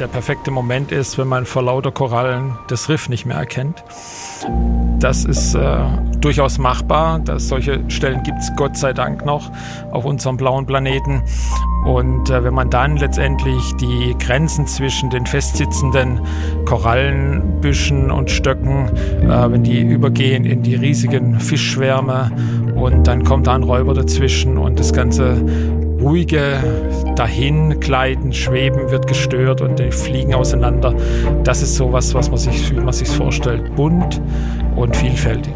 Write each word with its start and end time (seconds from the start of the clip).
der 0.00 0.06
perfekte 0.06 0.50
Moment 0.50 0.92
ist, 0.92 1.18
wenn 1.18 1.28
man 1.28 1.46
vor 1.46 1.62
lauter 1.62 1.90
Korallen 1.90 2.56
das 2.68 2.88
Riff 2.88 3.08
nicht 3.08 3.26
mehr 3.26 3.36
erkennt. 3.36 3.82
Das 4.98 5.24
ist 5.24 5.54
äh, 5.54 5.78
durchaus 6.20 6.58
machbar. 6.58 7.18
Dass 7.20 7.48
solche 7.48 7.80
Stellen 7.88 8.22
gibt 8.22 8.38
es 8.38 8.50
Gott 8.56 8.76
sei 8.76 8.92
Dank 8.92 9.24
noch 9.24 9.50
auf 9.92 10.04
unserem 10.04 10.36
blauen 10.36 10.66
Planeten. 10.66 11.22
Und 11.84 12.30
äh, 12.30 12.42
wenn 12.42 12.54
man 12.54 12.70
dann 12.70 12.96
letztendlich 12.96 13.62
die 13.76 14.16
Grenzen 14.18 14.66
zwischen 14.66 15.10
den 15.10 15.26
festsitzenden 15.26 16.20
Korallenbüschen 16.64 18.10
und 18.10 18.30
Stöcken, 18.30 18.88
äh, 19.22 19.50
wenn 19.50 19.62
die 19.62 19.80
übergehen 19.80 20.44
in 20.44 20.62
die 20.62 20.74
riesigen 20.74 21.38
Fischschwärme 21.38 22.30
und 22.74 23.06
dann 23.06 23.24
kommt 23.24 23.46
da 23.46 23.54
ein 23.54 23.62
Räuber 23.62 23.94
dazwischen 23.94 24.58
und 24.58 24.78
das 24.80 24.92
Ganze 24.92 25.42
ruhige 26.00 26.62
Dahingleiten, 27.16 28.32
Schweben 28.32 28.90
wird 28.90 29.06
gestört 29.06 29.60
und 29.60 29.78
die 29.78 29.90
fliegen 29.90 30.34
auseinander. 30.34 30.94
Das 31.44 31.62
ist 31.62 31.76
sowas, 31.76 32.14
was 32.14 32.28
man 32.30 32.38
sich, 32.38 32.70
wie 32.70 32.80
man 32.80 32.92
sich 32.92 33.08
vorstellt, 33.08 33.74
bunt 33.74 34.20
und 34.76 34.96
vielfältig. 34.96 35.54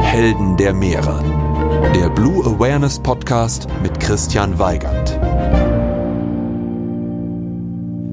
Helden 0.00 0.56
der 0.56 0.74
Meere. 0.74 1.22
Der 1.94 2.08
Blue 2.10 2.44
Awareness 2.44 2.98
Podcast 2.98 3.66
mit 3.82 3.98
Christian 4.00 4.58
Weigand. 4.58 5.18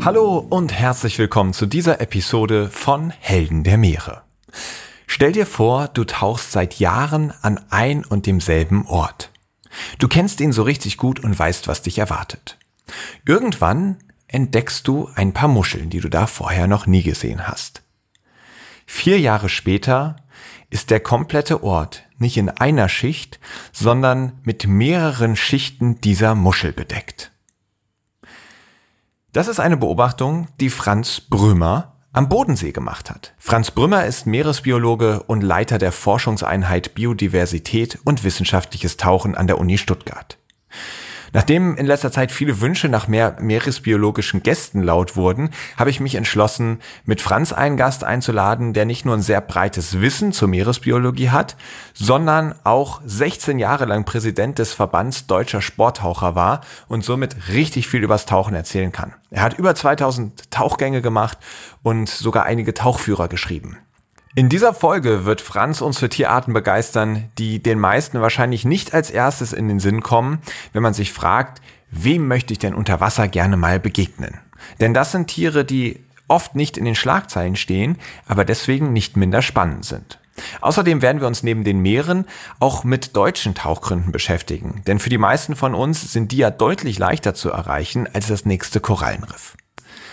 Hallo 0.03 0.45
und 0.50 0.72
herzlich 0.72 1.20
willkommen 1.20 1.53
zu 1.53 1.66
dieser 1.66 2.00
Episode 2.00 2.70
von 2.70 3.12
Helden 3.20 3.64
der 3.64 3.78
Meere. 3.78 4.28
Stell 5.08 5.31
dir 5.31 5.45
vor, 5.45 5.88
du 5.88 6.03
tauchst 6.03 6.52
seit 6.52 6.80
Jahren 6.80 7.34
an 7.41 7.59
ein 7.70 8.05
und 8.05 8.26
demselben 8.26 8.85
Ort. 8.85 9.31
Du 9.97 10.08
kennst 10.08 10.39
ihn 10.39 10.52
so 10.52 10.64
richtig 10.64 10.97
gut 10.97 11.19
und 11.19 11.38
weißt, 11.38 11.67
was 11.67 11.81
dich 11.81 11.97
erwartet. 12.00 12.58
Irgendwann 13.25 13.97
entdeckst 14.27 14.88
du 14.88 15.09
ein 15.16 15.33
paar 15.33 15.50
Muscheln, 15.50 15.89
die 15.89 16.00
du 16.00 16.09
da 16.09 16.27
vorher 16.27 16.67
noch 16.67 16.86
nie 16.86 17.03
gesehen 17.03 17.47
hast. 17.47 17.81
Vier 18.86 19.20
Jahre 19.20 19.50
später 19.50 20.16
ist 20.70 20.89
der 20.89 21.00
komplette 21.00 21.64
Ort 21.64 22.03
nicht 22.17 22.38
in 22.38 22.50
einer 22.50 22.89
Schicht, 22.89 23.39
sondern 23.72 24.39
mit 24.44 24.67
mehreren 24.67 25.36
Schichten 25.36 26.02
dieser 26.02 26.36
Muschel 26.36 26.73
bedeckt. 26.73 27.31
Das 29.31 29.47
ist 29.47 29.59
eine 29.59 29.77
Beobachtung, 29.77 30.47
die 30.59 30.70
Franz 30.70 31.22
Brümmer 31.22 31.98
am 32.11 32.29
Bodensee 32.29 32.71
gemacht 32.71 33.09
hat. 33.09 33.33
Franz 33.38 33.71
Brümmer 33.71 34.05
ist 34.05 34.25
Meeresbiologe 34.25 35.23
und 35.23 35.41
Leiter 35.41 35.77
der 35.77 35.91
Forschungseinheit 35.91 36.95
Biodiversität 36.95 37.99
und 38.03 38.23
wissenschaftliches 38.23 38.97
Tauchen 38.97 39.35
an 39.35 39.47
der 39.47 39.59
Uni 39.59 39.77
Stuttgart. 39.77 40.37
Nachdem 41.33 41.75
in 41.75 41.85
letzter 41.85 42.11
Zeit 42.11 42.31
viele 42.31 42.61
Wünsche 42.61 42.89
nach 42.89 43.08
mehr 43.08 43.38
meeresbiologischen 43.39 44.44
Gästen 44.44 44.81
laut 44.81 45.16
wurden, 45.16 45.49
habe 45.77 45.89
ich 45.89 45.99
mich 45.99 46.16
entschlossen, 46.16 46.80
mit 47.05 47.21
Franz 47.21 47.53
einen 47.53 47.77
Gast 47.77 48.03
einzuladen, 48.03 48.73
der 48.73 48.86
nicht 48.86 49.05
nur 49.05 49.16
ein 49.16 49.21
sehr 49.21 49.41
breites 49.41 50.02
Wissen 50.02 50.31
zur 50.31 50.47
Meeresbiologie 50.47 51.30
hat, 51.30 51.55
sondern 51.94 52.55
auch 52.63 53.02
16 53.05 53.59
Jahre 53.59 53.86
lang 53.86 54.05
Präsident 54.05 54.59
des 54.59 54.73
Verbands 54.73 55.27
deutscher 55.27 55.61
Sporttaucher 55.61 56.36
war 56.36 56.61
und 56.88 57.03
somit 57.03 57.49
richtig 57.49 57.88
viel 57.88 58.03
übers 58.03 58.25
Tauchen 58.25 58.55
erzählen 58.55 58.91
kann. 58.91 59.14
Er 59.30 59.43
hat 59.43 59.58
über 59.58 59.75
2000 59.75 60.52
Tauchgänge 60.52 61.02
gemacht 61.02 61.38
und 61.83 62.09
sogar 62.09 62.45
einige 62.45 62.73
Tauchführer 62.73 63.27
geschrieben. 63.27 63.77
In 64.35 64.47
dieser 64.47 64.75
Folge 64.75 65.25
wird 65.25 65.41
Franz 65.41 65.81
uns 65.81 65.97
für 65.97 66.08
Tierarten 66.08 66.53
begeistern, 66.53 67.30
die 67.39 67.63
den 67.63 67.80
meisten 67.80 68.22
wahrscheinlich 68.22 68.63
nicht 68.63 68.94
als 68.94 69.09
erstes 69.09 69.53
in 69.53 69.67
den 69.67 69.80
Sinn 69.80 70.02
kommen, 70.02 70.39
wenn 70.71 70.83
man 70.83 70.94
sich 70.94 71.11
fragt, 71.11 71.61
wem 71.89 72.27
möchte 72.27 72.53
ich 72.53 72.59
denn 72.59 72.75
unter 72.75 72.99
Wasser 72.99 73.27
gerne 73.27 73.58
mal 73.58 73.80
begegnen? 73.80 74.37
Denn 74.80 74.93
das 74.93 75.11
sind 75.11 75.27
Tiere, 75.27 75.65
die 75.65 75.99
oft 76.27 76.54
nicht 76.54 76.77
in 76.77 76.86
den 76.86 76.93
Schlagzeilen 76.93 77.55
stehen, 77.55 77.98
aber 78.27 78.45
deswegen 78.45 78.93
nicht 78.93 79.17
minder 79.17 79.42
spannend 79.42 79.86
sind. 79.86 80.20
Außerdem 80.61 81.02
werden 81.02 81.21
wir 81.21 81.27
uns 81.27 81.42
neben 81.42 81.64
den 81.64 81.80
Meeren 81.80 82.25
auch 82.59 82.83
mit 82.83 83.15
deutschen 83.15 83.55
Tauchgründen 83.55 84.11
beschäftigen, 84.11 84.83
denn 84.86 84.99
für 84.99 85.09
die 85.09 85.17
meisten 85.17 85.55
von 85.55 85.73
uns 85.73 86.14
sind 86.14 86.31
die 86.31 86.37
ja 86.37 86.52
deutlich 86.52 86.99
leichter 86.99 87.33
zu 87.33 87.49
erreichen 87.49 88.08
als 88.14 88.27
das 88.27 88.45
nächste 88.45 88.80
Korallenriff. 88.80 89.58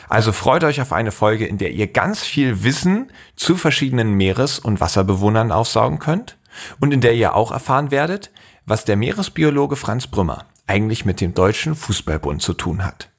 Also 0.08 0.32
freut 0.32 0.64
euch 0.64 0.80
auf 0.80 0.92
eine 0.92 1.10
Folge, 1.10 1.46
in 1.46 1.58
der 1.58 1.72
ihr 1.72 1.88
ganz 1.88 2.22
viel 2.22 2.62
Wissen 2.62 3.10
zu 3.34 3.56
verschiedenen 3.56 4.14
Meeres- 4.14 4.58
und 4.58 4.80
Wasserbewohnern 4.80 5.50
aufsaugen 5.50 5.98
könnt 5.98 6.38
und 6.80 6.92
in 6.92 7.00
der 7.00 7.14
ihr 7.14 7.34
auch 7.34 7.50
erfahren 7.50 7.90
werdet, 7.90 8.30
was 8.66 8.84
der 8.84 8.96
Meeresbiologe 8.96 9.76
Franz 9.76 10.06
Brümmer 10.06 10.46
eigentlich 10.66 11.04
mit 11.04 11.20
dem 11.20 11.34
Deutschen 11.34 11.74
Fußballbund 11.74 12.42
zu 12.42 12.52
tun 12.52 12.84
hat. 12.84 13.10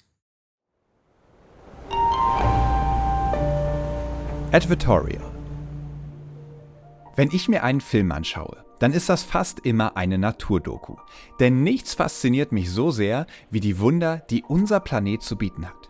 Advertorial 4.52 5.24
Wenn 7.16 7.30
ich 7.32 7.50
mir 7.50 7.64
einen 7.64 7.82
Film 7.82 8.12
anschaue, 8.14 8.64
dann 8.80 8.94
ist 8.94 9.10
das 9.10 9.24
fast 9.24 9.60
immer 9.60 9.98
eine 9.98 10.18
Naturdoku. 10.18 10.98
Denn 11.40 11.64
nichts 11.64 11.96
fasziniert 11.96 12.52
mich 12.52 12.70
so 12.70 12.92
sehr 12.92 13.26
wie 13.50 13.60
die 13.60 13.80
Wunder, 13.80 14.18
die 14.30 14.44
unser 14.44 14.80
Planet 14.80 15.22
zu 15.22 15.36
bieten 15.36 15.66
hat 15.66 15.90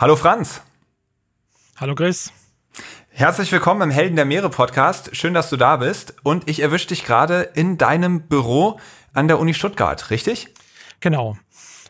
Hallo 0.00 0.16
Franz. 0.16 0.62
Hallo 1.76 1.94
Chris. 1.94 2.32
Herzlich 3.10 3.52
willkommen 3.52 3.82
im 3.82 3.90
Helden 3.90 4.16
der 4.16 4.24
Meere 4.24 4.48
Podcast. 4.48 5.14
Schön, 5.14 5.34
dass 5.34 5.50
du 5.50 5.58
da 5.58 5.76
bist. 5.76 6.14
Und 6.22 6.48
ich 6.48 6.60
erwische 6.60 6.88
dich 6.88 7.04
gerade 7.04 7.42
in 7.42 7.76
deinem 7.76 8.22
Büro 8.22 8.80
an 9.12 9.28
der 9.28 9.38
Uni 9.38 9.52
Stuttgart, 9.52 10.10
richtig? 10.10 10.54
Genau. 11.00 11.36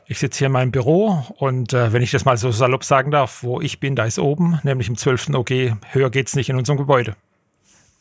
Ich 0.07 0.19
sitze 0.19 0.39
hier 0.39 0.47
in 0.47 0.53
meinem 0.53 0.73
Büro 0.73 1.25
und 1.39 1.73
äh, 1.73 1.93
wenn 1.93 2.03
ich 2.03 2.11
das 2.11 2.25
mal 2.25 2.37
so 2.37 2.51
salopp 2.51 2.83
sagen 2.83 3.13
darf, 3.13 3.45
wo 3.45 3.61
ich 3.61 3.79
bin, 3.79 3.95
da 3.95 4.07
ist 4.07 4.19
oben, 4.19 4.59
nämlich 4.65 4.89
im 4.89 4.97
12. 4.97 5.29
OG. 5.35 5.51
Höher 5.93 6.11
geht's 6.11 6.35
nicht 6.35 6.49
in 6.49 6.57
unserem 6.57 6.79
Gebäude. 6.79 7.15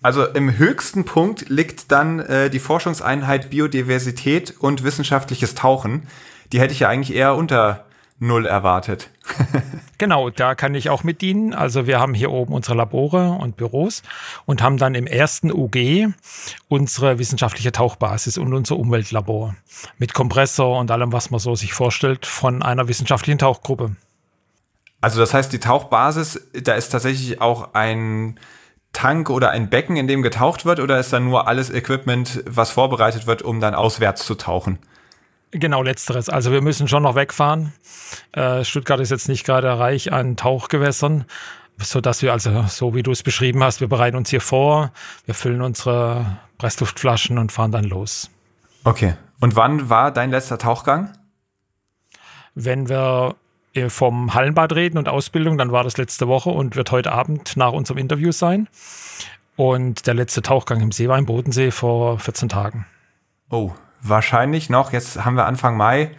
Also 0.01 0.25
im 0.25 0.57
höchsten 0.57 1.03
Punkt 1.03 1.49
liegt 1.49 1.91
dann 1.91 2.19
äh, 2.19 2.49
die 2.49 2.59
Forschungseinheit 2.59 3.49
Biodiversität 3.49 4.55
und 4.59 4.83
wissenschaftliches 4.83 5.55
Tauchen. 5.55 6.07
Die 6.53 6.59
hätte 6.59 6.73
ich 6.73 6.79
ja 6.79 6.89
eigentlich 6.89 7.15
eher 7.15 7.35
unter 7.35 7.85
null 8.19 8.45
erwartet. 8.45 9.09
genau, 9.97 10.29
da 10.29 10.55
kann 10.55 10.75
ich 10.75 10.89
auch 10.89 11.03
mit 11.03 11.21
dienen. 11.21 11.53
Also 11.53 11.87
wir 11.87 11.99
haben 11.99 12.13
hier 12.13 12.31
oben 12.31 12.53
unsere 12.53 12.75
Labore 12.75 13.31
und 13.31 13.57
Büros 13.57 14.03
und 14.45 14.61
haben 14.61 14.77
dann 14.77 14.95
im 14.95 15.07
ersten 15.07 15.51
UG 15.51 16.07
unsere 16.67 17.19
wissenschaftliche 17.19 17.71
Tauchbasis 17.71 18.37
und 18.37 18.53
unser 18.53 18.77
Umweltlabor 18.77 19.55
mit 19.97 20.13
Kompressor 20.13 20.79
und 20.79 20.91
allem, 20.91 21.13
was 21.13 21.29
man 21.29 21.39
so 21.39 21.55
sich 21.55 21.73
vorstellt 21.73 22.25
von 22.25 22.61
einer 22.61 22.87
wissenschaftlichen 22.87 23.39
Tauchgruppe. 23.39 23.95
Also 25.01 25.19
das 25.19 25.33
heißt, 25.33 25.51
die 25.53 25.59
Tauchbasis, 25.59 26.49
da 26.61 26.73
ist 26.73 26.89
tatsächlich 26.89 27.39
auch 27.41 27.73
ein 27.73 28.37
Tank 28.93 29.29
oder 29.29 29.51
ein 29.51 29.69
Becken, 29.69 29.95
in 29.97 30.07
dem 30.07 30.21
getaucht 30.21 30.65
wird, 30.65 30.79
oder 30.79 30.99
ist 30.99 31.13
da 31.13 31.19
nur 31.19 31.47
alles 31.47 31.69
Equipment, 31.69 32.43
was 32.45 32.71
vorbereitet 32.71 33.27
wird, 33.27 33.41
um 33.41 33.59
dann 33.59 33.75
auswärts 33.75 34.25
zu 34.25 34.35
tauchen? 34.35 34.79
Genau, 35.51 35.81
letzteres. 35.81 36.29
Also 36.29 36.51
wir 36.51 36.61
müssen 36.61 36.87
schon 36.87 37.03
noch 37.03 37.15
wegfahren. 37.15 37.73
Äh, 38.33 38.63
Stuttgart 38.63 38.99
ist 38.99 39.09
jetzt 39.09 39.27
nicht 39.27 39.45
gerade 39.45 39.79
reich 39.79 40.13
an 40.13 40.37
Tauchgewässern, 40.37 41.25
so 41.77 42.01
dass 42.01 42.21
wir 42.21 42.33
also, 42.33 42.65
so 42.67 42.93
wie 42.93 43.03
du 43.03 43.11
es 43.11 43.23
beschrieben 43.23 43.63
hast, 43.63 43.81
wir 43.81 43.87
bereiten 43.87 44.17
uns 44.17 44.29
hier 44.29 44.41
vor, 44.41 44.91
wir 45.25 45.33
füllen 45.33 45.61
unsere 45.61 46.37
Pressluftflaschen 46.57 47.37
und 47.37 47.51
fahren 47.51 47.71
dann 47.71 47.85
los. 47.85 48.29
Okay. 48.83 49.15
Und 49.39 49.55
wann 49.55 49.89
war 49.89 50.11
dein 50.11 50.31
letzter 50.31 50.57
Tauchgang? 50.57 51.13
Wenn 52.55 52.89
wir 52.89 53.35
vom 53.87 54.33
Hallenbad 54.33 54.73
reden 54.73 54.97
und 54.97 55.07
Ausbildung, 55.07 55.57
dann 55.57 55.71
war 55.71 55.83
das 55.83 55.97
letzte 55.97 56.27
Woche 56.27 56.49
und 56.49 56.75
wird 56.75 56.91
heute 56.91 57.11
Abend 57.11 57.55
nach 57.55 57.71
unserem 57.71 57.97
Interview 57.97 58.31
sein. 58.31 58.67
Und 59.55 60.07
der 60.07 60.13
letzte 60.13 60.41
Tauchgang 60.41 60.81
im 60.81 60.91
See 60.91 61.07
war 61.07 61.17
im 61.17 61.25
Bodensee 61.25 61.71
vor 61.71 62.19
14 62.19 62.49
Tagen. 62.49 62.85
Oh, 63.49 63.71
wahrscheinlich 64.01 64.69
noch. 64.69 64.93
Jetzt 64.93 65.23
haben 65.25 65.35
wir 65.35 65.45
Anfang 65.45 65.77
Mai. 65.77 66.11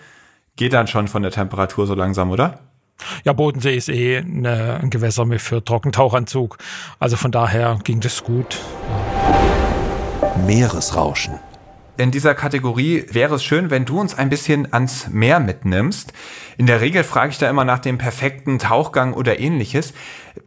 Geht 0.56 0.72
dann 0.72 0.86
schon 0.86 1.08
von 1.08 1.22
der 1.22 1.30
Temperatur 1.30 1.86
so 1.86 1.94
langsam, 1.94 2.30
oder? 2.30 2.60
Ja, 3.24 3.32
Bodensee 3.32 3.76
ist 3.76 3.88
eh 3.88 4.18
eine, 4.18 4.80
ein 4.82 4.90
Gewässer 4.90 5.26
für 5.38 5.64
Trockentauchanzug. 5.64 6.58
Also 6.98 7.16
von 7.16 7.32
daher 7.32 7.78
ging 7.82 8.00
das 8.00 8.22
gut. 8.22 8.58
Meeresrauschen. 10.46 11.38
In 12.00 12.10
dieser 12.10 12.34
Kategorie 12.34 13.04
wäre 13.10 13.34
es 13.34 13.44
schön, 13.44 13.68
wenn 13.68 13.84
du 13.84 14.00
uns 14.00 14.14
ein 14.14 14.30
bisschen 14.30 14.72
ans 14.72 15.08
Meer 15.10 15.38
mitnimmst. 15.38 16.14
In 16.56 16.66
der 16.66 16.80
Regel 16.80 17.04
frage 17.04 17.32
ich 17.32 17.36
da 17.36 17.50
immer 17.50 17.66
nach 17.66 17.78
dem 17.78 17.98
perfekten 17.98 18.58
Tauchgang 18.58 19.12
oder 19.12 19.38
ähnliches. 19.38 19.92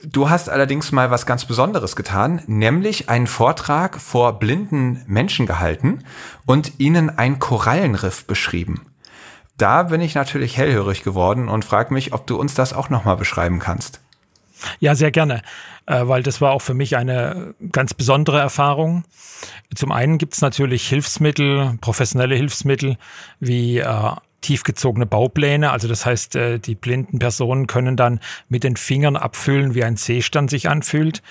Du 0.04 0.32
hast 0.32 0.50
allerdings 0.50 0.92
mal 0.92 1.12
was 1.12 1.28
ganz 1.28 1.46
Besonderes 1.46 1.96
getan, 1.96 2.42
nämlich 2.48 3.08
einen 3.08 3.28
Vortrag 3.28 4.02
vor 4.02 4.40
blinden 4.40 5.04
Menschen 5.06 5.46
gehalten 5.46 6.00
und 6.48 6.80
ihnen 6.80 7.16
ein 7.20 7.38
Korallenriff 7.38 8.26
beschrieben. 8.26 8.88
Da 9.56 9.84
bin 9.84 10.02
ich 10.02 10.16
natürlich 10.16 10.58
hellhörig 10.58 11.04
geworden 11.04 11.50
und 11.50 11.66
frage 11.66 11.94
mich, 11.94 12.14
ob 12.14 12.26
du 12.26 12.36
uns 12.36 12.56
das 12.56 12.74
auch 12.74 12.90
nochmal 12.90 13.18
beschreiben 13.18 13.60
kannst. 13.60 14.00
Ja, 14.80 14.96
sehr 14.96 15.12
gerne, 15.12 15.44
äh, 15.86 16.08
weil 16.08 16.24
das 16.24 16.42
war 16.42 16.52
auch 16.52 16.62
für 16.62 16.74
mich 16.74 16.96
eine 16.98 17.56
ganz 17.72 17.94
besondere 17.94 18.40
Erfahrung. 18.40 19.04
Zum 19.76 19.92
einen 19.92 20.18
gibt 20.18 20.34
es 20.34 20.42
natürlich 20.42 20.88
Hilfsmittel, 20.88 21.78
professionelle 21.82 22.36
Hilfsmittel 22.36 22.98
wie 23.40 23.80
äh, 23.80 24.12
tiefgezogene 24.44 25.06
Baupläne. 25.06 25.72
Also 25.72 25.88
das 25.88 26.06
heißt, 26.06 26.36
äh, 26.36 26.60
die 26.60 26.76
blinden 26.76 27.18
Personen 27.18 27.66
können 27.66 27.98
dann 27.98 28.20
mit 28.50 28.64
den 28.64 28.76
Fingern 28.76 29.16
abfüllen, 29.16 29.74
wie 29.74 29.84
ein 29.84 29.98
Seestand 29.98 30.50
sich 30.50 30.70
anfühlt. 30.70 31.24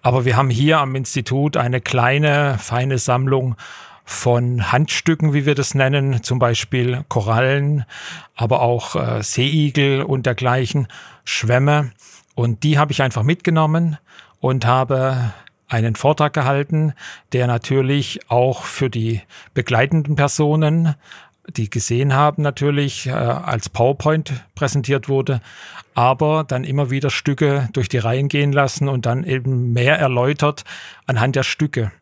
Aber 0.00 0.24
wir 0.24 0.36
haben 0.36 0.50
hier 0.50 0.78
am 0.78 0.94
Institut 0.94 1.56
eine 1.56 1.80
kleine, 1.80 2.56
feine 2.58 2.98
Sammlung 2.98 3.56
von 4.04 4.72
Handstücken, 4.72 5.34
wie 5.34 5.46
wir 5.46 5.54
das 5.54 5.74
nennen, 5.74 6.22
zum 6.22 6.38
Beispiel 6.40 7.04
Korallen, 7.08 7.84
aber 8.34 8.60
auch 8.62 8.96
äh, 8.96 9.22
Seeigel 9.22 10.02
und 10.02 10.26
dergleichen, 10.26 10.88
Schwämme. 11.24 11.92
Und 12.40 12.62
die 12.62 12.78
habe 12.78 12.90
ich 12.90 13.02
einfach 13.02 13.22
mitgenommen 13.22 13.98
und 14.38 14.64
habe 14.64 15.34
einen 15.68 15.94
Vortrag 15.94 16.32
gehalten, 16.32 16.94
der 17.34 17.46
natürlich 17.46 18.20
auch 18.30 18.64
für 18.64 18.88
die 18.88 19.20
begleitenden 19.52 20.16
Personen, 20.16 20.94
die 21.54 21.68
gesehen 21.68 22.14
haben, 22.14 22.42
natürlich 22.42 23.08
äh, 23.08 23.10
als 23.10 23.68
PowerPoint 23.68 24.32
präsentiert 24.54 25.06
wurde, 25.06 25.42
aber 25.92 26.44
dann 26.48 26.64
immer 26.64 26.88
wieder 26.88 27.10
Stücke 27.10 27.68
durch 27.74 27.90
die 27.90 27.98
Reihen 27.98 28.28
gehen 28.28 28.52
lassen 28.52 28.88
und 28.88 29.04
dann 29.04 29.22
eben 29.24 29.74
mehr 29.74 29.98
erläutert 29.98 30.64
anhand 31.04 31.36
der 31.36 31.42
Stücke. 31.42 31.92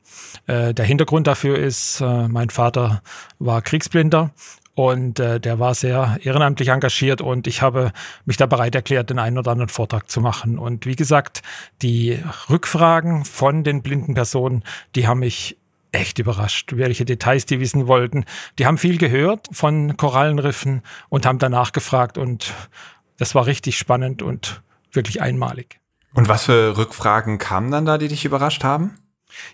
Äh, 0.46 0.72
der 0.72 0.84
Hintergrund 0.84 1.26
dafür 1.26 1.58
ist, 1.58 2.00
äh, 2.00 2.28
mein 2.28 2.50
Vater 2.50 3.02
war 3.40 3.60
Kriegsblinder 3.60 4.30
und 4.78 5.18
äh, 5.18 5.40
der 5.40 5.58
war 5.58 5.74
sehr 5.74 6.18
ehrenamtlich 6.22 6.68
engagiert 6.68 7.20
und 7.20 7.48
ich 7.48 7.62
habe 7.62 7.90
mich 8.26 8.36
da 8.36 8.46
bereit 8.46 8.76
erklärt, 8.76 9.10
den 9.10 9.18
einen 9.18 9.36
oder 9.36 9.50
anderen 9.50 9.68
Vortrag 9.68 10.08
zu 10.08 10.20
machen. 10.20 10.56
Und 10.56 10.86
wie 10.86 10.94
gesagt, 10.94 11.42
die 11.82 12.22
Rückfragen 12.48 13.24
von 13.24 13.64
den 13.64 13.82
blinden 13.82 14.14
Personen, 14.14 14.62
die 14.94 15.08
haben 15.08 15.18
mich 15.18 15.58
echt 15.90 16.20
überrascht, 16.20 16.74
welche 16.76 17.04
Details 17.04 17.44
die 17.44 17.58
wissen 17.58 17.88
wollten. 17.88 18.24
Die 18.60 18.66
haben 18.66 18.78
viel 18.78 18.98
gehört 18.98 19.48
von 19.50 19.96
Korallenriffen 19.96 20.82
und 21.08 21.26
haben 21.26 21.40
danach 21.40 21.72
gefragt 21.72 22.16
und 22.16 22.54
das 23.16 23.34
war 23.34 23.46
richtig 23.46 23.78
spannend 23.78 24.22
und 24.22 24.62
wirklich 24.92 25.20
einmalig. 25.20 25.80
Und 26.14 26.28
was 26.28 26.44
für 26.44 26.76
Rückfragen 26.76 27.38
kamen 27.38 27.72
dann 27.72 27.84
da, 27.84 27.98
die 27.98 28.06
dich 28.06 28.24
überrascht 28.24 28.62
haben? 28.62 28.96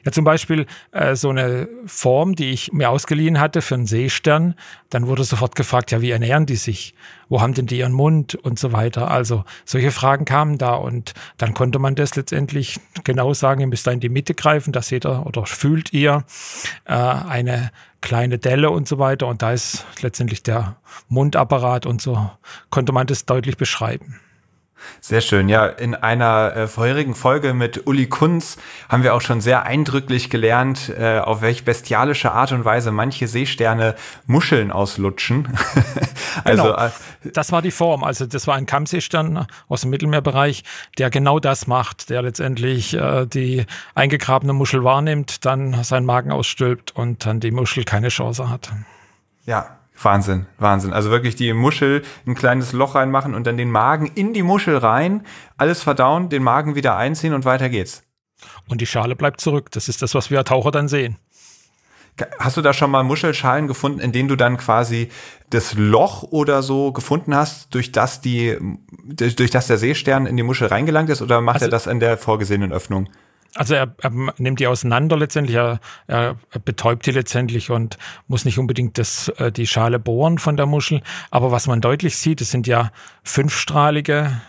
Ja, 0.04 0.12
zum 0.12 0.24
Beispiel 0.24 0.66
äh, 0.92 1.14
so 1.16 1.30
eine 1.30 1.68
Form, 1.86 2.34
die 2.34 2.50
ich 2.50 2.72
mir 2.72 2.90
ausgeliehen 2.90 3.40
hatte 3.40 3.62
für 3.62 3.74
einen 3.74 3.86
Seestern. 3.86 4.54
Dann 4.90 5.06
wurde 5.06 5.24
sofort 5.24 5.54
gefragt, 5.56 5.90
ja, 5.90 6.00
wie 6.00 6.10
ernähren 6.10 6.46
die 6.46 6.56
sich? 6.56 6.94
Wo 7.28 7.40
haben 7.40 7.54
denn 7.54 7.66
die 7.66 7.78
ihren 7.78 7.92
Mund 7.92 8.34
und 8.34 8.58
so 8.58 8.72
weiter? 8.72 9.10
Also 9.10 9.44
solche 9.64 9.90
Fragen 9.90 10.24
kamen 10.24 10.58
da 10.58 10.74
und 10.74 11.14
dann 11.38 11.54
konnte 11.54 11.78
man 11.78 11.94
das 11.94 12.14
letztendlich 12.16 12.78
genau 13.02 13.32
sagen, 13.34 13.60
ihr 13.60 13.66
müsst 13.66 13.86
da 13.86 13.90
in 13.90 14.00
die 14.00 14.08
Mitte 14.08 14.34
greifen, 14.34 14.72
da 14.72 14.82
seht 14.82 15.06
ihr 15.06 15.26
oder 15.26 15.46
fühlt 15.46 15.92
ihr 15.92 16.24
äh, 16.84 16.92
eine 16.92 17.70
kleine 18.00 18.38
Delle 18.38 18.70
und 18.70 18.86
so 18.86 18.98
weiter. 18.98 19.26
Und 19.26 19.42
da 19.42 19.52
ist 19.52 19.86
letztendlich 20.02 20.42
der 20.42 20.76
Mundapparat 21.08 21.86
und 21.86 22.02
so 22.02 22.30
konnte 22.70 22.92
man 22.92 23.06
das 23.06 23.24
deutlich 23.24 23.56
beschreiben. 23.56 24.20
Sehr 25.00 25.20
schön. 25.20 25.48
Ja, 25.48 25.66
in 25.66 25.94
einer 25.94 26.56
äh, 26.56 26.66
vorherigen 26.66 27.14
Folge 27.14 27.54
mit 27.54 27.86
Uli 27.86 28.06
Kunz 28.06 28.56
haben 28.88 29.02
wir 29.02 29.14
auch 29.14 29.20
schon 29.20 29.40
sehr 29.40 29.64
eindrücklich 29.64 30.30
gelernt, 30.30 30.92
äh, 30.98 31.18
auf 31.18 31.42
welch 31.42 31.64
bestialische 31.64 32.32
Art 32.32 32.52
und 32.52 32.64
Weise 32.64 32.90
manche 32.90 33.28
Seesterne 33.28 33.94
Muscheln 34.26 34.70
auslutschen. 34.70 35.48
also, 36.44 36.62
genau. 36.64 36.76
Äh, 36.76 36.90
das 37.32 37.52
war 37.52 37.62
die 37.62 37.70
Form. 37.70 38.04
Also 38.04 38.26
das 38.26 38.46
war 38.46 38.56
ein 38.56 38.66
Kammseestern 38.66 39.46
aus 39.68 39.82
dem 39.82 39.90
Mittelmeerbereich, 39.90 40.64
der 40.98 41.10
genau 41.10 41.38
das 41.38 41.66
macht, 41.66 42.10
der 42.10 42.22
letztendlich 42.22 42.94
äh, 42.94 43.26
die 43.26 43.66
eingegrabene 43.94 44.52
Muschel 44.52 44.84
wahrnimmt, 44.84 45.44
dann 45.44 45.84
seinen 45.84 46.06
Magen 46.06 46.32
ausstülpt 46.32 46.96
und 46.96 47.26
dann 47.26 47.40
die 47.40 47.50
Muschel 47.50 47.84
keine 47.84 48.08
Chance 48.08 48.48
hat. 48.48 48.72
Ja, 49.46 49.76
Wahnsinn, 50.04 50.46
Wahnsinn. 50.58 50.92
Also 50.92 51.10
wirklich 51.10 51.36
die 51.36 51.52
Muschel 51.52 52.02
ein 52.26 52.34
kleines 52.34 52.72
Loch 52.72 52.94
reinmachen 52.94 53.34
und 53.34 53.46
dann 53.46 53.56
den 53.56 53.70
Magen 53.70 54.10
in 54.14 54.32
die 54.32 54.42
Muschel 54.42 54.76
rein, 54.76 55.26
alles 55.56 55.82
verdauen, 55.82 56.28
den 56.28 56.42
Magen 56.42 56.74
wieder 56.74 56.96
einziehen 56.96 57.34
und 57.34 57.44
weiter 57.44 57.68
geht's. 57.68 58.02
Und 58.68 58.80
die 58.80 58.86
Schale 58.86 59.16
bleibt 59.16 59.40
zurück. 59.40 59.70
Das 59.70 59.88
ist 59.88 60.02
das, 60.02 60.14
was 60.14 60.30
wir 60.30 60.44
Taucher 60.44 60.70
dann 60.70 60.88
sehen. 60.88 61.18
Hast 62.38 62.56
du 62.56 62.62
da 62.62 62.72
schon 62.72 62.92
mal 62.92 63.02
Muschelschalen 63.02 63.66
gefunden, 63.66 63.98
in 63.98 64.12
denen 64.12 64.28
du 64.28 64.36
dann 64.36 64.56
quasi 64.56 65.08
das 65.50 65.74
Loch 65.74 66.22
oder 66.22 66.62
so 66.62 66.92
gefunden 66.92 67.34
hast, 67.34 67.74
durch 67.74 67.90
das 67.90 68.20
die, 68.20 68.56
durch 69.02 69.50
das 69.50 69.66
der 69.66 69.78
Seestern 69.78 70.26
in 70.26 70.36
die 70.36 70.44
Muschel 70.44 70.68
reingelangt 70.68 71.10
ist, 71.10 71.22
oder 71.22 71.40
macht 71.40 71.56
also, 71.56 71.66
er 71.66 71.70
das 71.70 71.88
in 71.88 71.98
der 71.98 72.16
vorgesehenen 72.16 72.72
Öffnung? 72.72 73.08
Also 73.54 73.74
er, 73.74 73.94
er, 74.02 74.10
nimmt 74.38 74.58
die 74.58 74.66
auseinander 74.66 75.16
letztendlich, 75.16 75.56
er, 75.56 75.80
er, 76.08 76.36
betäubt 76.64 77.06
die 77.06 77.12
letztendlich 77.12 77.70
und 77.70 77.98
muss 78.26 78.44
nicht 78.44 78.58
unbedingt 78.58 78.98
das, 78.98 79.28
äh, 79.28 79.52
die 79.52 79.66
Schale 79.66 80.00
bohren 80.00 80.38
von 80.38 80.56
der 80.56 80.66
Muschel. 80.66 81.02
Aber 81.30 81.52
was 81.52 81.68
man 81.68 81.80
deutlich 81.80 82.16
sieht, 82.16 82.40
es 82.40 82.50
sind 82.50 82.66
ja 82.66 82.90
fünfstrahlige, 83.22 84.40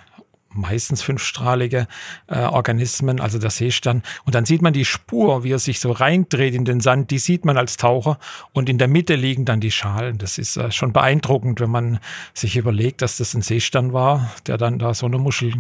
meistens 0.49 1.03
fünfstrahlige 1.03 1.87
äh, 2.27 2.39
Organismen, 2.39 3.19
also 3.19 3.37
der 3.37 3.51
Seestern. 3.51 4.01
Und 4.25 4.33
dann 4.33 4.45
sieht 4.45 4.63
man 4.63 4.73
die 4.73 4.85
Spur, 4.85 5.43
wie 5.43 5.51
er 5.51 5.59
sich 5.59 5.79
so 5.79 5.91
reindreht 5.91 6.55
in 6.55 6.65
den 6.65 6.79
Sand, 6.79 7.11
die 7.11 7.19
sieht 7.19 7.45
man 7.45 7.57
als 7.57 7.77
Taucher. 7.77 8.17
Und 8.53 8.69
in 8.69 8.79
der 8.79 8.87
Mitte 8.87 9.15
liegen 9.15 9.45
dann 9.45 9.59
die 9.59 9.71
Schalen. 9.71 10.17
Das 10.17 10.39
ist 10.39 10.57
äh, 10.57 10.71
schon 10.71 10.93
beeindruckend, 10.93 11.59
wenn 11.59 11.69
man 11.69 11.99
sich 12.33 12.57
überlegt, 12.57 13.03
dass 13.03 13.17
das 13.17 13.35
ein 13.35 13.43
Seestern 13.43 13.93
war, 13.93 14.31
der 14.47 14.57
dann 14.57 14.79
da 14.79 14.95
so 14.95 15.05
eine 15.05 15.19
Muschel 15.19 15.53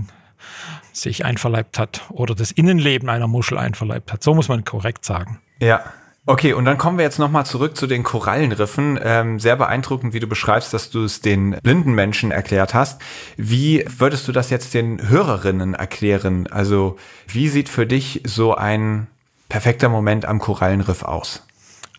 sich 0.93 1.25
einverleibt 1.25 1.79
hat 1.79 2.03
oder 2.09 2.35
das 2.35 2.51
Innenleben 2.51 3.09
einer 3.09 3.27
Muschel 3.27 3.57
einverleibt 3.57 4.11
hat. 4.13 4.23
So 4.23 4.33
muss 4.33 4.47
man 4.47 4.65
korrekt 4.65 5.05
sagen. 5.05 5.39
Ja. 5.59 5.83
Okay, 6.27 6.53
und 6.53 6.65
dann 6.65 6.79
kommen 6.79 6.97
wir 6.97 7.05
jetzt 7.05 7.19
nochmal 7.19 7.45
zurück 7.45 7.77
zu 7.77 7.85
den 7.85 8.01
Korallenriffen. 8.01 8.99
Ähm, 9.03 9.39
sehr 9.39 9.55
beeindruckend, 9.55 10.13
wie 10.15 10.19
du 10.19 10.25
beschreibst, 10.25 10.73
dass 10.73 10.89
du 10.89 11.03
es 11.03 11.21
den 11.21 11.51
blinden 11.61 11.93
Menschen 11.93 12.31
erklärt 12.31 12.73
hast. 12.73 12.99
Wie 13.37 13.85
würdest 13.99 14.27
du 14.27 14.31
das 14.31 14.49
jetzt 14.49 14.73
den 14.73 15.07
Hörerinnen 15.07 15.75
erklären? 15.75 16.47
Also, 16.47 16.97
wie 17.27 17.47
sieht 17.47 17.69
für 17.69 17.85
dich 17.85 18.23
so 18.25 18.55
ein 18.55 19.05
perfekter 19.49 19.87
Moment 19.87 20.25
am 20.25 20.39
Korallenriff 20.39 21.03
aus? 21.03 21.45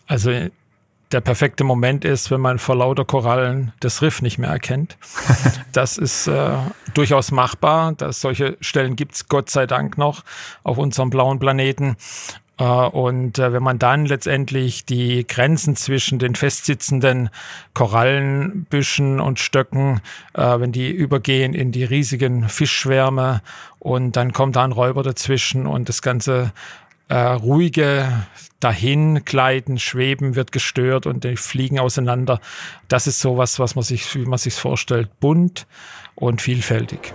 Also 0.07 0.31
der 1.11 1.21
perfekte 1.21 1.63
Moment 1.63 2.03
ist, 2.03 2.31
wenn 2.31 2.41
man 2.41 2.59
vor 2.59 2.75
lauter 2.75 3.05
Korallen 3.05 3.71
das 3.79 4.01
Riff 4.01 4.21
nicht 4.21 4.37
mehr 4.37 4.49
erkennt. 4.49 4.97
Das 5.73 5.99
ist 5.99 6.25
äh, 6.25 6.57
durchaus 6.95 7.31
machbar. 7.31 7.93
Dass 7.93 8.19
solche 8.19 8.57
Stellen 8.61 8.95
gibt 8.95 9.13
es 9.13 9.27
Gott 9.27 9.51
sei 9.51 9.67
Dank 9.67 9.97
noch 9.97 10.23
auf 10.63 10.79
unserem 10.79 11.11
blauen 11.11 11.37
Planeten. 11.37 11.97
Äh, 12.57 12.63
und 12.63 13.37
äh, 13.39 13.53
wenn 13.53 13.63
man 13.63 13.79
dann 13.79 14.05
letztendlich 14.05 14.85
die 14.85 15.25
Grenzen 15.27 15.75
zwischen 15.75 16.19
den 16.19 16.35
festsitzenden 16.35 17.29
Korallenbüschen 17.73 19.19
und 19.19 19.39
Stöcken, 19.39 20.01
äh, 20.33 20.59
wenn 20.59 20.71
die 20.71 20.89
übergehen 20.89 21.53
in 21.53 21.71
die 21.71 21.83
riesigen 21.83 22.49
Fischschwärme 22.49 23.41
und 23.79 24.15
dann 24.15 24.33
kommt 24.33 24.55
da 24.55 24.63
ein 24.63 24.71
Räuber 24.71 25.03
dazwischen 25.03 25.67
und 25.67 25.89
das 25.89 26.01
ganze 26.01 26.51
ruhige 27.11 28.25
dahin 28.59 29.23
gleiten, 29.23 29.79
schweben 29.79 30.35
wird 30.35 30.51
gestört 30.51 31.05
und 31.05 31.23
die 31.23 31.37
fliegen 31.37 31.79
auseinander. 31.79 32.39
Das 32.87 33.07
ist 33.07 33.19
sowas, 33.19 33.59
was 33.59 33.75
man 33.75 33.83
sich, 33.83 34.13
wie 34.15 34.25
man 34.25 34.39
sich 34.39 34.55
vorstellt, 34.55 35.19
bunt 35.19 35.67
und 36.15 36.41
vielfältig. 36.41 37.13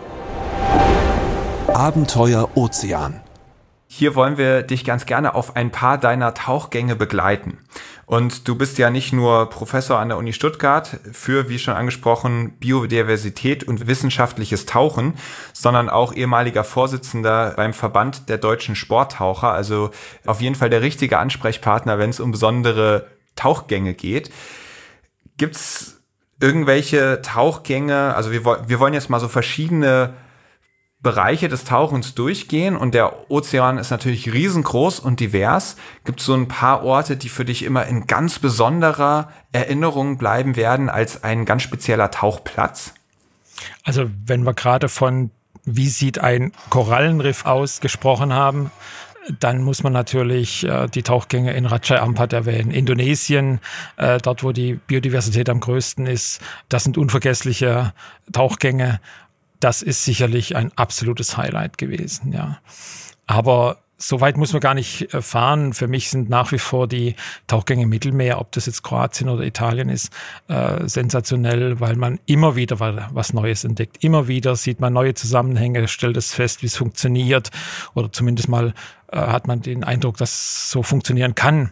Abenteuer 1.69 2.51
Ozean. 2.55 3.21
Hier 3.87 4.15
wollen 4.15 4.39
wir 4.39 4.63
dich 4.63 4.85
ganz 4.85 5.05
gerne 5.05 5.35
auf 5.35 5.55
ein 5.57 5.71
paar 5.71 5.99
deiner 5.99 6.33
Tauchgänge 6.33 6.97
begleiten. 6.97 7.59
Und 8.13 8.47
du 8.47 8.57
bist 8.57 8.77
ja 8.77 8.91
nicht 8.91 9.15
nur 9.15 9.49
Professor 9.49 9.99
an 9.99 10.11
der 10.11 10.19
Uni 10.19 10.35
Stuttgart 10.35 11.01
für, 11.13 11.49
wie 11.49 11.59
schon 11.59 11.73
angesprochen, 11.73 12.51
Biodiversität 12.61 13.65
und 13.65 13.87
wissenschaftliches 13.87 14.67
Tauchen, 14.67 15.15
sondern 15.55 15.89
auch 15.89 16.13
ehemaliger 16.13 16.63
Vorsitzender 16.63 17.55
beim 17.57 17.73
Verband 17.73 18.29
der 18.29 18.37
deutschen 18.37 18.77
Sporttaucher. 18.77 19.51
Also 19.51 19.93
auf 20.27 20.43
jeden 20.43 20.57
Fall 20.57 20.69
der 20.69 20.83
richtige 20.83 21.19
Ansprechpartner, 21.19 21.99
wenn 21.99 22.11
es 22.11 22.21
um 22.21 22.33
besondere 22.33 23.07
Tauchgänge 23.35 23.95
geht. 23.95 24.31
Gibt's 25.39 26.03
irgendwelche 26.39 27.23
Tauchgänge? 27.23 28.15
Also 28.15 28.31
wir, 28.31 28.45
wir 28.45 28.79
wollen 28.79 28.93
jetzt 28.93 29.09
mal 29.09 29.21
so 29.21 29.29
verschiedene 29.29 30.13
Bereiche 31.03 31.49
des 31.49 31.65
Tauchens 31.65 32.15
durchgehen 32.15 32.77
und 32.77 32.95
der 32.95 33.31
Ozean 33.31 33.79
ist 33.79 33.91
natürlich 33.91 34.33
riesengroß 34.33 35.01
und 35.01 35.19
divers. 35.19 35.77
Gibt 36.05 36.21
es 36.21 36.27
so 36.27 36.35
ein 36.35 36.47
paar 36.47 36.85
Orte, 36.85 37.17
die 37.17 37.29
für 37.29 37.45
dich 37.45 37.65
immer 37.65 37.87
in 37.87 38.07
ganz 38.07 38.39
besonderer 38.39 39.29
Erinnerung 39.51 40.17
bleiben 40.17 40.55
werden 40.55 40.89
als 40.89 41.25
ein 41.25 41.45
ganz 41.45 41.63
spezieller 41.63 42.11
Tauchplatz? 42.11 42.95
Also 43.85 44.09
wenn 44.27 44.45
wir 44.45 44.55
gerade 44.55 44.89
von 44.89 45.31
wie 45.65 45.89
sieht 45.89 46.19
ein 46.19 46.53
Korallenriff 46.71 47.47
aus 47.47 47.81
gesprochen 47.81 48.33
haben, 48.33 48.71
dann 49.39 49.63
muss 49.63 49.83
man 49.85 49.93
natürlich 49.93 50.65
äh, 50.65 50.89
die 50.89 51.03
Tauchgänge 51.03 51.53
in 51.53 51.67
Raja 51.67 52.03
Ampat 52.03 52.33
erwähnen. 52.33 52.73
Indonesien, 52.73 53.61
äh, 53.97 54.19
dort 54.19 54.43
wo 54.43 54.51
die 54.51 54.75
Biodiversität 54.75 55.49
am 55.49 55.61
größten 55.61 56.07
ist, 56.07 56.41
das 56.69 56.85
sind 56.85 56.99
unvergessliche 56.99 57.93
Tauchgänge 58.33 59.01
das 59.63 59.83
ist 59.83 60.05
sicherlich 60.05 60.57
ein 60.57 60.73
absolutes 60.77 61.37
Highlight 61.37 61.79
gewesen, 61.79 62.33
ja. 62.33 62.59
Aber 63.27 63.79
so 63.97 64.21
weit 64.21 64.37
muss 64.37 64.53
man 64.53 64.61
gar 64.61 64.75
nicht 64.75 65.15
äh, 65.15 65.23
fahren. 65.23 65.73
Für 65.73 65.87
mich 65.87 66.11
sind 66.11 66.29
nach 66.29 66.51
wie 66.51 66.59
vor 66.59 66.89
die 66.89 67.15
Tauchgänge 67.47 67.85
im 67.85 67.89
Mittelmeer, 67.89 68.41
ob 68.41 68.51
das 68.51 68.67
jetzt 68.67 68.83
Kroatien 68.83 69.29
oder 69.29 69.45
Italien 69.45 69.89
ist, 69.89 70.11
äh, 70.49 70.89
sensationell, 70.89 71.79
weil 71.79 71.95
man 71.95 72.19
immer 72.27 72.57
wieder 72.57 72.81
was 73.13 73.33
Neues 73.33 73.63
entdeckt. 73.63 74.03
Immer 74.03 74.27
wieder 74.27 74.57
sieht 74.57 74.81
man 74.81 74.93
neue 74.93 75.15
Zusammenhänge, 75.15 75.87
stellt 75.87 76.17
es 76.17 76.35
fest, 76.35 76.63
wie 76.63 76.67
es 76.67 76.77
funktioniert 76.77 77.51
oder 77.95 78.11
zumindest 78.11 78.49
mal 78.49 78.75
äh, 79.13 79.19
hat 79.19 79.47
man 79.47 79.63
den 79.63 79.85
Eindruck, 79.85 80.17
dass 80.17 80.33
es 80.33 80.71
so 80.71 80.83
funktionieren 80.83 81.37
kann 81.37 81.71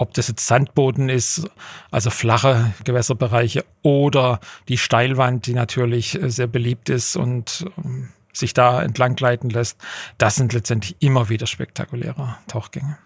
ob 0.00 0.14
das 0.14 0.28
jetzt 0.28 0.46
Sandboden 0.46 1.10
ist, 1.10 1.48
also 1.90 2.08
flache 2.08 2.72
Gewässerbereiche 2.84 3.64
oder 3.82 4.40
die 4.68 4.78
Steilwand, 4.78 5.46
die 5.46 5.52
natürlich 5.52 6.20
äh, 6.20 6.30
sehr 6.30 6.46
beliebt 6.46 6.88
ist 6.88 7.16
und 7.16 7.66
ähm, 7.76 8.08
sich 8.32 8.54
da 8.54 8.82
entlang 8.82 9.14
gleiten 9.14 9.50
lässt, 9.50 9.78
das 10.16 10.36
sind 10.36 10.54
letztendlich 10.54 10.96
immer 11.00 11.28
wieder 11.28 11.46
spektakuläre 11.46 12.38
Tauchgänge. 12.48 12.96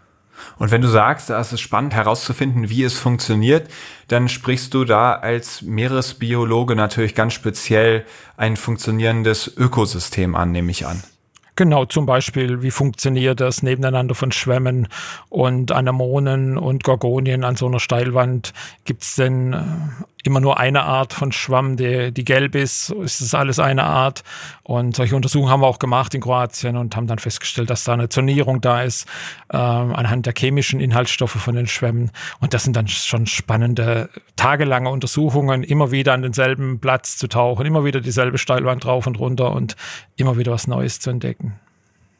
Und 0.58 0.70
wenn 0.70 0.82
du 0.82 0.88
sagst, 0.88 1.30
es 1.30 1.52
ist 1.52 1.60
spannend 1.60 1.94
herauszufinden, 1.94 2.68
wie 2.68 2.84
es 2.84 2.98
funktioniert, 2.98 3.68
dann 4.08 4.28
sprichst 4.28 4.74
du 4.74 4.84
da 4.84 5.14
als 5.14 5.62
Meeresbiologe 5.62 6.76
natürlich 6.76 7.14
ganz 7.14 7.34
speziell 7.34 8.04
ein 8.36 8.56
funktionierendes 8.56 9.56
Ökosystem 9.56 10.34
an, 10.34 10.52
nehme 10.52 10.70
ich 10.70 10.86
an. 10.86 11.02
Genau, 11.56 11.84
zum 11.84 12.04
Beispiel, 12.04 12.62
wie 12.62 12.72
funktioniert 12.72 13.40
das 13.40 13.62
Nebeneinander 13.62 14.16
von 14.16 14.32
Schwämmen 14.32 14.88
und 15.28 15.70
Anemonen 15.70 16.58
und 16.58 16.82
Gorgonien 16.82 17.44
an 17.44 17.54
so 17.54 17.66
einer 17.66 17.78
Steilwand? 17.78 18.52
Gibt 18.84 19.04
es 19.04 19.14
denn 19.14 19.52
äh, 19.52 19.58
immer 20.24 20.40
nur 20.40 20.58
eine 20.58 20.82
Art 20.82 21.12
von 21.12 21.32
Schwamm, 21.32 21.76
die, 21.76 22.10
die 22.10 22.24
gelb 22.24 22.54
ist, 22.54 22.90
ist 22.90 23.20
es 23.20 23.34
alles 23.34 23.58
eine 23.58 23.84
Art. 23.84 24.24
Und 24.62 24.96
solche 24.96 25.14
Untersuchungen 25.14 25.50
haben 25.50 25.60
wir 25.60 25.66
auch 25.66 25.78
gemacht 25.78 26.14
in 26.14 26.22
Kroatien 26.22 26.76
und 26.76 26.96
haben 26.96 27.06
dann 27.06 27.18
festgestellt, 27.18 27.68
dass 27.70 27.84
da 27.84 27.92
eine 27.92 28.08
Zonierung 28.08 28.60
da 28.62 28.82
ist, 28.82 29.06
äh, 29.52 29.56
anhand 29.56 30.26
der 30.26 30.32
chemischen 30.36 30.80
Inhaltsstoffe 30.80 31.32
von 31.32 31.54
den 31.54 31.66
Schwämmen. 31.66 32.10
Und 32.40 32.54
das 32.54 32.64
sind 32.64 32.74
dann 32.74 32.88
schon 32.88 33.26
spannende, 33.26 34.08
tagelange 34.36 34.88
Untersuchungen, 34.88 35.62
immer 35.62 35.90
wieder 35.90 36.14
an 36.14 36.22
denselben 36.22 36.80
Platz 36.80 37.18
zu 37.18 37.28
tauchen, 37.28 37.66
immer 37.66 37.84
wieder 37.84 38.00
dieselbe 38.00 38.38
Steilwand 38.38 38.84
drauf 38.84 39.06
und 39.06 39.18
runter 39.18 39.52
und 39.52 39.76
immer 40.16 40.38
wieder 40.38 40.52
was 40.52 40.66
Neues 40.66 41.00
zu 41.00 41.10
entdecken. 41.10 41.60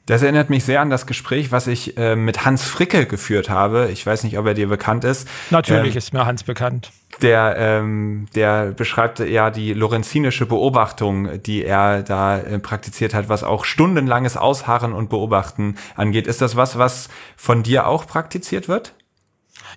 Das 0.07 0.23
erinnert 0.23 0.51
mich 0.51 0.65
sehr 0.65 0.83
an 0.83 0.91
das 0.91 1.07
Gespräch, 1.07 1.51
was 1.51 1.67
ich 1.67 1.97
äh, 1.97 2.15
mit 2.15 2.45
Hans 2.45 2.63
Fricke 2.65 3.07
geführt 3.07 3.49
habe. 3.49 3.89
Ich 3.91 4.05
weiß 4.05 4.25
nicht, 4.25 4.39
ob 4.39 4.45
er 4.45 4.53
dir 4.53 4.69
bekannt 4.69 5.03
ist. 5.05 5.27
Natürlich 5.49 5.93
ähm, 5.93 5.99
ist 5.99 6.13
mir 6.13 6.27
Hans 6.27 6.43
bekannt. 6.43 6.91
Der, 7.23 7.57
ähm, 7.57 8.27
der 8.35 8.73
beschreibt 8.73 9.21
ja 9.21 9.51
die 9.51 9.73
lorenzinische 9.73 10.45
Beobachtung, 10.45 11.43
die 11.43 11.65
er 11.65 12.03
da 12.03 12.39
äh, 12.39 12.59
praktiziert 12.59 13.15
hat, 13.15 13.31
was 13.31 13.45
auch 13.45 13.65
stundenlanges 13.65 14.37
Ausharren 14.37 14.93
und 14.93 15.09
Beobachten 15.09 15.77
angeht. 15.95 16.27
Ist 16.27 16.43
das 16.43 16.55
was, 16.55 16.77
was 16.77 17.09
von 17.37 17.63
dir 17.63 17.87
auch 17.87 18.07
praktiziert 18.07 18.69
wird? 18.69 18.95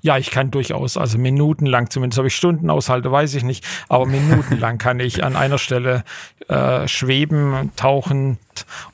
Ja, 0.01 0.17
ich 0.17 0.29
kann 0.29 0.51
durchaus, 0.51 0.97
also 0.97 1.17
minutenlang, 1.17 1.89
zumindest 1.89 2.19
ob 2.19 2.25
ich 2.25 2.35
Stunden 2.35 2.69
aushalte, 2.69 3.11
weiß 3.11 3.33
ich 3.35 3.43
nicht, 3.43 3.65
aber 3.87 4.05
minutenlang 4.05 4.77
kann 4.77 4.99
ich 4.99 5.23
an 5.23 5.35
einer 5.35 5.57
Stelle 5.57 6.03
äh, 6.49 6.87
schweben, 6.87 7.71
tauchen 7.77 8.37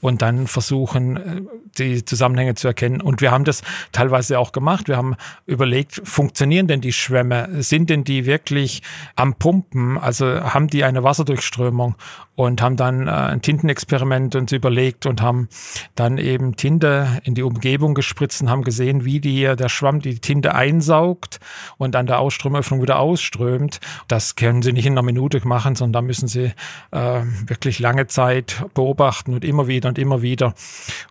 und 0.01 0.21
dann 0.21 0.47
versuchen, 0.47 1.17
äh, 1.17 1.41
die 1.77 2.05
Zusammenhänge 2.05 2.55
zu 2.55 2.67
erkennen. 2.67 3.01
Und 3.01 3.21
wir 3.21 3.31
haben 3.31 3.43
das 3.43 3.61
teilweise 3.91 4.39
auch 4.39 4.51
gemacht. 4.51 4.87
Wir 4.87 4.97
haben 4.97 5.15
überlegt, 5.45 6.01
funktionieren 6.03 6.67
denn 6.67 6.81
die 6.81 6.93
Schwämme? 6.93 7.63
Sind 7.63 7.89
denn 7.89 8.03
die 8.03 8.25
wirklich 8.25 8.81
am 9.15 9.35
Pumpen? 9.35 9.97
Also 9.97 10.25
haben 10.25 10.67
die 10.67 10.83
eine 10.83 11.03
Wasserdurchströmung? 11.03 11.95
Und 12.35 12.63
haben 12.63 12.77
dann 12.77 13.07
äh, 13.07 13.11
ein 13.11 13.43
Tintenexperiment 13.43 14.35
uns 14.35 14.51
überlegt 14.51 15.05
und 15.05 15.21
haben 15.21 15.49
dann 15.93 16.17
eben 16.17 16.55
Tinte 16.55 17.21
in 17.23 17.35
die 17.35 17.43
Umgebung 17.43 17.93
gespritzt 17.93 18.41
und 18.41 18.49
haben 18.49 18.63
gesehen, 18.63 19.05
wie 19.05 19.19
die, 19.19 19.55
der 19.55 19.69
Schwamm 19.69 19.99
die 19.99 20.17
Tinte 20.17 20.55
einsaugt 20.55 21.39
und 21.77 21.95
an 21.95 22.07
der 22.07 22.19
Ausströmöffnung 22.19 22.81
wieder 22.81 22.97
ausströmt. 22.97 23.79
Das 24.07 24.35
können 24.35 24.63
sie 24.63 24.73
nicht 24.73 24.87
in 24.87 24.93
einer 24.93 25.03
Minute 25.03 25.47
machen, 25.47 25.75
sondern 25.75 25.93
da 25.93 26.07
müssen 26.07 26.27
sie 26.27 26.53
äh, 26.89 27.21
wirklich 27.45 27.77
lange 27.77 28.07
Zeit 28.07 28.65
beobachten 28.73 29.35
und 29.35 29.45
immer 29.53 29.67
wieder 29.67 29.89
und 29.89 29.99
immer 29.99 30.21
wieder, 30.21 30.53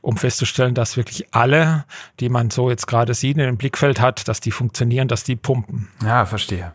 um 0.00 0.16
festzustellen, 0.16 0.74
dass 0.74 0.96
wirklich 0.96 1.26
alle, 1.32 1.84
die 2.20 2.28
man 2.28 2.50
so 2.50 2.68
jetzt 2.68 2.86
gerade 2.86 3.14
sieht, 3.14 3.38
in 3.38 3.44
dem 3.44 3.56
Blickfeld 3.56 4.00
hat, 4.00 4.28
dass 4.28 4.40
die 4.40 4.50
funktionieren, 4.50 5.08
dass 5.08 5.24
die 5.24 5.36
pumpen. 5.36 5.88
Ja, 6.04 6.26
verstehe. 6.26 6.72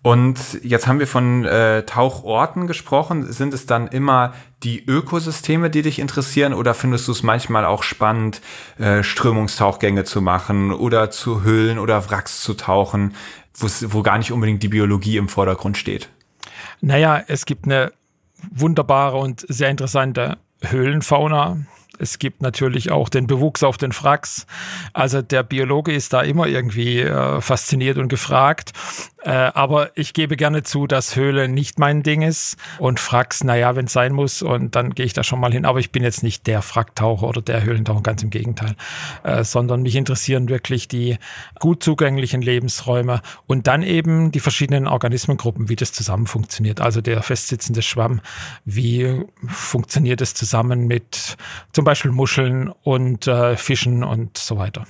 Und 0.00 0.38
jetzt 0.62 0.86
haben 0.86 1.00
wir 1.00 1.08
von 1.08 1.44
äh, 1.44 1.82
Tauchorten 1.82 2.66
gesprochen. 2.66 3.30
Sind 3.32 3.52
es 3.52 3.66
dann 3.66 3.88
immer 3.88 4.32
die 4.62 4.84
Ökosysteme, 4.84 5.70
die 5.70 5.82
dich 5.82 5.98
interessieren, 5.98 6.54
oder 6.54 6.72
findest 6.72 7.08
du 7.08 7.12
es 7.12 7.22
manchmal 7.22 7.64
auch 7.64 7.82
spannend, 7.82 8.40
äh, 8.78 9.02
Strömungstauchgänge 9.02 10.04
zu 10.04 10.22
machen 10.22 10.72
oder 10.72 11.10
zu 11.10 11.42
Höhlen 11.42 11.78
oder 11.78 12.08
Wracks 12.10 12.42
zu 12.42 12.54
tauchen, 12.54 13.14
wo 13.54 14.02
gar 14.02 14.18
nicht 14.18 14.30
unbedingt 14.30 14.62
die 14.62 14.68
Biologie 14.68 15.16
im 15.16 15.28
Vordergrund 15.28 15.76
steht? 15.76 16.08
Naja, 16.80 17.22
es 17.26 17.44
gibt 17.44 17.64
eine 17.64 17.92
wunderbare 18.50 19.16
und 19.16 19.44
sehr 19.48 19.68
interessante 19.68 20.38
Höhlenfauna. 20.62 21.58
Es 21.98 22.18
gibt 22.18 22.42
natürlich 22.42 22.90
auch 22.92 23.08
den 23.08 23.26
Bewuchs 23.26 23.62
auf 23.62 23.76
den 23.76 23.92
Fracks. 23.92 24.46
Also 24.92 25.20
der 25.20 25.42
Biologe 25.42 25.92
ist 25.92 26.12
da 26.12 26.22
immer 26.22 26.46
irgendwie 26.46 27.00
äh, 27.00 27.40
fasziniert 27.40 27.98
und 27.98 28.08
gefragt. 28.08 28.72
Äh, 29.22 29.30
aber 29.30 29.90
ich 29.96 30.12
gebe 30.12 30.36
gerne 30.36 30.62
zu, 30.62 30.86
dass 30.86 31.16
Höhle 31.16 31.48
nicht 31.48 31.78
mein 31.78 32.02
Ding 32.02 32.22
ist 32.22 32.56
und 32.78 33.00
Fracks, 33.00 33.42
naja, 33.42 33.74
wenn 33.74 33.86
es 33.86 33.92
sein 33.92 34.12
muss 34.12 34.42
und 34.42 34.76
dann 34.76 34.94
gehe 34.94 35.06
ich 35.06 35.12
da 35.12 35.24
schon 35.24 35.40
mal 35.40 35.52
hin. 35.52 35.64
Aber 35.64 35.80
ich 35.80 35.90
bin 35.90 36.04
jetzt 36.04 36.22
nicht 36.22 36.46
der 36.46 36.62
Fracktaucher 36.62 37.26
oder 37.26 37.42
der 37.42 37.64
Höhlentaucher, 37.64 38.02
ganz 38.02 38.22
im 38.22 38.30
Gegenteil, 38.30 38.76
äh, 39.24 39.42
sondern 39.42 39.82
mich 39.82 39.96
interessieren 39.96 40.48
wirklich 40.48 40.86
die 40.86 41.18
gut 41.58 41.82
zugänglichen 41.82 42.42
Lebensräume 42.42 43.20
und 43.46 43.66
dann 43.66 43.82
eben 43.82 44.30
die 44.30 44.40
verschiedenen 44.40 44.86
Organismengruppen, 44.86 45.68
wie 45.68 45.76
das 45.76 45.92
zusammen 45.92 46.26
funktioniert. 46.26 46.80
Also 46.80 47.00
der 47.00 47.22
festsitzende 47.22 47.82
Schwamm, 47.82 48.20
wie 48.64 49.24
funktioniert 49.46 50.20
es 50.20 50.34
zusammen 50.34 50.86
mit 50.86 51.36
zum 51.72 51.84
Beispiel 51.84 52.12
Muscheln 52.12 52.72
und 52.82 53.26
äh, 53.26 53.56
Fischen 53.56 54.04
und 54.04 54.38
so 54.38 54.58
weiter. 54.58 54.86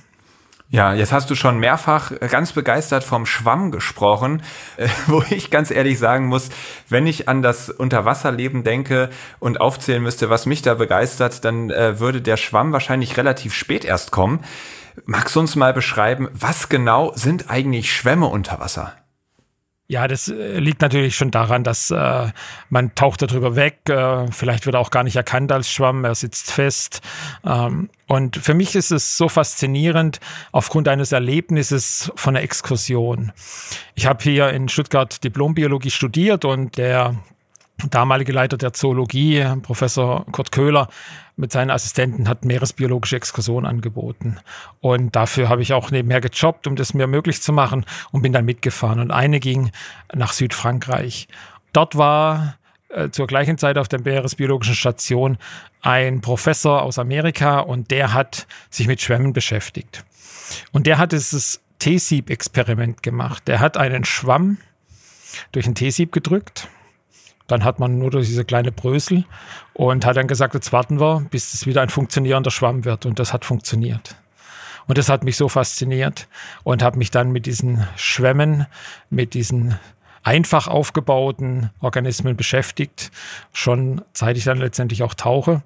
Ja, 0.71 0.93
jetzt 0.93 1.11
hast 1.11 1.31
du 1.31 1.33
schon 1.35 1.57
mehrfach 1.57 2.11
ganz 2.29 2.51
begeistert 2.51 3.03
vom 3.03 3.25
Schwamm 3.25 3.71
gesprochen, 3.71 4.43
äh, 4.77 4.87
wo 5.07 5.23
ich 5.31 5.49
ganz 5.49 5.71
ehrlich 5.71 5.97
sagen 5.97 6.27
muss, 6.27 6.49
wenn 6.87 7.07
ich 7.07 7.27
an 7.27 7.41
das 7.41 7.71
Unterwasserleben 7.71 8.63
denke 8.63 9.09
und 9.39 9.61
aufzählen 9.61 10.03
müsste, 10.03 10.29
was 10.29 10.45
mich 10.45 10.61
da 10.61 10.75
begeistert, 10.75 11.43
dann 11.43 11.71
äh, 11.71 11.99
würde 11.99 12.21
der 12.21 12.37
Schwamm 12.37 12.71
wahrscheinlich 12.71 13.17
relativ 13.17 13.55
spät 13.55 13.83
erst 13.83 14.11
kommen. 14.11 14.41
Magst 15.05 15.35
du 15.35 15.39
uns 15.39 15.55
mal 15.55 15.73
beschreiben, 15.73 16.29
was 16.33 16.69
genau 16.69 17.13
sind 17.15 17.49
eigentlich 17.49 17.91
Schwämme 17.91 18.27
unter 18.27 18.59
Wasser? 18.59 18.93
Ja, 19.91 20.07
das 20.07 20.27
äh, 20.27 20.59
liegt 20.59 20.83
natürlich 20.83 21.15
schon 21.15 21.31
daran, 21.31 21.63
dass 21.63 21.89
äh, 21.89 22.27
man 22.69 22.93
taucht 22.93 23.23
darüber 23.23 23.55
weg. 23.55 23.89
Äh, 23.89 24.31
vielleicht 24.31 24.67
wird 24.67 24.75
er 24.75 24.81
auch 24.81 24.91
gar 24.91 25.03
nicht 25.03 25.15
erkannt 25.15 25.51
als 25.51 25.71
Schwamm, 25.71 26.05
er 26.05 26.13
sitzt 26.13 26.51
fest. 26.51 27.01
Ähm, 27.43 27.89
und 28.07 28.37
für 28.37 28.53
mich 28.53 28.75
ist 28.75 28.91
es 28.91 29.17
so 29.17 29.29
faszinierend 29.29 30.19
aufgrund 30.51 30.87
eines 30.87 31.11
Erlebnisses 31.11 32.11
von 32.15 32.35
einer 32.35 32.43
Exkursion. 32.43 33.31
Ich 33.95 34.05
habe 34.05 34.21
hier 34.21 34.51
in 34.51 34.69
Stuttgart 34.69 35.23
Diplombiologie 35.23 35.89
studiert 35.89 36.45
und 36.45 36.77
der 36.77 37.15
damalige 37.89 38.31
Leiter 38.31 38.57
der 38.57 38.73
Zoologie, 38.73 39.45
Professor 39.61 40.25
Kurt 40.31 40.51
Köhler, 40.51 40.89
mit 41.39 41.53
seinen 41.53 41.71
Assistenten 41.71 42.27
hat 42.27 42.43
meeresbiologische 42.43 43.15
Exkursion 43.15 43.65
angeboten. 43.65 44.37
Und 44.81 45.15
dafür 45.15 45.47
habe 45.47 45.61
ich 45.61 45.71
auch 45.71 45.89
nebenher 45.89 46.19
gejobbt, 46.19 46.67
um 46.67 46.75
das 46.75 46.93
mir 46.93 47.07
möglich 47.07 47.41
zu 47.41 47.53
machen 47.53 47.85
und 48.11 48.21
bin 48.21 48.33
dann 48.33 48.43
mitgefahren. 48.43 48.99
Und 48.99 49.11
eine 49.11 49.39
ging 49.39 49.71
nach 50.13 50.33
Südfrankreich. 50.33 51.29
Dort 51.71 51.97
war 51.97 52.57
äh, 52.89 53.09
zur 53.09 53.25
gleichen 53.25 53.57
Zeit 53.57 53.77
auf 53.77 53.87
der 53.87 54.01
meeresbiologischen 54.01 54.75
Station 54.75 55.37
ein 55.81 56.19
Professor 56.19 56.81
aus 56.81 56.99
Amerika 56.99 57.61
und 57.61 57.89
der 57.89 58.13
hat 58.13 58.45
sich 58.69 58.87
mit 58.87 59.01
Schwämmen 59.01 59.31
beschäftigt. 59.31 60.03
Und 60.73 60.87
der 60.87 60.97
hat 60.97 61.13
dieses 61.13 61.61
T-Sieb-Experiment 61.79 63.01
gemacht. 63.01 63.47
Der 63.47 63.61
hat 63.61 63.77
einen 63.77 64.03
Schwamm 64.03 64.57
durch 65.53 65.67
ein 65.67 65.75
T-Sieb 65.75 66.11
gedrückt 66.11 66.67
dann 67.51 67.63
hat 67.63 67.79
man 67.79 67.97
nur 67.99 68.11
diese 68.11 68.45
kleine 68.45 68.71
Brösel 68.71 69.25
und 69.73 70.05
hat 70.05 70.17
dann 70.17 70.27
gesagt, 70.27 70.53
jetzt 70.53 70.71
warten 70.71 70.99
wir, 70.99 71.25
bis 71.29 71.53
es 71.53 71.65
wieder 71.65 71.81
ein 71.81 71.89
funktionierender 71.89 72.51
Schwamm 72.51 72.85
wird. 72.85 73.05
Und 73.05 73.19
das 73.19 73.33
hat 73.33 73.45
funktioniert. 73.45 74.15
Und 74.87 74.97
das 74.97 75.09
hat 75.09 75.23
mich 75.23 75.37
so 75.37 75.49
fasziniert 75.49 76.27
und 76.63 76.81
habe 76.81 76.97
mich 76.97 77.11
dann 77.11 77.31
mit 77.31 77.45
diesen 77.45 77.85
Schwämmen, 77.95 78.65
mit 79.09 79.33
diesen 79.33 79.77
einfach 80.23 80.67
aufgebauten 80.67 81.69
Organismen 81.79 82.35
beschäftigt, 82.35 83.11
schon 83.53 84.01
seit 84.13 84.37
ich 84.37 84.43
dann 84.43 84.57
letztendlich 84.57 85.03
auch 85.03 85.13
tauche. 85.13 85.61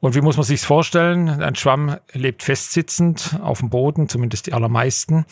Und 0.00 0.14
wie 0.14 0.20
muss 0.20 0.36
man 0.36 0.44
sich 0.44 0.60
vorstellen? 0.60 1.42
Ein 1.42 1.56
Schwamm 1.56 1.96
lebt 2.12 2.42
festsitzend 2.42 3.38
auf 3.42 3.58
dem 3.58 3.70
Boden, 3.70 4.08
zumindest 4.08 4.46
die 4.46 4.52
allermeisten, 4.52 5.26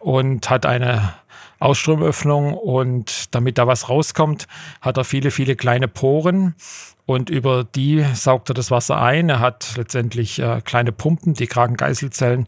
und 0.00 0.50
hat 0.50 0.66
eine 0.66 1.14
Ausströmöffnung. 1.60 2.54
Und 2.54 3.34
damit 3.34 3.58
da 3.58 3.66
was 3.66 3.88
rauskommt, 3.88 4.48
hat 4.80 4.96
er 4.96 5.04
viele, 5.04 5.30
viele 5.30 5.54
kleine 5.54 5.86
Poren 5.86 6.54
und 7.10 7.28
über 7.28 7.64
die 7.64 8.04
saugt 8.14 8.50
er 8.50 8.54
das 8.54 8.70
Wasser 8.70 9.02
ein. 9.02 9.30
Er 9.30 9.40
hat 9.40 9.72
letztendlich 9.76 10.38
äh, 10.38 10.60
kleine 10.64 10.92
Pumpen, 10.92 11.34
die 11.34 11.48
Kragengeißelzellen, 11.48 12.46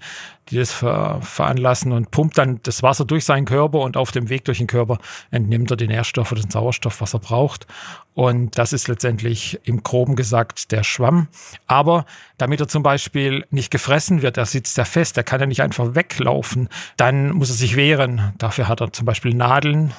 die 0.50 0.57
das 0.57 0.71
ver 0.71 1.19
veranlassen 1.21 1.90
und 1.90 2.12
pumpt 2.12 2.38
dann 2.38 2.61
das 2.62 2.81
Wasser 2.81 3.04
durch 3.04 3.25
seinen 3.25 3.45
Körper 3.45 3.81
und 3.81 3.97
auf 3.97 4.12
dem 4.12 4.28
Weg 4.28 4.45
durch 4.45 4.59
den 4.59 4.69
Körper 4.69 4.99
entnimmt 5.33 5.73
er 5.73 5.76
die 5.76 5.88
Nährstoffe, 5.88 6.33
den 6.35 6.49
Sauerstoff, 6.49 7.00
was 7.00 7.12
er 7.12 7.19
braucht. 7.19 7.66
Und 8.14 8.57
das 8.57 8.73
ist 8.73 8.87
letztendlich 8.87 9.59
im 9.64 9.83
Groben 9.83 10.14
gesagt 10.14 10.71
der 10.71 10.85
Schwamm. 10.85 11.26
Aber 11.66 12.07
damit 12.38 12.61
er 12.61 12.69
zum 12.69 12.85
Beispiel 12.85 13.45
nicht 13.50 13.73
gefressen 13.73 14.23
wird, 14.23 14.37
er 14.37 14.47
sitzt 14.47 14.76
ja 14.76 14.85
fest, 14.85 15.16
er 15.16 15.25
kann 15.25 15.40
ja 15.40 15.47
nicht 15.47 15.62
einfach 15.62 15.97
weglaufen, 15.97 16.69
dann 16.97 17.33
muss 17.33 17.50
er 17.50 17.57
sich 17.57 17.75
wehren. 17.75 18.33
Dafür 18.38 18.69
hat 18.69 18.81
er 18.81 18.92
zum 18.92 19.07
Beispiel 19.07 19.35
Nadeln 19.35 19.92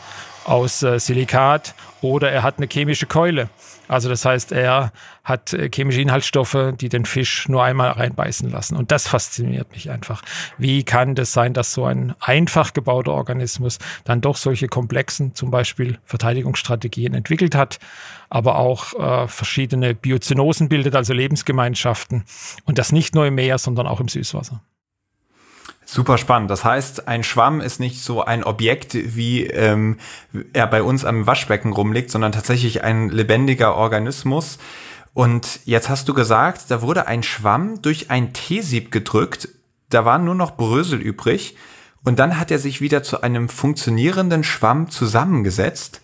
aus 0.46 0.84
äh, 0.84 1.02
Silikat 1.02 1.76
oder 2.00 2.32
er 2.32 2.44
hat 2.44 2.60
eine 2.60 2.68
chemische 2.72 3.08
Keule. 3.08 3.50
Also 3.88 4.10
das 4.10 4.26
heißt, 4.26 4.52
er 4.52 4.92
hat 5.24 5.54
äh, 5.54 5.70
chemische 5.74 6.02
Inhaltsstoffe, 6.02 6.74
die 6.80 6.90
den 6.90 7.06
Fisch 7.06 7.48
nur 7.48 7.64
einmal 7.64 7.92
reinbeißen 7.92 8.50
lassen. 8.50 8.76
Und 8.76 8.92
das 8.92 9.08
fasziniert 9.08 9.72
mich 9.72 9.90
einfach. 9.90 10.22
Wie 10.58 10.84
kann 10.84 11.16
das 11.16 11.34
sein, 11.34 11.54
dass 11.54 11.74
so 11.74 11.86
ein 11.86 12.14
einfach 12.20 12.74
gebauter 12.74 13.12
Organismus 13.12 13.80
dann 14.04 14.22
doch 14.22 14.38
solche 14.38 14.68
komplexen, 14.68 15.36
zum 15.36 15.52
Beispiel 15.52 16.00
Verteidigungsstrategien 16.06 17.14
entwickelt 17.14 17.56
hat, 17.56 17.80
aber 18.30 18.58
auch 18.58 18.94
äh, 18.94 19.28
verschiedene 19.28 19.94
Biozenosen 19.94 20.70
bildet, 20.70 20.96
also 20.96 21.14
Lebensgemeinschaften. 21.14 22.24
Und 22.66 22.78
das 22.78 22.92
nicht 22.92 23.16
nur 23.16 23.26
im 23.26 23.36
Meer, 23.36 23.58
sondern 23.58 23.88
auch 23.88 24.00
im 24.00 24.08
Süßwasser. 24.08 24.62
Super 25.94 26.18
spannend. 26.18 26.50
Das 26.50 26.66
heißt, 26.66 27.08
ein 27.08 27.22
Schwamm 27.24 27.62
ist 27.62 27.80
nicht 27.80 28.02
so 28.02 28.26
ein 28.26 28.44
Objekt, 28.44 28.96
wie 29.16 29.46
ähm, 29.46 29.98
er 30.52 30.66
bei 30.66 30.82
uns 30.82 31.06
am 31.06 31.28
Waschbecken 31.28 31.72
rumliegt, 31.72 32.10
sondern 32.10 32.32
tatsächlich 32.32 32.84
ein 32.84 33.10
lebendiger 33.10 33.76
Organismus. 33.76 34.58
Und 35.14 35.60
jetzt 35.66 35.90
hast 35.90 36.10
du 36.10 36.16
gesagt, 36.16 36.64
da 36.70 36.82
wurde 36.82 37.06
ein 37.06 37.22
Schwamm 37.22 37.84
durch 37.84 38.10
ein 38.10 38.34
T-Sieb 38.34 38.92
gedrückt. 38.92 39.50
Da 39.90 40.04
waren 40.04 40.26
nur 40.26 40.34
noch 40.34 40.58
Brösel 40.58 41.00
übrig. 41.00 41.58
Und 42.04 42.18
dann 42.18 42.40
hat 42.40 42.50
er 42.50 42.58
sich 42.58 42.82
wieder 42.82 43.04
zu 43.04 43.22
einem 43.22 43.48
funktionierenden 43.48 44.44
Schwamm 44.44 44.90
zusammengesetzt. 44.90 46.02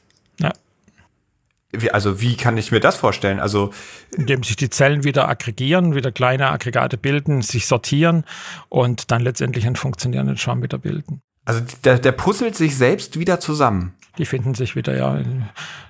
Wie, 1.71 1.91
also 1.91 2.19
wie 2.19 2.35
kann 2.35 2.57
ich 2.57 2.71
mir 2.71 2.79
das 2.79 2.95
vorstellen? 2.95 3.39
Also 3.39 3.71
indem 4.15 4.43
sich 4.43 4.55
die 4.55 4.69
Zellen 4.69 5.03
wieder 5.03 5.29
aggregieren, 5.29 5.93
wieder 5.93 6.11
kleine 6.11 6.49
Aggregate 6.49 6.97
bilden, 6.97 7.41
sich 7.41 7.67
sortieren 7.67 8.23
und 8.69 9.11
dann 9.11 9.21
letztendlich 9.21 9.67
einen 9.67 9.75
funktionierenden 9.75 10.37
Schwamm 10.37 10.63
wieder 10.63 10.79
bilden. 10.79 11.21
Also 11.45 11.61
der, 11.83 11.99
der 11.99 12.11
puzzelt 12.11 12.55
sich 12.55 12.75
selbst 12.75 13.19
wieder 13.19 13.39
zusammen. 13.39 13.93
Die 14.17 14.25
finden 14.25 14.53
sich 14.53 14.75
wieder, 14.75 14.97
ja. 14.97 15.17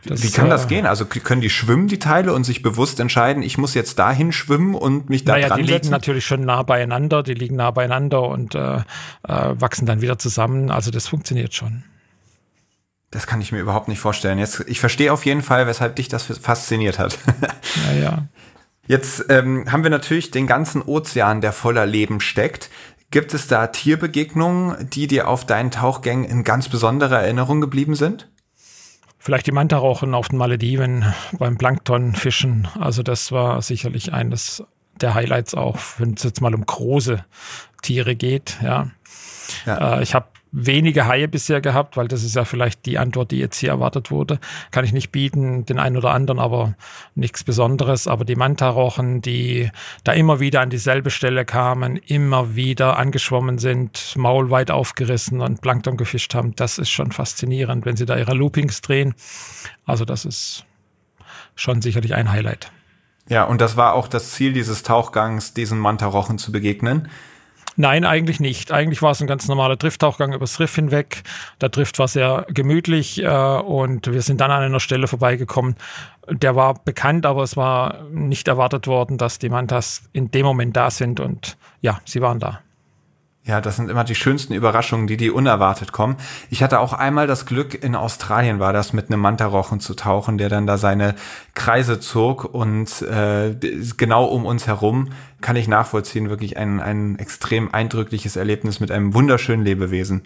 Das, 0.06 0.22
Wie 0.22 0.30
kann 0.30 0.50
das 0.50 0.66
äh, 0.66 0.68
gehen? 0.68 0.86
Also 0.86 1.06
können 1.06 1.42
die 1.42 1.50
schwimmen, 1.50 1.88
die 1.88 1.98
Teile, 1.98 2.34
und 2.34 2.44
sich 2.44 2.62
bewusst 2.62 3.00
entscheiden, 3.00 3.42
ich 3.42 3.58
muss 3.58 3.74
jetzt 3.74 3.98
dahin 3.98 4.32
schwimmen 4.32 4.76
und 4.76 5.10
mich 5.10 5.26
da 5.26 5.34
naja, 5.34 5.48
dran 5.48 5.60
die 5.64 5.72
liegen 5.72 5.90
natürlich 5.90 6.26
schon 6.26 6.46
nah 6.46 6.62
beieinander, 6.62 7.24
die 7.24 7.34
liegen 7.34 7.56
nah 7.56 7.72
beieinander 7.72 8.22
und 8.22 8.54
äh, 8.54 8.78
äh, 8.78 8.82
wachsen 9.28 9.86
dann 9.86 10.02
wieder 10.02 10.20
zusammen. 10.20 10.70
Also 10.70 10.92
das 10.92 11.08
funktioniert 11.08 11.56
schon. 11.56 11.84
Das 13.12 13.26
kann 13.26 13.42
ich 13.42 13.52
mir 13.52 13.60
überhaupt 13.60 13.88
nicht 13.88 14.00
vorstellen. 14.00 14.38
Jetzt, 14.38 14.64
ich 14.68 14.80
verstehe 14.80 15.12
auf 15.12 15.26
jeden 15.26 15.42
Fall, 15.42 15.66
weshalb 15.66 15.96
dich 15.96 16.08
das 16.08 16.24
fasziniert 16.24 17.00
hat. 17.00 17.18
Naja. 17.86 18.26
Jetzt 18.88 19.26
ähm, 19.30 19.72
haben 19.72 19.84
wir 19.84 19.92
natürlich 19.92 20.32
den 20.32 20.48
ganzen 20.48 20.82
Ozean, 20.82 21.42
der 21.42 21.54
voller 21.54 21.86
Leben 21.86 22.20
steckt. 22.20 22.72
Gibt 23.12 23.36
es 23.36 23.48
da 23.48 23.68
Tierbegegnungen, 23.68 24.90
die 24.90 25.06
dir 25.06 25.28
auf 25.28 25.46
deinen 25.46 25.70
Tauchgängen 25.70 26.26
in 26.26 26.44
ganz 26.44 26.70
besonderer 26.70 27.22
Erinnerung 27.22 27.62
geblieben 27.62 27.94
sind? 27.94 28.28
Vielleicht 29.20 29.46
die 29.46 29.52
Mantarochen 29.52 30.16
auf 30.16 30.30
den 30.30 30.38
Malediven 30.38 31.14
beim 31.34 31.58
Planktonfischen. 31.58 32.68
Also 32.80 33.04
das 33.04 33.32
war 33.32 33.62
sicherlich 33.62 34.14
eines 34.14 34.64
der 35.02 35.14
Highlights 35.14 35.54
auch, 35.54 35.78
wenn 35.98 36.14
es 36.14 36.24
jetzt 36.24 36.42
mal 36.42 36.56
um 36.56 36.66
große 36.66 37.24
Tiere 37.82 38.16
geht. 38.16 38.58
Ja, 38.64 38.90
ja. 39.66 39.98
Äh, 39.98 40.04
ich 40.04 40.16
habe 40.16 40.28
wenige 40.52 41.06
Haie 41.06 41.28
bisher 41.28 41.62
gehabt, 41.62 41.96
weil 41.96 42.08
das 42.08 42.24
ist 42.24 42.36
ja 42.36 42.44
vielleicht 42.44 42.86
die 42.86 42.98
Antwort, 42.98 43.32
die 43.32 43.38
jetzt 43.38 43.58
hier 43.58 43.70
erwartet 43.70 44.10
wurde. 44.10 44.40
Kann 44.72 44.84
ich 44.84 44.94
nicht 44.94 45.12
bieten, 45.12 45.66
den 45.66 45.80
einen 45.80 45.98
oder 45.98 46.12
anderen, 46.12 46.40
aber 46.40 46.76
nichts 47.16 47.44
Besonderes. 47.44 48.08
Aber 48.08 48.26
die 48.26 48.36
Mantarochen, 48.36 49.22
die 49.22 49.70
da 50.04 50.14
immer 50.14 50.40
wieder 50.40 50.62
an 50.62 50.70
dieselbe 50.70 51.12
Stelle 51.12 51.46
kamen, 51.46 51.98
immer 51.98 52.56
wieder 52.56 52.98
angeschwommen 52.98 53.60
sind, 53.60 54.16
Maul 54.18 54.50
weit 54.50 54.72
aufgerissen 54.72 55.42
und 55.42 55.62
Plankton 55.62 55.98
gefischt 55.98 56.34
haben, 56.34 56.56
das 56.56 56.78
ist 56.78 56.90
schon 56.90 57.12
faszinierend, 57.12 57.86
wenn 57.86 57.96
sie 57.96 58.06
da 58.06 58.18
ihre 58.18 58.34
Loopings 58.34 58.82
drehen. 58.82 59.14
Also 59.86 60.06
das 60.06 60.26
ist 60.26 60.66
schon 61.56 61.82
sicherlich 61.82 62.16
ein 62.16 62.32
Highlight. 62.32 62.72
Ja, 63.28 63.44
und 63.44 63.62
das 63.62 63.78
war 63.78 63.94
auch 63.94 64.08
das 64.08 64.32
Ziel 64.32 64.54
dieses 64.54 64.82
Tauchgangs, 64.82 65.54
diesen 65.54 65.78
Mantarochen 65.78 66.40
zu 66.40 66.52
begegnen. 66.52 67.10
Nein, 67.80 68.04
eigentlich 68.04 68.42
nicht. 68.42 68.74
Eigentlich 68.74 69.02
war 69.02 69.12
es 69.12 69.22
ein 69.22 69.28
ganz 69.28 69.48
normaler 69.48 69.78
Drifttauchgang 69.78 70.34
übers 70.34 70.60
Riff 70.60 70.76
hinweg. 70.76 71.24
Der 71.62 71.70
Drift 71.70 71.98
war 71.98 72.10
sehr 72.10 72.46
gemütlich 72.50 73.24
äh, 73.24 73.28
und 73.30 74.12
wir 74.12 74.22
sind 74.22 74.42
dann 74.42 74.52
an 74.52 74.64
einer 74.64 74.82
Stelle 74.82 75.08
vorbeigekommen. 75.08 75.78
Der 76.30 76.58
war 76.58 76.74
bekannt, 76.74 77.26
aber 77.26 77.42
es 77.42 77.56
war 77.56 78.04
nicht 78.12 78.50
erwartet 78.50 78.88
worden, 78.88 79.18
dass 79.18 79.40
die 79.40 79.48
Mantas 79.48 80.02
in 80.12 80.30
dem 80.30 80.46
Moment 80.46 80.76
da 80.76 80.92
sind 80.92 81.22
und 81.22 81.56
ja, 81.80 82.02
sie 82.04 82.22
waren 82.22 82.42
da. 82.42 82.60
Ja, 83.46 83.62
das 83.62 83.78
sind 83.78 83.90
immer 83.90 84.04
die 84.04 84.14
schönsten 84.14 84.54
Überraschungen, 84.54 85.08
die 85.08 85.16
die 85.16 85.32
unerwartet 85.32 85.94
kommen. 85.94 86.18
Ich 86.50 86.62
hatte 86.62 86.82
auch 86.82 86.92
einmal 86.92 87.26
das 87.26 87.46
Glück, 87.46 87.82
in 87.82 87.96
Australien 87.96 88.60
war 88.60 88.74
das, 88.74 88.92
mit 88.92 89.10
einem 89.10 89.22
Mantarochen 89.22 89.80
zu 89.80 89.96
tauchen, 89.96 90.38
der 90.38 90.50
dann 90.50 90.68
da 90.68 90.78
seine 90.78 91.16
Kreise 91.56 92.02
zog 92.02 92.44
und 92.44 93.02
äh, 93.02 93.56
genau 93.96 94.26
um 94.26 94.46
uns 94.46 94.68
herum 94.68 95.10
kann 95.42 95.56
ich 95.56 95.68
nachvollziehen, 95.68 96.30
wirklich 96.30 96.58
ein, 96.58 96.80
ein 96.80 97.18
extrem 97.20 97.74
eindrückliches 97.74 98.36
Erlebnis 98.36 98.80
mit 98.80 98.92
einem 98.92 99.14
wunderschönen 99.14 99.66
Lebewesen. 99.66 100.24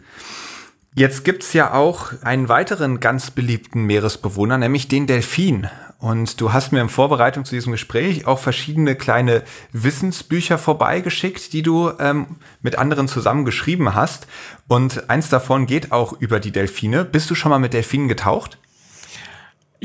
Jetzt 0.96 1.26
gibt's 1.26 1.54
ja 1.54 1.74
auch 1.74 2.14
einen 2.22 2.50
weiteren 2.50 3.00
ganz 3.00 3.32
beliebten 3.32 3.86
Meeresbewohner, 3.86 4.60
nämlich 4.60 4.88
den 4.88 5.08
Delfin. 5.08 5.68
und 5.98 6.40
du 6.40 6.54
hast 6.54 6.72
mir 6.72 6.82
in 6.82 6.90
Vorbereitung 6.90 7.46
zu 7.46 7.56
diesem 7.56 7.72
Gespräch 7.72 8.28
auch 8.28 8.38
verschiedene 8.38 8.96
kleine 8.96 9.42
Wissensbücher 9.72 10.58
vorbeigeschickt, 10.58 11.54
die 11.54 11.64
du 11.64 11.92
ähm, 11.98 12.36
mit 12.62 12.78
anderen 12.78 13.08
zusammen 13.08 13.46
geschrieben 13.46 13.96
hast. 13.96 14.28
Und 14.68 15.10
eins 15.10 15.30
davon 15.30 15.66
geht 15.66 15.92
auch 15.92 16.14
über 16.14 16.40
die 16.40 16.52
Delfine. 16.52 17.06
Bist 17.06 17.30
du 17.32 17.36
schon 17.36 17.50
mal 17.50 17.60
mit 17.60 17.74
Delfinen 17.74 18.08
getaucht? 18.08 18.60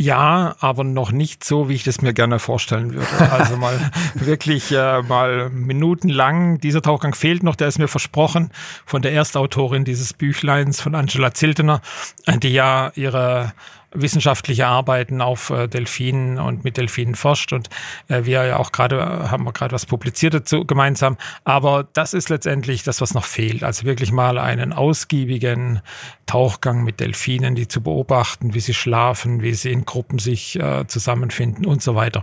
Ja, 0.01 0.55
aber 0.61 0.85
noch 0.85 1.11
nicht 1.11 1.43
so, 1.43 1.69
wie 1.69 1.75
ich 1.75 1.83
das 1.83 2.03
mir 2.03 2.15
gerne 2.15 2.39
vorstellen 2.39 2.95
würde. 2.95 3.33
Also 3.33 3.57
mal 3.57 3.91
wirklich 4.15 4.71
äh, 4.71 5.03
mal 5.03 5.51
minutenlang. 5.51 6.59
Dieser 6.61 6.83
Tauchgang 6.83 7.17
fehlt 7.17 7.43
noch, 7.43 7.57
der 7.57 7.67
ist 7.67 7.81
mir 7.81 7.89
versprochen 7.89 8.53
von 8.87 9.03
der 9.03 9.13
Erstautorin 9.13 9.85
dieses 9.85 10.13
Büchleins, 10.13 10.81
von 10.81 10.95
Angela 10.95 11.35
Ziltener, 11.35 11.81
die 12.29 12.53
ja 12.53 12.93
ihre 12.95 13.53
wissenschaftliche 13.93 14.67
Arbeiten 14.67 15.21
auf 15.21 15.51
äh, 15.51 15.67
Delfinen 15.67 16.39
und 16.39 16.65
mit 16.65 16.77
Delfinen 16.77 17.15
forscht 17.15 17.53
und 17.53 17.71
äh, 18.09 18.25
wir 18.25 18.45
ja 18.45 18.59
auch 18.59 18.73
gerade 18.73 18.97
äh, 18.97 19.29
haben 19.29 19.45
wir 19.45 19.53
gerade 19.53 19.73
was 19.73 19.87
publiziert 19.87 20.35
dazu 20.35 20.65
gemeinsam. 20.65 21.17
Aber 21.45 21.89
das 21.95 22.15
ist 22.15 22.29
letztendlich 22.29 22.83
das, 22.83 23.01
was 23.01 23.15
noch 23.15 23.25
fehlt. 23.25 23.65
Also 23.65 23.85
wirklich 23.87 24.13
mal 24.13 24.39
einen 24.39 24.73
ausgiebigen 24.73 25.81
Tauchgang 26.27 26.85
mit 26.85 27.01
Delfinen, 27.01 27.55
die 27.55 27.69
zu 27.69 27.83
beobachten, 27.83 28.55
wie 28.55 28.61
sie 28.61 28.75
schlafen, 28.75 29.43
wie 29.43 29.55
sie 29.55 29.73
in 29.73 29.85
Gruppen 29.85 30.19
sich 30.19 30.59
äh, 30.61 30.87
zusammenfinden 30.87 31.65
und 31.65 31.83
so 31.83 31.95
weiter. 31.95 32.23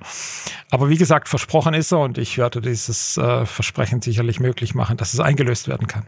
Aber 0.69 0.89
wie 0.89 0.97
gesagt, 0.97 1.27
versprochen 1.29 1.73
ist 1.73 1.91
er 1.91 1.99
und 1.99 2.17
ich 2.17 2.37
werde 2.37 2.61
dieses 2.61 3.17
äh, 3.17 3.45
Versprechen 3.45 4.01
sicherlich 4.01 4.39
möglich 4.39 4.75
machen, 4.75 4.97
dass 4.97 5.13
es 5.13 5.19
eingelöst 5.19 5.67
werden 5.67 5.87
kann. 5.87 6.05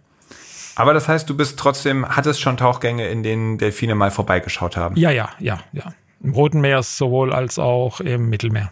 Aber 0.78 0.94
das 0.94 1.08
heißt, 1.08 1.28
du 1.28 1.36
bist 1.36 1.58
trotzdem, 1.58 2.08
hattest 2.08 2.40
schon 2.40 2.56
Tauchgänge, 2.56 3.08
in 3.08 3.24
denen 3.24 3.58
Delfine 3.58 3.96
mal 3.96 4.12
vorbeigeschaut 4.12 4.78
haben? 4.78 4.96
Ja, 4.96 5.10
ja, 5.10 5.30
ja, 5.40 5.60
ja. 5.72 5.92
Im 6.22 6.34
Roten 6.34 6.62
Meer 6.62 6.84
sowohl 6.84 7.34
als 7.34 7.58
auch 7.58 8.00
im 8.00 8.30
Mittelmeer. 8.30 8.72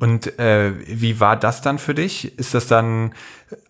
Und 0.00 0.36
äh, 0.40 0.72
wie 0.84 1.20
war 1.20 1.36
das 1.36 1.60
dann 1.60 1.78
für 1.78 1.94
dich? 1.94 2.36
Ist 2.40 2.54
das 2.54 2.66
dann 2.66 3.14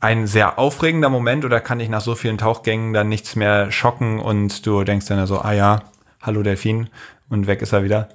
ein 0.01 0.27
sehr 0.27 0.59
aufregender 0.59 1.11
Moment 1.11 1.45
oder 1.45 1.61
kann 1.61 1.79
dich 1.79 1.91
nach 1.91 2.01
so 2.01 2.15
vielen 2.15 2.39
Tauchgängen 2.39 2.95
dann 2.95 3.11
nichts 3.11 3.37
mehr 3.37 3.71
schocken 3.71 4.19
und 4.19 4.67
du 4.67 4.83
denkst 4.83 5.05
dann 5.09 5.27
so, 5.27 5.39
ah 5.43 5.53
ja, 5.53 5.83
hallo 6.23 6.43
Delfin 6.43 6.89
und 7.29 7.47
weg 7.47 7.61
ist 7.61 7.75
er 7.75 7.85
wieder? 7.85 8.09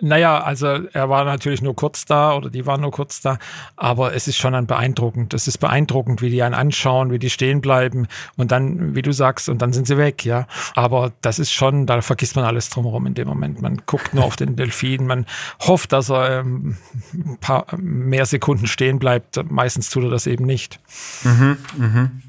Naja, 0.00 0.42
also 0.42 0.66
er 0.66 1.08
war 1.08 1.24
natürlich 1.24 1.62
nur 1.62 1.76
kurz 1.76 2.04
da 2.04 2.34
oder 2.34 2.50
die 2.50 2.66
waren 2.66 2.80
nur 2.80 2.90
kurz 2.90 3.20
da, 3.20 3.38
aber 3.76 4.12
es 4.12 4.26
ist 4.26 4.36
schon 4.36 4.52
ein 4.54 4.66
beeindruckend. 4.66 5.34
Es 5.34 5.46
ist 5.46 5.58
beeindruckend, 5.58 6.20
wie 6.20 6.30
die 6.30 6.42
einen 6.42 6.54
anschauen, 6.54 7.12
wie 7.12 7.20
die 7.20 7.30
stehen 7.30 7.60
bleiben 7.60 8.08
und 8.36 8.50
dann, 8.50 8.96
wie 8.96 9.02
du 9.02 9.12
sagst, 9.12 9.48
und 9.48 9.62
dann 9.62 9.72
sind 9.72 9.86
sie 9.86 9.96
weg, 9.96 10.24
ja. 10.24 10.48
Aber 10.74 11.12
das 11.20 11.38
ist 11.38 11.52
schon, 11.52 11.86
da 11.86 12.02
vergisst 12.02 12.34
man 12.34 12.44
alles 12.44 12.70
drumherum 12.70 13.06
in 13.06 13.14
dem 13.14 13.28
Moment. 13.28 13.62
Man 13.62 13.82
guckt 13.86 14.14
nur 14.14 14.24
auf 14.24 14.34
den 14.34 14.56
Delfin, 14.56 15.06
man 15.06 15.26
hofft, 15.60 15.92
dass 15.92 16.10
er 16.10 16.40
ähm, 16.40 16.76
ein 17.12 17.38
paar 17.38 17.66
mehr 17.76 18.26
Sekunden 18.26 18.66
stehen 18.66 18.98
bleibt. 18.98 19.48
Meistens 19.48 19.90
tut 19.90 20.02
er 20.02 20.10
das 20.10 20.26
eben 20.26 20.44
nicht. 20.44 20.80
Mhm, 21.22 21.56
mhm. 21.76 22.22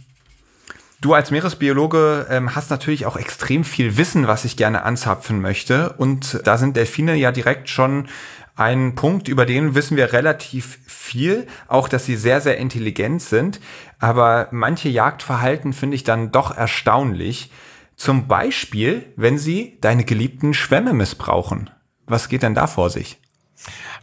Du 1.06 1.14
als 1.14 1.30
Meeresbiologe 1.30 2.26
ähm, 2.32 2.56
hast 2.56 2.72
natürlich 2.72 3.06
auch 3.06 3.16
extrem 3.16 3.64
viel 3.64 3.96
Wissen, 3.96 4.26
was 4.26 4.44
ich 4.44 4.58
gerne 4.58 4.82
anzapfen 4.82 5.40
möchte. 5.40 5.94
Und 6.00 6.42
da 6.46 6.58
sind 6.58 6.76
Delfine 6.76 7.14
ja 7.14 7.32
direkt 7.32 7.70
schon 7.70 8.08
ein 8.56 8.96
Punkt, 8.96 9.28
über 9.28 9.46
den 9.46 9.76
wissen 9.76 9.98
wir 9.98 10.14
relativ 10.14 10.80
viel, 10.88 11.46
auch 11.68 11.90
dass 11.90 12.06
sie 12.06 12.16
sehr, 12.16 12.42
sehr 12.42 12.58
intelligent 12.58 13.22
sind. 13.22 13.60
Aber 14.00 14.48
manche 14.50 14.90
Jagdverhalten 14.90 15.74
finde 15.74 15.94
ich 15.94 16.04
dann 16.04 16.32
doch 16.32 16.58
erstaunlich. 16.58 17.52
Zum 17.96 18.28
Beispiel, 18.28 19.06
wenn 19.16 19.38
sie 19.38 19.78
deine 19.82 20.06
geliebten 20.06 20.56
Schwämme 20.56 20.94
missbrauchen. 20.94 21.70
Was 22.08 22.30
geht 22.30 22.42
denn 22.42 22.56
da 22.56 22.66
vor 22.66 22.90
sich? 22.90 23.20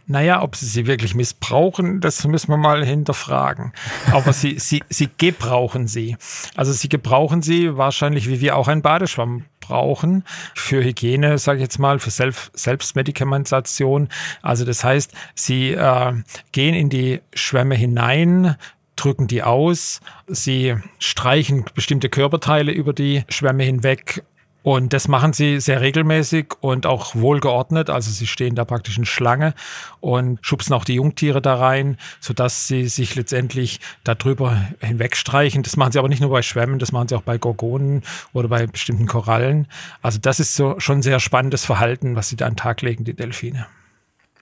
Naja, 0.05 0.41
ob 0.41 0.55
sie 0.55 0.65
sie 0.65 0.85
wirklich 0.85 1.15
missbrauchen, 1.15 2.01
das 2.01 2.25
müssen 2.27 2.49
wir 2.49 2.57
mal 2.57 2.85
hinterfragen. 2.85 3.73
Aber 4.11 4.33
sie, 4.33 4.59
sie, 4.59 4.83
sie 4.89 5.09
gebrauchen 5.17 5.87
sie. 5.87 6.17
Also 6.55 6.73
sie 6.73 6.89
gebrauchen 6.89 7.41
sie 7.41 7.77
wahrscheinlich, 7.77 8.27
wie 8.27 8.41
wir 8.41 8.57
auch 8.57 8.67
einen 8.67 8.81
Badeschwamm 8.81 9.45
brauchen 9.61 10.25
für 10.55 10.83
Hygiene, 10.83 11.37
sage 11.37 11.59
ich 11.59 11.63
jetzt 11.63 11.79
mal, 11.79 11.99
für 11.99 12.11
Selbst 12.11 12.51
Selbstmedikamentation. 12.53 14.09
Also 14.41 14.65
das 14.65 14.83
heißt, 14.83 15.13
sie 15.35 15.71
äh, 15.71 16.13
gehen 16.51 16.75
in 16.75 16.89
die 16.89 17.21
Schwämme 17.33 17.75
hinein, 17.75 18.57
drücken 18.97 19.27
die 19.27 19.41
aus, 19.41 20.01
sie 20.27 20.75
streichen 20.99 21.65
bestimmte 21.75 22.09
Körperteile 22.09 22.71
über 22.71 22.93
die 22.93 23.23
Schwämme 23.29 23.63
hinweg 23.63 24.23
und 24.63 24.93
das 24.93 25.09
machen 25.09 25.33
sie 25.33 25.59
sehr 25.59 25.81
regelmäßig 25.81 26.53
und 26.61 26.85
auch 26.85 27.15
wohlgeordnet. 27.15 27.89
Also 27.89 28.09
sie 28.09 28.27
stehen 28.27 28.55
da 28.55 28.63
praktisch 28.63 28.97
in 28.97 29.05
Schlange 29.05 29.53
und 29.99 30.39
schubsen 30.41 30.73
auch 30.73 30.85
die 30.85 30.95
Jungtiere 30.95 31.41
da 31.41 31.55
rein, 31.55 31.97
sodass 32.21 32.67
sie 32.67 32.87
sich 32.87 33.15
letztendlich 33.15 33.81
darüber 34.05 34.57
hinwegstreichen. 34.79 35.63
Das 35.63 35.75
machen 35.75 35.91
sie 35.91 35.99
aber 35.99 36.07
nicht 36.07 36.21
nur 36.21 36.31
bei 36.31 36.41
Schwämmen, 36.41 36.79
das 36.79 36.93
machen 36.93 37.09
sie 37.09 37.15
auch 37.15 37.23
bei 37.23 37.37
Gorgonen 37.37 38.03
oder 38.31 38.47
bei 38.47 38.65
bestimmten 38.65 39.05
Korallen. 39.05 39.67
Also 40.01 40.17
das 40.19 40.39
ist 40.39 40.55
so 40.55 40.79
schon 40.79 41.01
sehr 41.01 41.19
spannendes 41.19 41.65
Verhalten, 41.65 42.15
was 42.15 42.29
sie 42.29 42.37
da 42.37 42.45
an 42.45 42.53
den 42.53 42.57
Tag 42.57 42.81
legen, 42.81 43.03
die 43.03 43.13
Delfine. 43.13 43.67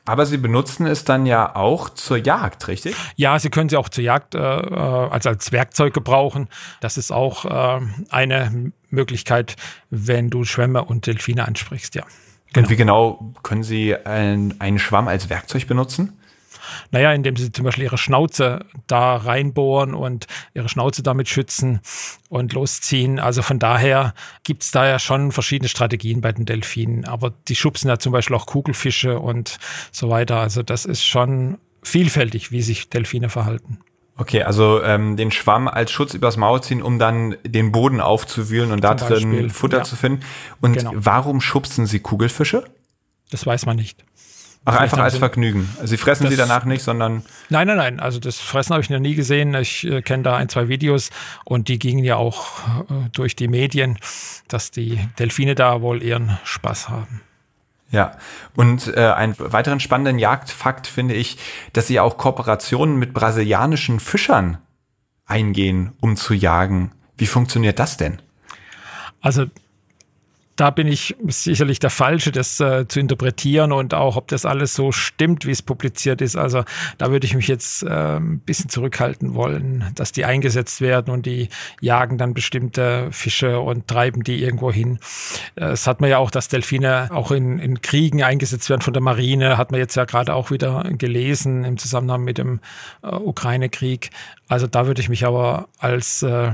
Aber 0.06 0.26
Sie 0.26 0.38
benutzen 0.38 0.86
es 0.88 1.04
dann 1.04 1.26
ja 1.26 1.56
auch 1.56 1.90
zur 1.90 2.18
Jagd, 2.18 2.68
richtig? 2.68 2.96
Ja, 3.16 3.38
Sie 3.40 3.50
können 3.50 3.70
sie 3.70 3.78
auch 3.78 3.90
zur 3.90 4.04
Jagd 4.04 4.36
äh, 4.36 4.40
also 4.40 5.30
als 5.30 5.52
Werkzeug 5.52 5.94
gebrauchen. 5.94 6.48
Das 6.80 6.98
ist 6.98 7.12
auch 7.12 7.46
äh, 7.46 7.82
eine 8.10 8.72
Möglichkeit, 8.90 9.56
wenn 9.90 10.30
du 10.30 10.44
Schwämme 10.44 10.84
und 10.84 11.08
Delfine 11.08 11.48
ansprichst, 11.48 11.96
ja. 11.96 12.04
Genau. 12.54 12.66
Und 12.66 12.72
wie 12.72 12.76
genau 12.76 13.34
können 13.44 13.64
Sie 13.64 13.96
einen, 13.96 14.60
einen 14.60 14.80
Schwamm 14.80 15.08
als 15.08 15.30
Werkzeug 15.30 15.68
benutzen? 15.68 16.18
Naja, 16.92 17.14
indem 17.14 17.36
sie 17.36 17.52
zum 17.52 17.66
Beispiel 17.66 17.86
ihre 17.86 17.98
Schnauze 17.98 18.66
da 18.88 19.16
reinbohren 19.16 19.94
und 19.94 20.28
ihre 20.54 20.70
Schnauze 20.70 21.04
damit 21.04 21.30
schützen 21.30 21.82
und 22.30 22.54
losziehen. 22.54 23.20
Also 23.20 23.42
von 23.42 23.60
daher 23.60 24.14
gibt 24.44 24.64
es 24.64 24.72
da 24.72 24.88
ja 24.88 25.00
schon 25.00 25.32
verschiedene 25.32 25.70
Strategien 25.70 26.22
bei 26.22 26.32
den 26.32 26.46
Delfinen. 26.46 27.06
Aber 27.06 27.34
die 27.48 27.56
schubsen 27.56 27.90
ja 27.90 28.00
zum 28.00 28.12
Beispiel 28.12 28.36
auch 28.36 28.46
Kugelfische 28.46 29.20
und 29.20 29.58
so 29.92 30.10
weiter. 30.10 30.38
Also 30.38 30.64
das 30.64 30.86
ist 30.86 31.06
schon 31.06 31.58
vielfältig, 31.84 32.52
wie 32.52 32.62
sich 32.62 32.90
Delfine 32.90 33.30
verhalten. 33.30 33.80
Okay, 34.18 34.44
also 34.44 34.84
ähm, 34.84 35.18
den 35.18 35.32
Schwamm 35.32 35.68
als 35.68 35.90
Schutz 35.90 36.14
übers 36.14 36.38
Maul 36.38 36.62
ziehen, 36.62 36.82
um 36.82 37.00
dann 37.00 37.38
den 37.44 37.72
Boden 37.72 38.02
aufzuwühlen 38.02 38.72
und 38.72 38.84
da 38.84 38.94
drin 38.94 39.50
Futter 39.50 39.80
ja. 39.80 39.84
zu 39.84 39.96
finden. 39.96 40.24
Und 40.60 40.74
genau. 40.74 40.92
warum 40.94 41.42
schubsen 41.42 41.88
sie 41.88 42.02
Kugelfische? 42.02 42.66
Das 43.32 43.46
weiß 43.46 43.66
man 43.66 43.78
nicht. 43.78 44.04
Ach, 44.63 44.76
einfach 44.78 45.00
als 45.00 45.17
Vergnügen. 45.17 45.67
Also 45.78 45.88
sie 45.88 45.97
fressen 45.97 46.24
das, 46.24 46.32
sie 46.32 46.38
danach 46.38 46.65
nicht, 46.65 46.84
sondern. 46.84 47.24
Nein, 47.50 47.65
nein, 47.65 47.78
nein. 47.78 48.00
Also 48.00 48.19
das 48.19 48.39
Fressen 48.39 48.74
habe 48.74 48.84
ich 48.84 48.91
noch 48.91 49.00
nie 49.00 49.15
gesehen. 49.15 49.56
Ich 49.56 49.86
äh, 49.86 50.04
kenne 50.04 50.21
da 50.21 50.36
ein, 50.36 50.50
zwei 50.50 50.67
Videos 50.67 51.10
und 51.45 51.67
die 51.67 51.80
gingen 51.80 52.04
ja 52.04 52.17
auch 52.17 52.60
äh, 52.89 53.10
durch 53.12 53.36
die 53.36 53.47
Medien, 53.47 53.97
dass 54.47 54.69
die 54.69 55.00
Delfine 55.17 55.56
da 55.56 55.82
wohl 55.82 56.04
ihren 56.04 56.38
Spaß 56.43 56.89
haben. 56.89 57.21
Ja, 57.89 58.17
und 58.56 58.95
äh, 58.95 59.02
einen 59.02 59.36
weiteren 59.38 59.80
spannenden 59.80 60.19
Jagdfakt 60.19 60.88
finde 60.88 61.15
ich, 61.15 61.38
dass 61.74 61.88
sie 61.88 62.00
auch 62.00 62.17
Kooperationen 62.17 62.97
mit 62.97 63.13
brasilianischen 63.13 64.00
Fischern 64.00 64.60
eingehen, 65.26 65.93
um 66.00 66.15
zu 66.15 66.34
jagen. 66.34 66.91
Wie 67.17 67.26
funktioniert 67.26 67.80
das 67.80 67.97
denn? 67.97 68.21
Also 69.21 69.45
da 70.56 70.70
bin 70.70 70.88
ich 70.88 71.16
sicherlich 71.28 71.80
der 71.80 71.90
Falsche, 71.90 72.32
das 72.32 72.60
äh, 72.60 72.88
zu 72.88 73.00
interpretieren 73.00 73.72
und 73.72 73.94
auch, 73.94 74.18
ob 74.18 74.28
das 74.28 74.46
alles 74.46 74.74
so 74.74 74.92
stimmt, 74.92 75.46
wie 75.46 75.52
es 75.52 75.62
publiziert 75.62 76.22
ist. 76.22 76.36
Also 76.36 76.64
da 76.98 77.12
würde 77.12 77.26
ich 77.26 77.36
mich 77.36 77.48
jetzt 77.48 77.84
äh, 77.84 78.18
ein 78.18 78.40
bisschen 78.40 78.70
zurückhalten 78.70 79.34
wollen, 79.34 79.86
dass 79.96 80.12
die 80.12 80.26
eingesetzt 80.26 80.82
werden 80.82 81.14
und 81.14 81.26
die 81.26 81.50
jagen 81.80 82.18
dann 82.18 82.34
bestimmte 82.34 83.08
Fische 83.12 83.60
und 83.60 83.88
treiben 83.88 84.24
die 84.24 84.44
irgendwo 84.44 84.72
hin. 84.72 85.00
Es 85.56 85.88
hat 85.88 86.02
man 86.02 86.10
ja 86.10 86.18
auch, 86.18 86.32
dass 86.32 86.48
Delfine 86.48 87.10
auch 87.12 87.32
in, 87.32 87.60
in 87.60 87.82
Kriegen 87.82 88.24
eingesetzt 88.24 88.70
werden 88.70 88.82
von 88.82 88.94
der 88.94 89.02
Marine, 89.02 89.58
hat 89.58 89.72
man 89.72 89.80
jetzt 89.80 89.96
ja 89.96 90.06
gerade 90.06 90.34
auch 90.34 90.52
wieder 90.52 90.84
gelesen 90.98 91.64
im 91.64 91.78
Zusammenhang 91.78 92.24
mit 92.24 92.38
dem 92.38 92.60
äh, 93.04 93.08
Ukraine-Krieg. 93.08 94.12
Also 94.52 94.68
da 94.68 94.86
würde 94.86 95.00
ich 95.00 95.08
mich 95.08 95.26
aber 95.26 95.70
als 95.80 96.24
äh, 96.24 96.52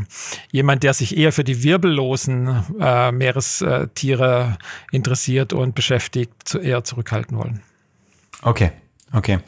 jemand, 0.51 0.83
der 0.83 0.93
sich 0.93 1.17
eher 1.17 1.31
für 1.31 1.43
die 1.43 1.63
wirbellosen 1.63 2.63
äh, 2.79 3.11
Meerestiere 3.11 4.59
interessiert 4.91 5.51
und 5.51 5.73
beschäftigt, 5.73 6.31
zu, 6.45 6.59
eher 6.59 6.83
zurückhalten 6.83 7.35
wollen. 7.39 7.63
Okay. 8.43 8.71
Okay. 9.13 9.39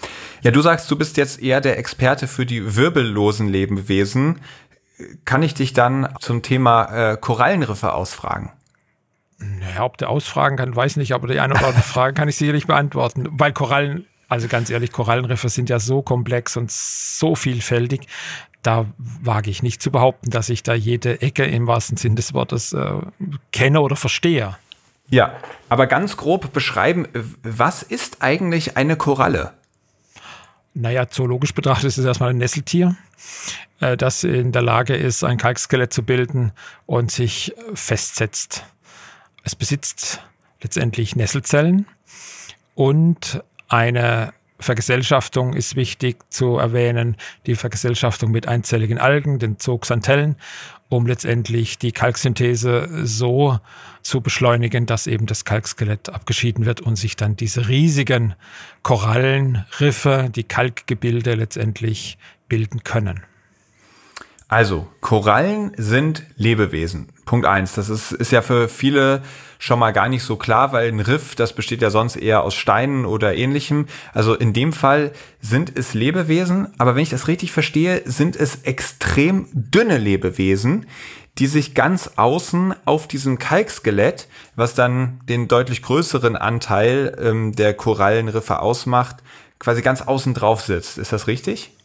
Ja, 0.41 0.49
du 0.49 0.61
sagst, 0.61 0.89
du 0.89 0.95
bist 0.95 1.17
jetzt 1.17 1.39
eher 1.39 1.61
der 1.61 1.77
Experte 1.77 2.25
für 2.27 2.47
die 2.47 2.75
wirbellosen 2.75 3.47
Lebewesen. 3.49 4.39
Kann 5.25 5.43
ich 5.43 5.53
dich 5.53 5.73
dann 5.73 6.09
zum 6.19 6.41
Thema 6.41 7.11
äh, 7.11 7.17
Korallenriffe 7.17 7.93
ausfragen? 7.93 8.51
Naja, 9.37 9.83
ob 9.83 9.97
der 9.99 10.09
ausfragen 10.09 10.57
kann, 10.57 10.75
weiß 10.75 10.95
nicht, 10.95 11.13
aber 11.13 11.27
die 11.27 11.39
eine 11.39 11.53
oder 11.53 11.67
andere 11.67 11.83
Frage 11.83 12.15
kann 12.15 12.27
ich 12.27 12.37
sicherlich 12.37 12.65
beantworten. 12.65 13.27
Weil 13.31 13.53
Korallen 13.53 14.07
also 14.29 14.47
ganz 14.47 14.69
ehrlich, 14.69 14.91
Korallenriffe 14.91 15.49
sind 15.49 15.69
ja 15.69 15.79
so 15.79 16.01
komplex 16.01 16.55
und 16.55 16.71
so 16.71 17.35
vielfältig. 17.35 18.07
Da 18.61 18.85
wage 18.97 19.49
ich 19.49 19.63
nicht 19.63 19.81
zu 19.81 19.89
behaupten, 19.89 20.29
dass 20.29 20.49
ich 20.49 20.63
da 20.63 20.73
jede 20.73 21.21
Ecke 21.21 21.45
im 21.45 21.65
wahrsten 21.65 21.97
Sinn 21.97 22.15
des 22.15 22.33
Wortes 22.33 22.73
äh, 22.73 22.93
kenne 23.51 23.81
oder 23.81 23.95
verstehe. 23.95 24.55
Ja, 25.09 25.33
aber 25.69 25.87
ganz 25.87 26.17
grob 26.17 26.53
beschreiben, 26.53 27.07
was 27.41 27.81
ist 27.81 28.21
eigentlich 28.21 28.77
eine 28.77 28.95
Koralle? 28.95 29.53
Naja, 30.75 31.09
zoologisch 31.09 31.55
betrachtet 31.55 31.85
ist 31.85 31.97
es 31.97 32.05
erstmal 32.05 32.29
ein 32.29 32.37
Nesseltier, 32.37 32.95
äh, 33.79 33.97
das 33.97 34.23
in 34.23 34.51
der 34.51 34.61
Lage 34.61 34.95
ist, 34.95 35.23
ein 35.23 35.37
Kalkskelett 35.37 35.91
zu 35.91 36.03
bilden 36.03 36.51
und 36.85 37.11
sich 37.11 37.55
festsetzt. 37.73 38.65
Es 39.43 39.55
besitzt 39.55 40.21
letztendlich 40.61 41.15
Nesselzellen 41.15 41.87
und 42.75 43.43
eine 43.69 44.33
Vergesellschaftung 44.59 45.53
ist 45.53 45.75
wichtig 45.75 46.17
zu 46.29 46.57
erwähnen, 46.57 47.15
die 47.45 47.55
Vergesellschaftung 47.55 48.31
mit 48.31 48.47
einzelligen 48.47 48.97
Algen, 48.97 49.39
den 49.39 49.57
Zooxanthellen, 49.57 50.35
um 50.89 51.07
letztendlich 51.07 51.77
die 51.77 51.93
Kalksynthese 51.93 52.89
so 53.05 53.59
zu 54.01 54.21
beschleunigen, 54.21 54.85
dass 54.85 55.07
eben 55.07 55.27
das 55.27 55.45
Kalkskelett 55.45 56.09
abgeschieden 56.09 56.65
wird 56.65 56.81
und 56.81 56.97
sich 56.97 57.15
dann 57.15 57.35
diese 57.37 57.69
riesigen 57.69 58.33
Korallenriffe, 58.83 60.29
die 60.35 60.43
Kalkgebilde 60.43 61.35
letztendlich 61.35 62.17
bilden 62.49 62.83
können. 62.83 63.23
Also, 64.49 64.87
Korallen 64.99 65.73
sind 65.77 66.23
Lebewesen. 66.35 67.09
Punkt 67.29 67.45
eins. 67.45 67.73
Das 67.73 67.89
ist, 67.89 68.11
ist 68.11 68.31
ja 68.31 68.41
für 68.41 68.67
viele 68.67 69.21
schon 69.59 69.77
mal 69.77 69.91
gar 69.91 70.09
nicht 70.09 70.23
so 70.23 70.35
klar, 70.35 70.71
weil 70.71 70.87
ein 70.87 70.99
Riff, 70.99 71.35
das 71.35 71.53
besteht 71.53 71.79
ja 71.79 71.91
sonst 71.91 72.15
eher 72.15 72.41
aus 72.41 72.55
Steinen 72.55 73.05
oder 73.05 73.35
ähnlichem. 73.35 73.85
Also 74.15 74.33
in 74.33 74.51
dem 74.51 74.73
Fall 74.73 75.11
sind 75.39 75.77
es 75.77 75.93
Lebewesen, 75.93 76.73
aber 76.79 76.95
wenn 76.95 77.03
ich 77.03 77.11
das 77.11 77.27
richtig 77.27 77.51
verstehe, 77.51 78.01
sind 78.05 78.35
es 78.35 78.63
extrem 78.63 79.47
dünne 79.53 79.99
Lebewesen, 79.99 80.87
die 81.37 81.45
sich 81.45 81.75
ganz 81.75 82.13
außen 82.15 82.73
auf 82.85 83.07
diesem 83.07 83.37
Kalkskelett, 83.37 84.27
was 84.55 84.73
dann 84.73 85.19
den 85.29 85.47
deutlich 85.47 85.83
größeren 85.83 86.35
Anteil 86.35 87.15
ähm, 87.21 87.55
der 87.55 87.75
Korallenriffe 87.75 88.59
ausmacht, 88.59 89.17
quasi 89.59 89.83
ganz 89.83 90.01
außen 90.01 90.33
drauf 90.33 90.61
sitzt. 90.61 90.97
Ist 90.97 91.13
das 91.13 91.27
richtig? 91.27 91.75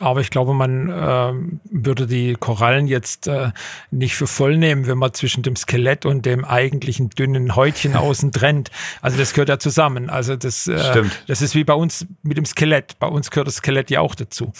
Aber 0.00 0.20
ich 0.20 0.30
glaube, 0.30 0.54
man 0.54 0.88
äh, 0.88 1.32
würde 1.70 2.06
die 2.06 2.34
Korallen 2.34 2.86
jetzt 2.86 3.26
äh, 3.26 3.50
nicht 3.90 4.14
für 4.14 4.26
voll 4.26 4.56
nehmen, 4.56 4.86
wenn 4.86 4.98
man 4.98 5.12
zwischen 5.12 5.42
dem 5.42 5.56
Skelett 5.56 6.06
und 6.06 6.24
dem 6.24 6.44
eigentlichen 6.44 7.10
dünnen 7.10 7.56
Häutchen 7.56 7.96
außen 7.96 8.32
trennt. 8.32 8.70
Also 9.02 9.18
das 9.18 9.32
gehört 9.32 9.48
ja 9.48 9.58
zusammen. 9.58 10.08
Also 10.08 10.36
das, 10.36 10.66
äh, 10.66 11.02
das 11.26 11.42
ist 11.42 11.54
wie 11.54 11.64
bei 11.64 11.74
uns 11.74 12.06
mit 12.22 12.36
dem 12.36 12.46
Skelett. 12.46 12.98
Bei 12.98 13.08
uns 13.08 13.30
gehört 13.30 13.48
das 13.48 13.56
Skelett 13.56 13.90
ja 13.90 14.00
auch 14.00 14.14
dazu. 14.14 14.52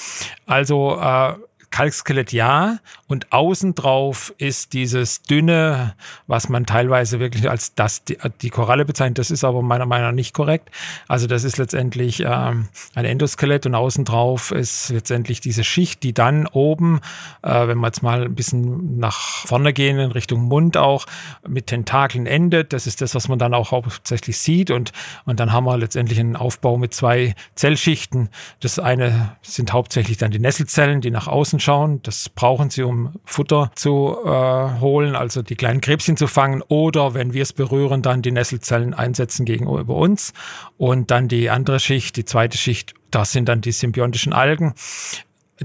Also 0.47 0.99
äh, 1.01 1.35
Kalkskelett 1.71 2.33
ja 2.33 2.79
und 3.07 3.33
außen 3.33 3.75
drauf 3.75 4.35
ist 4.39 4.73
dieses 4.73 5.23
dünne, 5.23 5.95
was 6.27 6.49
man 6.49 6.67
teilweise 6.67 7.21
wirklich 7.21 7.49
als 7.49 7.75
das 7.75 8.05
die, 8.05 8.19
die 8.43 8.51
Koralle 8.51 8.85
bezeichnet. 8.85 9.19
Das 9.19 9.31
ist 9.31 9.45
aber 9.45 9.63
meiner 9.63 9.87
Meinung 9.87 10.09
nach 10.09 10.15
nicht 10.15 10.35
korrekt. 10.35 10.71
Also 11.07 11.27
das 11.27 11.45
ist 11.45 11.59
letztendlich 11.59 12.21
ähm, 12.21 12.69
ein 12.95 13.05
Endoskelett 13.05 13.67
und 13.67 13.75
außen 13.75 14.05
drauf 14.05 14.51
ist 14.51 14.91
letztendlich 14.91 15.41
diese 15.41 15.65
Schicht, 15.65 16.03
die 16.03 16.13
dann 16.13 16.47
oben, 16.47 17.01
äh, 17.43 17.69
wenn 17.69 17.79
wir 17.79 17.87
jetzt 17.87 18.03
mal 18.03 18.25
ein 18.25 18.35
bisschen 18.35 18.99
nach 18.99 19.19
vorne 19.47 19.73
gehen 19.73 19.99
in 19.99 20.13
Richtung 20.13 20.43
Mund 20.43 20.77
auch 20.77 21.07
mit 21.47 21.69
Tentakeln 21.69 22.27
endet. 22.27 22.73
Das 22.73 22.87
ist 22.87 23.01
das, 23.01 23.15
was 23.15 23.29
man 23.29 23.39
dann 23.39 23.55
auch 23.55 23.71
hauptsächlich 23.71 24.39
sieht 24.39 24.71
und 24.71 24.93
und 25.25 25.41
dann 25.41 25.53
haben 25.53 25.65
wir 25.65 25.77
letztendlich 25.77 26.19
einen 26.19 26.37
Aufbau 26.37 26.79
mit 26.79 26.95
zwei 26.95 27.35
Zellschichten. 27.55 28.29
Das 28.61 28.79
eine 28.79 29.37
sind 29.43 29.73
hauptsächlich 29.73 30.17
dann 30.17 30.31
die 30.31 30.39
Nesselzellen, 30.39 31.01
die 31.01 31.11
nach 31.11 31.29
außen 31.29 31.58
Pflanzen 31.59 31.61
schauen. 31.61 32.03
Das 32.03 32.29
brauchen 32.29 32.71
sie, 32.71 32.83
um 32.83 33.15
Futter 33.25 33.71
zu 33.75 34.17
äh, 34.25 34.81
holen, 34.81 35.15
also 35.15 35.43
die 35.43 35.57
kleinen 35.57 35.81
Krebschen 35.81 36.17
zu 36.17 36.27
fangen. 36.27 36.63
Oder 36.69 37.15
wenn 37.15 37.33
wir 37.33 37.43
es 37.43 37.53
berühren, 37.53 38.03
dann 38.03 38.23
die 38.23 38.31
Nesselzellen 38.31 38.95
einsetzen 38.95 39.45
gegenüber 39.45 39.95
uns. 39.95 40.33
Und 40.77 41.11
dann 41.11 41.29
die 41.29 41.51
andere 41.51 41.81
Schicht, 41.81 42.17
die 42.17 42.25
zweite 42.25 42.59
Schicht, 42.59 42.95
das 43.11 43.33
sind 43.33 43.49
dann 43.49 43.61
die 43.61 43.73
symbiontischen 43.73 44.33
Algen 44.33 44.75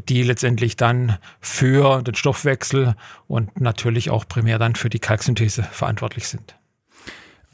die 0.08 0.24
letztendlich 0.24 0.76
dann 0.76 1.20
für 1.40 2.02
den 2.02 2.16
Stoffwechsel 2.16 2.96
und 3.28 3.62
natürlich 3.62 4.10
auch 4.10 4.28
primär 4.28 4.58
dann 4.58 4.74
für 4.74 4.90
die 4.90 4.98
Kalksynthese 4.98 5.62
verantwortlich 5.62 6.28
sind. 6.28 6.56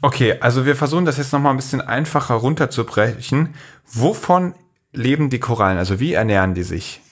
Okay, 0.00 0.38
also 0.40 0.64
wir 0.64 0.74
versuchen 0.74 1.04
das 1.04 1.18
jetzt 1.18 1.34
nochmal 1.34 1.52
ein 1.52 1.58
bisschen 1.58 1.82
einfacher 1.82 2.36
runterzubrechen. 2.36 3.54
Wovon 3.92 4.54
leben 4.94 5.28
die 5.28 5.38
Korallen? 5.38 5.76
Also 5.76 6.00
wie 6.00 6.14
ernähren 6.14 6.54
die 6.54 6.62
sich? 6.62 7.02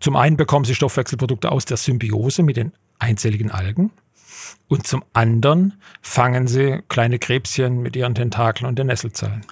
Zum 0.00 0.16
einen 0.16 0.36
bekommen 0.36 0.64
sie 0.64 0.74
Stoffwechselprodukte 0.74 1.50
aus 1.50 1.64
der 1.64 1.76
Symbiose 1.76 2.42
mit 2.42 2.56
den 2.56 2.72
einzelligen 2.98 3.50
Algen 3.50 3.90
und 4.68 4.86
zum 4.86 5.04
anderen 5.12 5.74
fangen 6.02 6.48
sie 6.48 6.82
kleine 6.88 7.18
Krebschen 7.18 7.80
mit 7.82 7.96
ihren 7.96 8.14
Tentakeln 8.14 8.68
und 8.68 8.78
den 8.78 8.88
Nesselzellen. 8.88 9.44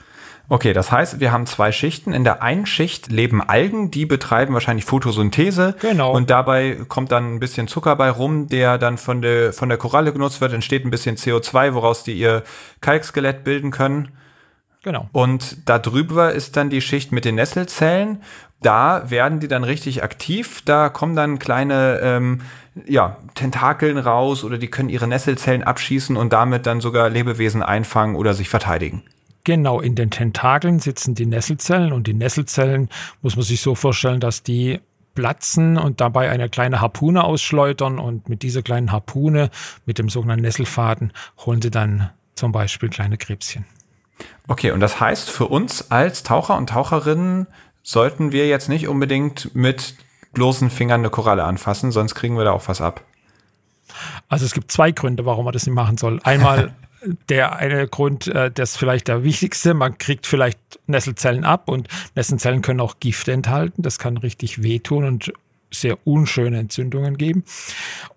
Okay, 0.49 0.75
das 0.75 0.93
heißt, 0.93 1.21
wir 1.21 1.33
haben 1.33 1.47
zwei 1.47 1.73
Schichten. 1.73 2.13
In 2.13 2.23
der 2.23 2.43
einen 2.43 2.67
Schicht 2.67 3.11
leben 3.11 3.41
Algen, 3.41 3.91
die 3.91 4.05
betreiben 4.05 4.53
wahrscheinlich 4.53 4.85
Photosynthese. 4.85 5.75
Genau. 5.81 6.13
Und 6.13 6.29
dabei 6.29 6.81
kommt 6.87 7.13
dann 7.13 7.35
ein 7.37 7.41
bisschen 7.41 7.67
Zucker 7.67 7.97
bei 7.97 8.11
rum, 8.11 8.49
der 8.49 8.77
dann 8.77 8.99
von 8.99 9.23
der, 9.23 9.55
von 9.55 9.71
der 9.71 9.79
Koralle 9.79 10.13
genutzt 10.13 10.43
wird, 10.43 10.53
entsteht 10.53 10.85
ein 10.85 10.91
bisschen 10.91 11.17
CO2, 11.17 11.73
woraus 11.73 12.05
die 12.05 12.13
ihr 12.13 12.43
Kalkskelett 12.83 13.43
bilden 13.43 13.71
können. 13.71 14.11
Genau. 14.85 15.09
Und 15.13 15.57
da 15.67 15.79
drüber 15.79 16.33
ist 16.33 16.59
dann 16.59 16.69
die 16.69 16.83
Schicht 16.83 17.11
mit 17.11 17.25
den 17.25 17.37
Nesselzellen. 17.37 18.23
Da 18.61 19.11
werden 19.11 19.41
die 19.41 19.49
dann 19.49 19.65
richtig 19.65 20.03
aktiv. 20.03 20.61
Da 20.67 20.91
kommen 20.91 21.17
dann 21.17 21.39
kleine 21.39 22.01
ähm, 22.03 22.43
ja, 22.87 23.17
Tentakeln 23.35 23.97
raus 23.97 24.45
oder 24.45 24.59
die 24.59 24.69
können 24.69 24.91
ihre 24.91 25.09
Nesselzellen 25.09 25.63
abschießen 25.63 26.19
und 26.19 26.35
damit 26.35 26.67
dann 26.67 26.83
sogar 26.83 27.09
Lebewesen 27.09 27.63
einfangen 27.63 28.15
oder 28.15 28.35
sich 28.35 28.51
verteidigen. 28.51 29.03
Genau, 29.45 29.81
in 29.81 29.95
den 29.95 30.11
Tentakeln 30.11 30.81
sitzen 30.81 31.15
die 31.15 31.27
Nesselzellen 31.27 31.93
und 31.93 32.07
die 32.07 32.15
Nesselzellen 32.15 32.91
muss 33.23 33.37
man 33.37 33.45
sich 33.45 33.63
so 33.63 33.75
vorstellen, 33.75 34.21
dass 34.21 34.43
die 34.43 34.81
platzen 35.15 35.79
und 35.79 36.03
dabei 36.03 36.29
eine 36.31 36.51
kleine 36.51 36.83
Harpune 36.83 37.25
ausschleudern 37.25 37.99
und 37.99 38.29
mit 38.29 38.43
dieser 38.43 38.61
kleinen 38.61 38.93
Harpune, 38.93 39.51
mit 39.87 39.99
dem 39.99 40.11
sogenannten 40.11 40.43
Nesselfaden, 40.43 41.13
holen 41.47 41.63
sie 41.63 41.71
dann 41.71 42.11
zum 42.35 42.53
Beispiel 42.53 42.91
kleine 42.91 43.17
Krebschen. 43.17 43.65
Okay, 44.49 44.71
und 44.73 44.81
das 44.81 45.01
heißt 45.01 45.31
für 45.31 45.47
uns 45.47 45.91
als 45.91 46.23
Taucher 46.23 46.57
und 46.57 46.69
Taucherinnen 46.69 47.47
sollten 47.83 48.33
wir 48.33 48.47
jetzt 48.47 48.69
nicht 48.69 48.89
unbedingt 48.89 49.55
mit 49.55 49.95
bloßen 50.33 50.71
Fingern 50.71 51.01
eine 51.01 51.11
Koralle 51.11 51.45
anfassen, 51.45 51.93
sonst 51.93 52.15
kriegen 52.15 52.37
wir 52.37 52.45
da 52.45 52.53
auch 52.53 52.69
was 52.69 52.81
ab. 52.81 53.03
Also 54.29 54.45
es 54.45 54.53
gibt 54.53 54.71
zwei 54.71 54.91
Gründe, 54.91 55.25
warum 55.25 55.45
man 55.45 55.53
das 55.53 55.67
nicht 55.67 55.75
machen 55.75 55.97
soll. 55.97 56.21
Einmal 56.25 56.75
der 57.29 57.57
eine 57.57 57.87
Grund, 57.87 58.27
äh, 58.27 58.51
das 58.51 58.77
vielleicht 58.77 59.09
der 59.09 59.23
wichtigste, 59.25 59.75
man 59.75 59.99
kriegt 59.99 60.27
vielleicht 60.27 60.59
Nesselzellen 60.87 61.45
ab 61.45 61.69
und 61.69 61.89
Nesselzellen 62.15 62.63
können 62.63 62.81
auch 62.81 62.99
Gift 63.01 63.29
enthalten. 63.29 63.83
Das 63.83 63.99
kann 63.99 64.17
richtig 64.17 64.63
wehtun 64.63 65.05
und 65.05 65.33
sehr 65.71 65.99
unschöne 66.07 66.59
Entzündungen 66.59 67.17
geben. 67.17 67.45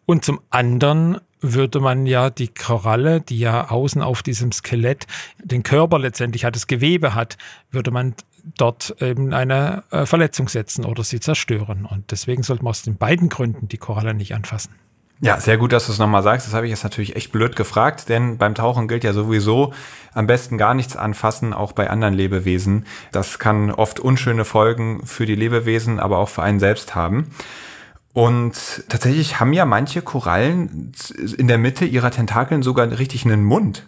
Und 0.05 0.23
zum 0.23 0.41
anderen 0.49 1.19
würde 1.41 1.79
man 1.79 2.05
ja 2.05 2.29
die 2.29 2.47
Koralle, 2.47 3.21
die 3.21 3.39
ja 3.39 3.69
außen 3.69 4.01
auf 4.01 4.23
diesem 4.23 4.51
Skelett 4.51 5.05
den 5.43 5.63
Körper 5.63 5.99
letztendlich 5.99 6.45
hat, 6.45 6.55
das 6.55 6.67
Gewebe 6.67 7.15
hat, 7.15 7.37
würde 7.71 7.91
man 7.91 8.15
dort 8.57 8.95
eben 9.01 9.33
eine 9.33 9.83
äh, 9.91 10.05
Verletzung 10.05 10.47
setzen 10.47 10.85
oder 10.85 11.03
sie 11.03 11.19
zerstören. 11.19 11.85
Und 11.85 12.11
deswegen 12.11 12.43
sollte 12.43 12.63
man 12.63 12.71
aus 12.71 12.81
den 12.83 12.97
beiden 12.97 13.29
Gründen 13.29 13.67
die 13.67 13.77
Koralle 13.77 14.13
nicht 14.13 14.33
anfassen. 14.33 14.73
Ja, 15.19 15.39
sehr 15.39 15.57
gut, 15.57 15.73
dass 15.73 15.87
du 15.87 15.91
es 15.91 15.97
nochmal 15.97 16.21
sagst. 16.21 16.45
Das 16.45 16.53
habe 16.53 16.67
ich 16.67 16.69
jetzt 16.69 16.83
natürlich 16.83 17.15
echt 17.15 17.31
blöd 17.31 17.55
gefragt, 17.55 18.07
denn 18.07 18.37
beim 18.37 18.53
Tauchen 18.53 18.87
gilt 18.87 19.03
ja 19.03 19.13
sowieso 19.13 19.73
am 20.13 20.27
besten 20.27 20.59
gar 20.59 20.75
nichts 20.75 20.95
anfassen, 20.95 21.53
auch 21.53 21.71
bei 21.71 21.89
anderen 21.89 22.13
Lebewesen. 22.13 22.85
Das 23.11 23.39
kann 23.39 23.71
oft 23.71 23.99
unschöne 23.99 24.45
Folgen 24.45 25.03
für 25.05 25.25
die 25.25 25.35
Lebewesen, 25.35 25.99
aber 25.99 26.19
auch 26.19 26.29
für 26.29 26.43
einen 26.43 26.59
selbst 26.59 26.93
haben. 26.93 27.31
Und 28.17 28.83
tatsächlich 28.89 29.39
haben 29.39 29.53
ja 29.53 29.63
manche 29.67 30.01
Korallen 30.01 30.91
in 31.37 31.47
der 31.47 31.59
Mitte 31.59 31.85
ihrer 31.85 32.09
Tentakeln 32.09 32.63
sogar 32.63 32.97
richtig 32.97 33.25
einen 33.25 33.43
Mund. 33.43 33.85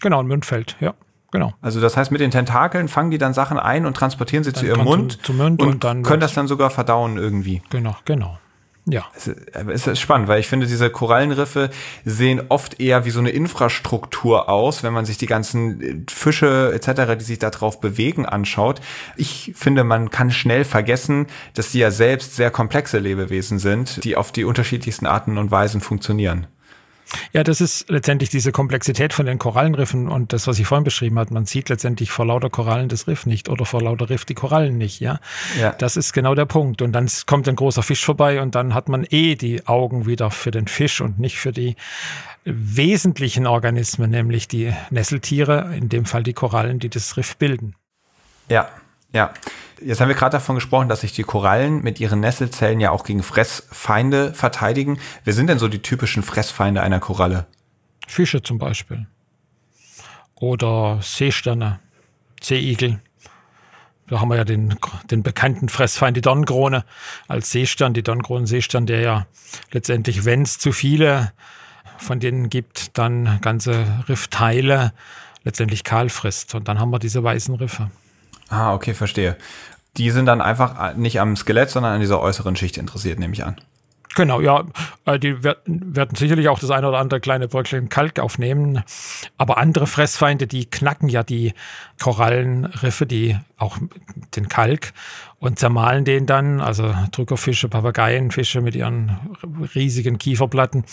Genau, 0.00 0.20
ein 0.20 0.28
Mundfeld, 0.28 0.76
ja. 0.78 0.94
Genau. 1.32 1.52
Also 1.60 1.80
das 1.80 1.96
heißt, 1.96 2.12
mit 2.12 2.20
den 2.20 2.30
Tentakeln 2.30 2.86
fangen 2.86 3.10
die 3.10 3.18
dann 3.18 3.34
Sachen 3.34 3.58
ein 3.58 3.84
und 3.84 3.96
transportieren 3.96 4.44
sie 4.44 4.52
dann 4.52 4.60
zu 4.60 4.66
ihrem 4.66 4.84
Mund, 4.84 5.26
zu, 5.26 5.32
Mund 5.32 5.60
und, 5.60 5.68
und 5.68 5.82
dann 5.82 6.04
können 6.04 6.20
das 6.20 6.34
dann 6.34 6.46
sogar 6.46 6.70
verdauen 6.70 7.16
irgendwie. 7.16 7.62
Genau, 7.70 7.96
genau. 8.04 8.38
Ja. 8.84 9.06
Es 9.14 9.86
ist 9.86 10.00
spannend, 10.00 10.26
weil 10.26 10.40
ich 10.40 10.48
finde, 10.48 10.66
diese 10.66 10.90
Korallenriffe 10.90 11.70
sehen 12.04 12.42
oft 12.48 12.80
eher 12.80 13.04
wie 13.04 13.10
so 13.10 13.20
eine 13.20 13.30
Infrastruktur 13.30 14.48
aus, 14.48 14.82
wenn 14.82 14.92
man 14.92 15.04
sich 15.04 15.18
die 15.18 15.26
ganzen 15.26 15.80
äh, 15.80 16.10
Fische 16.10 16.72
etc., 16.74 17.16
die 17.16 17.24
sich 17.24 17.38
da 17.38 17.50
drauf 17.50 17.80
bewegen, 17.80 18.26
anschaut. 18.26 18.80
Ich 19.16 19.52
finde, 19.54 19.84
man 19.84 20.10
kann 20.10 20.32
schnell 20.32 20.64
vergessen, 20.64 21.28
dass 21.54 21.70
die 21.70 21.78
ja 21.78 21.92
selbst 21.92 22.34
sehr 22.34 22.50
komplexe 22.50 22.98
Lebewesen 22.98 23.60
sind, 23.60 24.02
die 24.02 24.16
auf 24.16 24.32
die 24.32 24.44
unterschiedlichsten 24.44 25.06
Arten 25.06 25.38
und 25.38 25.52
Weisen 25.52 25.80
funktionieren. 25.80 26.48
Ja, 27.32 27.42
das 27.42 27.60
ist 27.60 27.88
letztendlich 27.90 28.30
diese 28.30 28.52
Komplexität 28.52 29.12
von 29.12 29.26
den 29.26 29.38
Korallenriffen 29.38 30.08
und 30.08 30.32
das, 30.32 30.46
was 30.46 30.58
ich 30.58 30.66
vorhin 30.66 30.84
beschrieben 30.84 31.18
habe. 31.18 31.32
Man 31.34 31.46
sieht 31.46 31.68
letztendlich 31.68 32.10
vor 32.10 32.26
lauter 32.26 32.50
Korallen 32.50 32.88
das 32.88 33.06
Riff 33.06 33.26
nicht 33.26 33.48
oder 33.48 33.64
vor 33.64 33.82
lauter 33.82 34.10
Riff 34.10 34.24
die 34.24 34.34
Korallen 34.34 34.78
nicht. 34.78 35.00
Ja? 35.00 35.20
ja, 35.58 35.72
das 35.72 35.96
ist 35.96 36.12
genau 36.12 36.34
der 36.34 36.46
Punkt. 36.46 36.82
Und 36.82 36.92
dann 36.92 37.08
kommt 37.26 37.48
ein 37.48 37.56
großer 37.56 37.82
Fisch 37.82 38.04
vorbei 38.04 38.40
und 38.40 38.54
dann 38.54 38.74
hat 38.74 38.88
man 38.88 39.06
eh 39.08 39.34
die 39.34 39.66
Augen 39.66 40.06
wieder 40.06 40.30
für 40.30 40.50
den 40.50 40.68
Fisch 40.68 41.00
und 41.00 41.18
nicht 41.18 41.38
für 41.38 41.52
die 41.52 41.76
wesentlichen 42.44 43.46
Organismen, 43.46 44.10
nämlich 44.10 44.48
die 44.48 44.72
Nesseltiere, 44.90 45.74
in 45.76 45.88
dem 45.88 46.06
Fall 46.06 46.22
die 46.22 46.32
Korallen, 46.32 46.78
die 46.78 46.88
das 46.88 47.16
Riff 47.16 47.36
bilden. 47.36 47.74
Ja, 48.48 48.68
ja. 49.12 49.32
Jetzt 49.80 50.00
haben 50.00 50.08
wir 50.08 50.14
gerade 50.14 50.36
davon 50.36 50.54
gesprochen, 50.54 50.88
dass 50.88 51.00
sich 51.00 51.12
die 51.12 51.24
Korallen 51.24 51.82
mit 51.82 51.98
ihren 51.98 52.20
Nesselzellen 52.20 52.78
ja 52.78 52.92
auch 52.92 53.02
gegen 53.02 53.24
Fressfeinde 53.24 54.32
verteidigen. 54.32 55.00
Wer 55.24 55.32
sind 55.32 55.48
denn 55.48 55.58
so 55.58 55.66
die 55.66 55.82
typischen 55.82 56.22
Fressfeinde 56.22 56.82
einer 56.82 57.00
Koralle? 57.00 57.46
Fische 58.06 58.42
zum 58.42 58.58
Beispiel. 58.58 59.06
Oder 60.36 61.00
Seesterne, 61.02 61.80
Seeigel. 62.40 63.00
Da 64.06 64.20
haben 64.20 64.28
wir 64.28 64.36
ja 64.36 64.44
den, 64.44 64.76
den 65.10 65.22
bekannten 65.22 65.68
Fressfeind, 65.68 66.16
die 66.16 66.20
Dornkrone 66.20 66.84
als 67.26 67.50
Seestern, 67.50 67.94
die 67.94 68.02
Dornkronenseestern, 68.02 68.86
der 68.86 69.00
ja 69.00 69.26
letztendlich, 69.72 70.24
wenn 70.24 70.42
es 70.42 70.58
zu 70.58 70.72
viele 70.72 71.32
von 71.96 72.20
denen 72.20 72.50
gibt, 72.50 72.98
dann 72.98 73.40
ganze 73.40 73.84
Riffteile 74.08 74.92
letztendlich 75.44 75.82
kahl 75.82 76.08
frisst. 76.08 76.54
Und 76.54 76.68
dann 76.68 76.78
haben 76.78 76.90
wir 76.90 76.98
diese 76.98 77.24
weißen 77.24 77.54
Riffe. 77.54 77.90
Ah, 78.52 78.74
okay, 78.74 78.92
verstehe. 78.92 79.38
Die 79.96 80.10
sind 80.10 80.26
dann 80.26 80.42
einfach 80.42 80.94
nicht 80.94 81.20
am 81.20 81.36
Skelett, 81.36 81.70
sondern 81.70 81.94
an 81.94 82.00
dieser 82.00 82.20
äußeren 82.20 82.54
Schicht 82.54 82.76
interessiert, 82.76 83.18
nehme 83.18 83.32
ich 83.32 83.44
an. 83.44 83.56
Genau, 84.14 84.40
ja, 84.40 84.64
äh, 85.06 85.18
die 85.18 85.42
werden 85.42 86.16
sicherlich 86.16 86.48
auch 86.48 86.58
das 86.58 86.70
eine 86.70 86.88
oder 86.88 86.98
andere 86.98 87.20
kleine 87.20 87.48
Bröckchen 87.48 87.88
Kalk 87.88 88.18
aufnehmen. 88.18 88.82
Aber 89.38 89.58
andere 89.58 89.86
Fressfeinde, 89.86 90.46
die 90.46 90.66
knacken 90.66 91.08
ja 91.08 91.22
die 91.22 91.54
Korallenriffe, 92.00 93.06
die 93.06 93.38
auch 93.56 93.78
den 94.36 94.48
Kalk 94.48 94.92
und 95.38 95.58
zermahlen 95.58 96.04
den 96.04 96.26
dann. 96.26 96.60
Also 96.60 96.94
Drückerfische, 97.12 97.68
Papageienfische 97.68 98.60
mit 98.60 98.74
ihren 98.74 99.18
riesigen 99.74 100.18
Kieferplatten. 100.18 100.84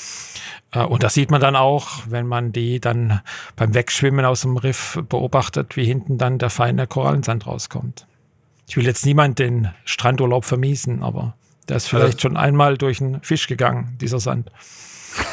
Äh, 0.72 0.84
und 0.84 1.04
das 1.04 1.14
sieht 1.14 1.30
man 1.30 1.42
dann 1.42 1.58
auch, 1.58 2.04
wenn 2.08 2.26
man 2.28 2.54
die 2.54 2.80
dann 2.80 3.22
beim 3.58 3.74
Wegschwimmen 3.74 4.24
aus 4.24 4.42
dem 4.42 4.56
Riff 4.56 5.00
beobachtet, 5.10 5.76
wie 5.76 5.86
hinten 5.86 6.18
dann 6.18 6.38
der 6.38 6.50
feine 6.50 6.88
Korallensand 6.88 7.48
rauskommt. 7.48 8.06
Ich 8.68 8.78
will 8.78 8.86
jetzt 8.86 9.06
niemand 9.06 9.40
den 9.40 9.70
Strandurlaub 9.84 10.46
vermiesen, 10.46 11.02
aber 11.02 11.34
der 11.70 11.78
ist 11.78 11.88
vielleicht 11.88 12.06
also, 12.06 12.20
schon 12.20 12.38
einmal 12.38 12.78
durch 12.78 13.02
einen 13.02 13.22
Fisch 13.22 13.48
gegangen, 13.48 13.96
dieser 14.02 14.20
Sand. 14.20 14.52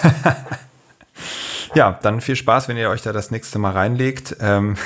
ja, 1.75 1.99
dann 2.03 2.21
viel 2.21 2.37
Spaß, 2.37 2.69
wenn 2.69 2.77
ihr 2.77 2.91
euch 2.91 3.03
da 3.03 3.13
das 3.13 3.31
nächste 3.31 3.59
Mal 3.59 3.73
reinlegt. 3.73 4.37
Ähm 4.41 4.77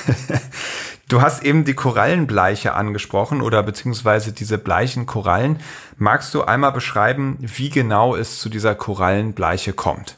du 1.08 1.20
hast 1.22 1.42
eben 1.42 1.64
die 1.64 1.74
Korallenbleiche 1.74 2.74
angesprochen 2.74 3.42
oder 3.42 3.62
beziehungsweise 3.62 4.32
diese 4.32 4.58
bleichen 4.58 5.06
Korallen. 5.06 5.58
Magst 5.96 6.32
du 6.34 6.42
einmal 6.42 6.72
beschreiben, 6.72 7.36
wie 7.40 7.70
genau 7.70 8.14
es 8.14 8.40
zu 8.40 8.48
dieser 8.48 8.74
Korallenbleiche 8.74 9.72
kommt? 9.72 10.16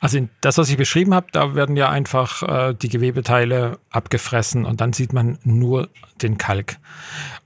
Also 0.00 0.28
das, 0.42 0.58
was 0.58 0.68
ich 0.68 0.76
beschrieben 0.76 1.14
habe, 1.14 1.28
da 1.32 1.54
werden 1.54 1.76
ja 1.76 1.88
einfach 1.88 2.42
äh, 2.42 2.74
die 2.74 2.90
Gewebeteile 2.90 3.78
abgefressen 3.90 4.66
und 4.66 4.80
dann 4.80 4.92
sieht 4.92 5.14
man 5.14 5.38
nur 5.42 5.88
den 6.20 6.36
Kalk. 6.36 6.76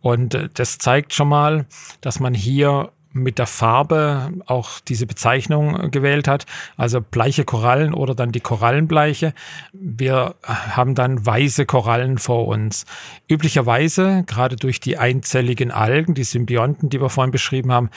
Und 0.00 0.34
äh, 0.34 0.48
das 0.52 0.78
zeigt 0.78 1.14
schon 1.14 1.28
mal, 1.28 1.66
dass 2.00 2.18
man 2.18 2.34
hier 2.34 2.90
mit 3.12 3.38
der 3.38 3.46
Farbe 3.46 4.32
auch 4.46 4.80
diese 4.80 5.06
Bezeichnung 5.06 5.90
gewählt 5.90 6.28
hat, 6.28 6.46
also 6.76 7.00
bleiche 7.00 7.44
Korallen 7.44 7.92
oder 7.92 8.14
dann 8.14 8.32
die 8.32 8.40
Korallenbleiche. 8.40 9.34
Wir 9.72 10.36
haben 10.44 10.94
dann 10.94 11.24
weiße 11.24 11.66
Korallen 11.66 12.18
vor 12.18 12.46
uns. 12.46 12.86
Üblicherweise, 13.28 14.24
gerade 14.26 14.56
durch 14.56 14.80
die 14.80 14.98
einzelligen 14.98 15.70
Algen, 15.70 16.14
die 16.14 16.24
Symbionten, 16.24 16.88
die 16.88 17.00
wir 17.00 17.10
vorhin 17.10 17.32
beschrieben 17.32 17.72
haben, 17.72 17.90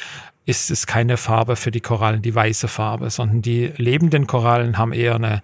ist 0.45 0.71
es 0.71 0.87
keine 0.87 1.17
Farbe 1.17 1.55
für 1.55 1.71
die 1.71 1.79
Korallen, 1.79 2.21
die 2.21 2.35
weiße 2.35 2.67
Farbe, 2.67 3.09
sondern 3.09 3.41
die 3.41 3.71
lebenden 3.77 4.27
Korallen 4.27 4.77
haben 4.77 4.91
eher 4.91 5.15
eine 5.15 5.41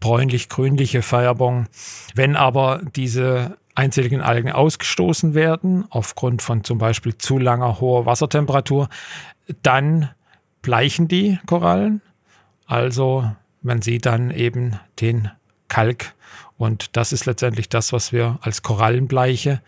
bräunlich-grünliche 0.00 1.02
Färbung. 1.02 1.66
Wenn 2.14 2.36
aber 2.36 2.80
diese 2.96 3.56
einzelligen 3.74 4.20
Algen 4.20 4.50
ausgestoßen 4.50 5.34
werden, 5.34 5.84
aufgrund 5.90 6.42
von 6.42 6.64
zum 6.64 6.78
Beispiel 6.78 7.16
zu 7.16 7.38
langer 7.38 7.80
hoher 7.80 8.06
Wassertemperatur, 8.06 8.88
dann 9.62 10.10
bleichen 10.62 11.08
die 11.08 11.38
Korallen. 11.46 12.02
Also 12.66 13.30
man 13.62 13.82
sieht 13.82 14.06
dann 14.06 14.30
eben 14.30 14.78
den 15.00 15.30
Kalk. 15.68 16.14
Und 16.56 16.96
das 16.96 17.12
ist 17.12 17.26
letztendlich 17.26 17.68
das, 17.68 17.92
was 17.92 18.12
wir 18.12 18.38
als 18.42 18.62
Korallenbleiche 18.62 19.62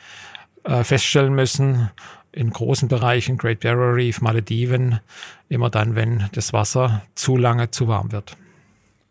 äh, 0.65 0.85
feststellen 0.85 1.35
müssen. 1.35 1.91
In 2.33 2.51
großen 2.51 2.89
Bereichen, 2.89 3.37
Great 3.37 3.61
Barrier 3.61 3.95
Reef, 3.95 4.21
Malediven, 4.21 5.01
immer 5.49 5.69
dann, 5.71 5.95
wenn 5.95 6.29
das 6.33 6.53
Wasser 6.53 7.03
zu 7.15 7.37
lange 7.37 7.71
zu 7.71 7.89
warm 7.89 8.13
wird. 8.13 8.37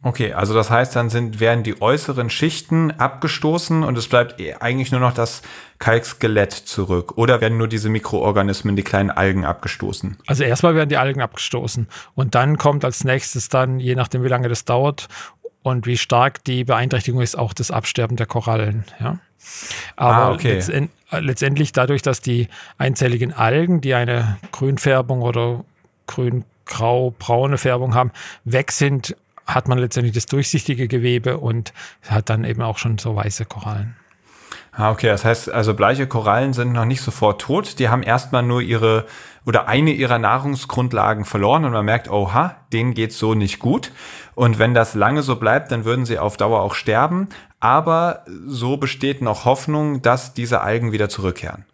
Okay, 0.03 0.33
also 0.33 0.55
das 0.55 0.71
heißt, 0.71 0.95
dann 0.95 1.11
sind, 1.11 1.39
werden 1.39 1.63
die 1.63 1.79
äußeren 1.79 2.31
Schichten 2.31 2.89
abgestoßen 2.91 3.83
und 3.83 3.97
es 3.99 4.07
bleibt 4.07 4.39
eh 4.41 4.55
eigentlich 4.55 4.91
nur 4.91 4.99
noch 4.99 5.13
das 5.13 5.43
Kalkskelett 5.77 6.53
zurück. 6.53 7.17
Oder 7.17 7.39
werden 7.39 7.59
nur 7.59 7.67
diese 7.67 7.89
Mikroorganismen, 7.89 8.75
die 8.75 8.81
kleinen 8.81 9.11
Algen 9.11 9.45
abgestoßen? 9.45 10.17
Also 10.25 10.43
erstmal 10.43 10.73
werden 10.73 10.89
die 10.89 10.97
Algen 10.97 11.21
abgestoßen 11.21 11.87
und 12.15 12.33
dann 12.33 12.57
kommt 12.57 12.83
als 12.83 13.03
nächstes 13.03 13.49
dann, 13.49 13.79
je 13.79 13.93
nachdem 13.93 14.23
wie 14.23 14.27
lange 14.27 14.49
das 14.49 14.65
dauert 14.65 15.07
und 15.61 15.85
wie 15.85 15.97
stark 15.97 16.43
die 16.45 16.63
Beeinträchtigung 16.63 17.21
ist, 17.21 17.37
auch 17.37 17.53
das 17.53 17.69
Absterben 17.69 18.17
der 18.17 18.25
Korallen. 18.25 18.85
Ja? 18.99 19.19
Aber 19.97 20.15
ah, 20.15 20.31
okay. 20.31 20.53
letztend, 20.53 20.91
letztendlich 21.11 21.73
dadurch, 21.73 22.01
dass 22.01 22.21
die 22.21 22.47
einzelligen 22.79 23.33
Algen, 23.33 23.81
die 23.81 23.93
eine 23.93 24.37
Grünfärbung 24.51 25.21
oder 25.21 25.63
grün-grau-braune 26.07 27.59
Färbung 27.59 27.93
haben, 27.93 28.11
weg 28.45 28.71
sind, 28.71 29.15
hat 29.53 29.67
man 29.67 29.77
letztendlich 29.77 30.13
das 30.13 30.25
durchsichtige 30.25 30.87
Gewebe 30.87 31.37
und 31.37 31.73
hat 32.07 32.29
dann 32.29 32.43
eben 32.43 32.61
auch 32.61 32.77
schon 32.77 32.97
so 32.97 33.15
weiße 33.15 33.45
Korallen. 33.45 33.95
Ah, 34.73 34.91
okay, 34.91 35.07
das 35.07 35.25
heißt, 35.25 35.51
also 35.51 35.73
bleiche 35.73 36.07
Korallen 36.07 36.53
sind 36.53 36.71
noch 36.71 36.85
nicht 36.85 37.01
sofort 37.01 37.41
tot. 37.41 37.77
Die 37.79 37.89
haben 37.89 38.03
erstmal 38.03 38.41
nur 38.41 38.61
ihre 38.61 39.05
oder 39.45 39.67
eine 39.67 39.91
ihrer 39.91 40.17
Nahrungsgrundlagen 40.17 41.25
verloren 41.25 41.65
und 41.65 41.73
man 41.73 41.83
merkt, 41.83 42.09
oha, 42.09 42.55
denen 42.71 42.93
geht's 42.93 43.17
so 43.17 43.33
nicht 43.33 43.59
gut. 43.59 43.91
Und 44.33 44.59
wenn 44.59 44.73
das 44.73 44.93
lange 44.93 45.23
so 45.23 45.35
bleibt, 45.35 45.71
dann 45.71 45.83
würden 45.83 46.05
sie 46.05 46.19
auf 46.19 46.37
Dauer 46.37 46.61
auch 46.61 46.73
sterben. 46.73 47.27
Aber 47.59 48.23
so 48.47 48.77
besteht 48.77 49.21
noch 49.21 49.43
Hoffnung, 49.43 50.01
dass 50.01 50.33
diese 50.33 50.61
Algen 50.61 50.93
wieder 50.93 51.09
zurückkehren. 51.09 51.65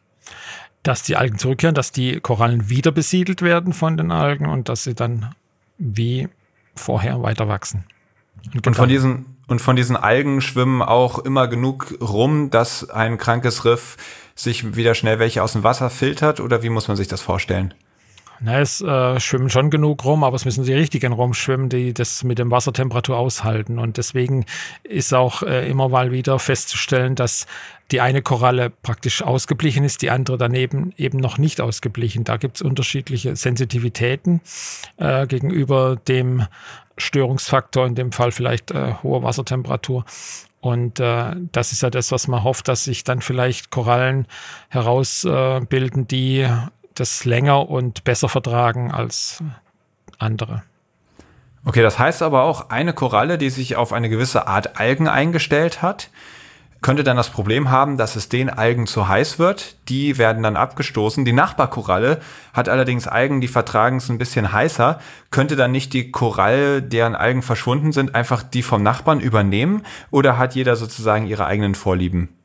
Dass 0.81 1.03
die 1.03 1.17
Algen 1.17 1.37
zurückkehren, 1.37 1.75
dass 1.75 1.91
die 1.91 2.19
Korallen 2.19 2.69
wieder 2.69 2.91
besiedelt 2.91 3.41
werden 3.41 3.73
von 3.73 3.95
den 3.97 4.11
Algen 4.11 4.47
und 4.47 4.69
dass 4.69 4.85
sie 4.85 4.95
dann 4.95 5.35
wie 5.77 6.29
vorher 6.77 7.21
weiter 7.21 7.47
wachsen. 7.47 7.85
Und, 8.53 8.67
und 8.67 8.75
von 8.75 8.89
diesen 8.89 9.37
und 9.47 9.61
von 9.61 9.75
diesen 9.77 9.95
Algen 9.95 10.41
schwimmen 10.41 10.81
auch 10.81 11.19
immer 11.19 11.47
genug 11.47 11.95
rum, 12.01 12.49
dass 12.49 12.89
ein 12.89 13.17
krankes 13.17 13.63
Riff 13.63 13.95
sich 14.35 14.75
wieder 14.75 14.93
schnell 14.93 15.19
welche 15.19 15.41
aus 15.41 15.53
dem 15.53 15.63
Wasser 15.63 15.89
filtert 15.89 16.39
oder 16.41 16.63
wie 16.63 16.69
muss 16.69 16.87
man 16.87 16.97
sich 16.97 17.07
das 17.07 17.21
vorstellen? 17.21 17.73
Na, 18.39 18.59
es 18.59 18.81
äh, 18.81 19.19
schwimmen 19.19 19.49
schon 19.49 19.71
genug 19.71 20.05
rum, 20.05 20.23
aber 20.23 20.35
es 20.35 20.45
müssen 20.45 20.63
die 20.63 20.73
richtigen 20.73 21.11
rumschwimmen, 21.11 21.69
die 21.69 21.93
das 21.93 22.23
mit 22.23 22.37
dem 22.37 22.51
Wassertemperatur 22.51 23.17
aushalten. 23.17 23.79
Und 23.79 23.97
deswegen 23.97 24.45
ist 24.83 25.13
auch 25.13 25.41
äh, 25.41 25.67
immer 25.67 25.89
mal 25.89 26.11
wieder 26.11 26.37
festzustellen, 26.37 27.15
dass 27.15 27.47
die 27.91 28.01
eine 28.01 28.21
Koralle 28.21 28.69
praktisch 28.69 29.23
ausgeblichen 29.23 29.83
ist, 29.83 30.01
die 30.01 30.11
andere 30.11 30.37
daneben 30.37 30.93
eben 30.97 31.17
noch 31.17 31.37
nicht 31.37 31.61
ausgeblichen. 31.61 32.25
Da 32.25 32.37
gibt 32.37 32.57
es 32.57 32.61
unterschiedliche 32.61 33.35
Sensitivitäten 33.35 34.41
äh, 34.97 35.25
gegenüber 35.25 35.95
dem 36.07 36.45
Störungsfaktor, 36.97 37.87
in 37.87 37.95
dem 37.95 38.11
Fall 38.11 38.31
vielleicht 38.31 38.71
äh, 38.71 38.93
hohe 39.03 39.23
Wassertemperatur. 39.23 40.05
Und 40.59 40.99
äh, 40.99 41.35
das 41.51 41.71
ist 41.71 41.81
ja 41.81 41.89
das, 41.89 42.11
was 42.11 42.27
man 42.27 42.43
hofft, 42.43 42.67
dass 42.67 42.83
sich 42.83 43.03
dann 43.03 43.21
vielleicht 43.21 43.69
Korallen 43.69 44.27
herausbilden, 44.69 46.03
äh, 46.03 46.07
die 46.07 46.47
das 46.99 47.25
länger 47.25 47.69
und 47.69 48.03
besser 48.03 48.29
vertragen 48.29 48.91
als 48.91 49.43
andere. 50.17 50.63
Okay, 51.65 51.81
das 51.81 51.99
heißt 51.99 52.21
aber 52.21 52.43
auch, 52.43 52.69
eine 52.69 52.93
Koralle, 52.93 53.37
die 53.37 53.49
sich 53.49 53.75
auf 53.75 53.91
eine 53.91 54.09
gewisse 54.09 54.47
Art 54.47 54.79
Algen 54.79 55.07
eingestellt 55.07 55.81
hat, 55.81 56.09
könnte 56.81 57.03
dann 57.03 57.17
das 57.17 57.29
Problem 57.29 57.71
haben, 57.71 57.97
dass 57.97 58.15
es 58.15 58.29
den 58.29 58.49
Algen 58.49 58.87
zu 58.87 59.07
heiß 59.07 59.39
wird. 59.39 59.75
Die 59.89 60.17
werden 60.17 60.43
dann 60.43 60.55
abgestoßen. 60.55 61.25
Die 61.25 61.33
Nachbarkoralle 61.33 62.21
hat 62.53 62.69
allerdings 62.69 63.07
Algen, 63.07 63.41
die 63.41 63.47
vertragen 63.47 63.97
es 63.97 64.09
ein 64.09 64.17
bisschen 64.17 64.53
heißer. 64.53 64.99
Könnte 65.31 65.55
dann 65.55 65.71
nicht 65.71 65.93
die 65.93 66.11
Koralle, 66.11 66.81
deren 66.81 67.15
Algen 67.15 67.41
verschwunden 67.41 67.91
sind, 67.91 68.15
einfach 68.15 68.43
die 68.43 68.63
vom 68.63 68.83
Nachbarn 68.83 69.19
übernehmen? 69.19 69.83
Oder 70.11 70.37
hat 70.37 70.55
jeder 70.55 70.75
sozusagen 70.75 71.25
ihre 71.25 71.45
eigenen 71.45 71.75
Vorlieben? 71.75 72.36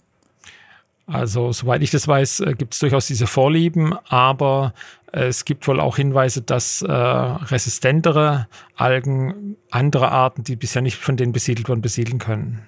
Also, 1.06 1.52
soweit 1.52 1.82
ich 1.82 1.90
das 1.90 2.06
weiß, 2.06 2.40
äh, 2.40 2.54
gibt 2.54 2.74
es 2.74 2.80
durchaus 2.80 3.06
diese 3.06 3.26
Vorlieben, 3.26 3.94
aber 4.08 4.72
äh, 5.12 5.24
es 5.24 5.44
gibt 5.44 5.66
wohl 5.66 5.80
auch 5.80 5.96
Hinweise, 5.96 6.42
dass 6.42 6.82
äh, 6.82 6.92
resistentere 6.92 8.46
Algen 8.76 9.56
andere 9.70 10.10
Arten, 10.10 10.44
die 10.44 10.56
bisher 10.56 10.82
nicht 10.82 10.96
von 10.96 11.16
denen 11.16 11.32
besiedelt 11.32 11.68
wurden, 11.68 11.82
besiedeln 11.82 12.18
können. 12.18 12.66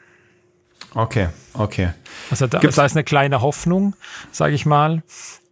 Okay, 0.95 1.29
okay. 1.55 1.91
Also 2.31 2.47
da, 2.47 2.59
da 2.59 2.85
ist 2.85 2.97
eine 2.97 3.05
kleine 3.05 3.41
Hoffnung, 3.41 3.97
sage 4.31 4.55
ich 4.55 4.67
mal. 4.67 5.03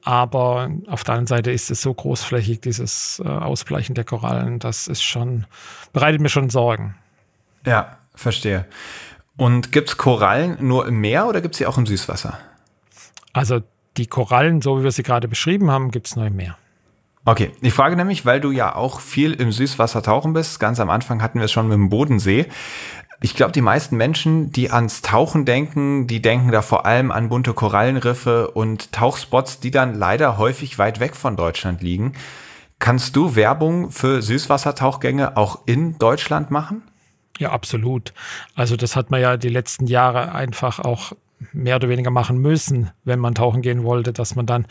Aber 0.04 0.68
auf 0.88 1.04
der 1.04 1.14
anderen 1.14 1.28
Seite 1.28 1.52
ist 1.52 1.70
es 1.70 1.80
so 1.80 1.94
großflächig, 1.94 2.60
dieses 2.60 3.22
äh, 3.24 3.28
Ausbleichen 3.28 3.94
der 3.94 4.04
Korallen, 4.04 4.58
das 4.58 4.88
ist 4.88 5.02
schon, 5.02 5.46
bereitet 5.92 6.20
mir 6.20 6.28
schon 6.28 6.50
Sorgen. 6.50 6.96
Ja, 7.64 7.98
verstehe. 8.14 8.66
Und 9.36 9.70
gibt 9.70 9.90
es 9.90 9.96
Korallen 9.96 10.56
nur 10.60 10.88
im 10.88 11.00
Meer 11.00 11.28
oder 11.28 11.40
gibt 11.40 11.54
es 11.54 11.58
sie 11.58 11.66
auch 11.66 11.78
im 11.78 11.86
Süßwasser? 11.86 12.36
Also 13.32 13.60
die 13.96 14.06
Korallen, 14.06 14.62
so 14.62 14.78
wie 14.78 14.84
wir 14.84 14.92
sie 14.92 15.02
gerade 15.02 15.28
beschrieben 15.28 15.70
haben, 15.70 15.90
gibt 15.90 16.06
es 16.06 16.16
nur 16.16 16.26
im 16.26 16.36
Meer. 16.36 16.56
Okay, 17.24 17.52
ich 17.60 17.72
frage 17.72 17.94
nämlich, 17.94 18.26
weil 18.26 18.40
du 18.40 18.50
ja 18.50 18.74
auch 18.74 19.00
viel 19.00 19.32
im 19.34 19.52
Süßwasser 19.52 20.02
tauchen 20.02 20.32
bist. 20.32 20.58
Ganz 20.58 20.80
am 20.80 20.90
Anfang 20.90 21.22
hatten 21.22 21.38
wir 21.38 21.44
es 21.44 21.52
schon 21.52 21.68
mit 21.68 21.76
dem 21.76 21.88
Bodensee. 21.88 22.46
Ich 23.20 23.36
glaube, 23.36 23.52
die 23.52 23.60
meisten 23.60 23.96
Menschen, 23.96 24.50
die 24.50 24.72
ans 24.72 25.02
Tauchen 25.02 25.44
denken, 25.44 26.08
die 26.08 26.20
denken 26.20 26.50
da 26.50 26.60
vor 26.60 26.84
allem 26.84 27.12
an 27.12 27.28
bunte 27.28 27.54
Korallenriffe 27.54 28.50
und 28.50 28.90
Tauchspots, 28.90 29.60
die 29.60 29.70
dann 29.70 29.94
leider 29.94 30.38
häufig 30.38 30.78
weit 30.78 30.98
weg 30.98 31.14
von 31.14 31.36
Deutschland 31.36 31.82
liegen. 31.82 32.14
Kannst 32.80 33.14
du 33.14 33.36
Werbung 33.36 33.92
für 33.92 34.20
Süßwassertauchgänge 34.22 35.36
auch 35.36 35.60
in 35.66 35.98
Deutschland 35.98 36.50
machen? 36.50 36.82
Ja, 37.38 37.50
absolut. 37.50 38.12
Also 38.56 38.74
das 38.74 38.96
hat 38.96 39.12
man 39.12 39.20
ja 39.20 39.36
die 39.36 39.48
letzten 39.48 39.86
Jahre 39.86 40.32
einfach 40.34 40.80
auch 40.80 41.12
mehr 41.52 41.76
oder 41.76 41.88
weniger 41.88 42.10
machen 42.10 42.38
müssen, 42.38 42.90
wenn 43.04 43.18
man 43.18 43.34
tauchen 43.34 43.62
gehen 43.62 43.84
wollte, 43.84 44.12
dass 44.12 44.34
man 44.34 44.46
dann 44.46 44.66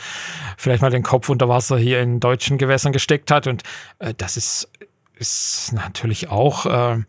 vielleicht 0.57 0.81
mal 0.81 0.91
den 0.91 1.03
Kopf 1.03 1.29
unter 1.29 1.49
Wasser 1.49 1.77
hier 1.77 2.01
in 2.01 2.19
deutschen 2.19 2.57
Gewässern 2.57 2.91
gesteckt 2.91 3.31
hat. 3.31 3.47
Und 3.47 3.63
äh, 3.99 4.13
das 4.15 4.37
ist, 4.37 4.69
ist 5.15 5.71
natürlich 5.73 6.29
auch 6.29 6.65
äh, 6.65 7.03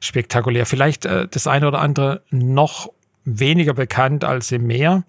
spektakulär. 0.00 0.66
Vielleicht 0.66 1.04
äh, 1.04 1.28
das 1.28 1.46
eine 1.46 1.68
oder 1.68 1.80
andere 1.80 2.22
noch 2.30 2.90
weniger 3.26 3.74
bekannt 3.74 4.24
als 4.24 4.50
im 4.52 4.66
Meer. 4.66 5.04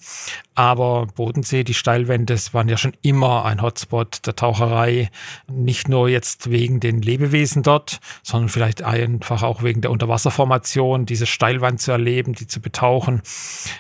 Aber 0.55 1.05
Bodensee, 1.05 1.63
die 1.63 1.76
Steilwände, 1.76 2.34
das 2.34 2.53
waren 2.53 2.68
ja 2.68 2.76
schon 2.76 2.93
immer 3.03 3.45
ein 3.45 3.61
Hotspot 3.61 4.26
der 4.26 4.36
Taucherei. 4.36 5.09
Nicht 5.47 5.88
nur 5.88 6.09
jetzt 6.09 6.49
wegen 6.49 6.80
den 6.80 7.01
Lebewesen 7.01 7.63
dort, 7.63 7.99
sondern 8.24 8.49
vielleicht 8.49 8.82
einfach 8.82 9.43
auch 9.43 9.63
wegen 9.63 9.82
der 9.82 9.91
Unterwasserformation, 9.91 11.05
diese 11.05 11.28
Steilwand 11.28 11.80
zu 11.80 11.91
erleben, 11.91 12.34
die 12.34 12.47
zu 12.47 12.59
betauchen. 12.59 13.22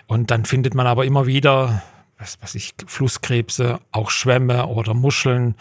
Und 0.05 0.31
dann 0.31 0.45
findet 0.45 0.75
man 0.75 0.87
aber 0.87 1.05
immer 1.05 1.25
wieder, 1.25 1.81
was 2.19 2.41
weiß 2.41 2.55
ich, 2.55 2.75
Flusskrebse, 2.85 3.79
auch 3.91 4.11
Schwämme 4.11 4.67
oder 4.67 4.93
Muscheln 4.93 5.55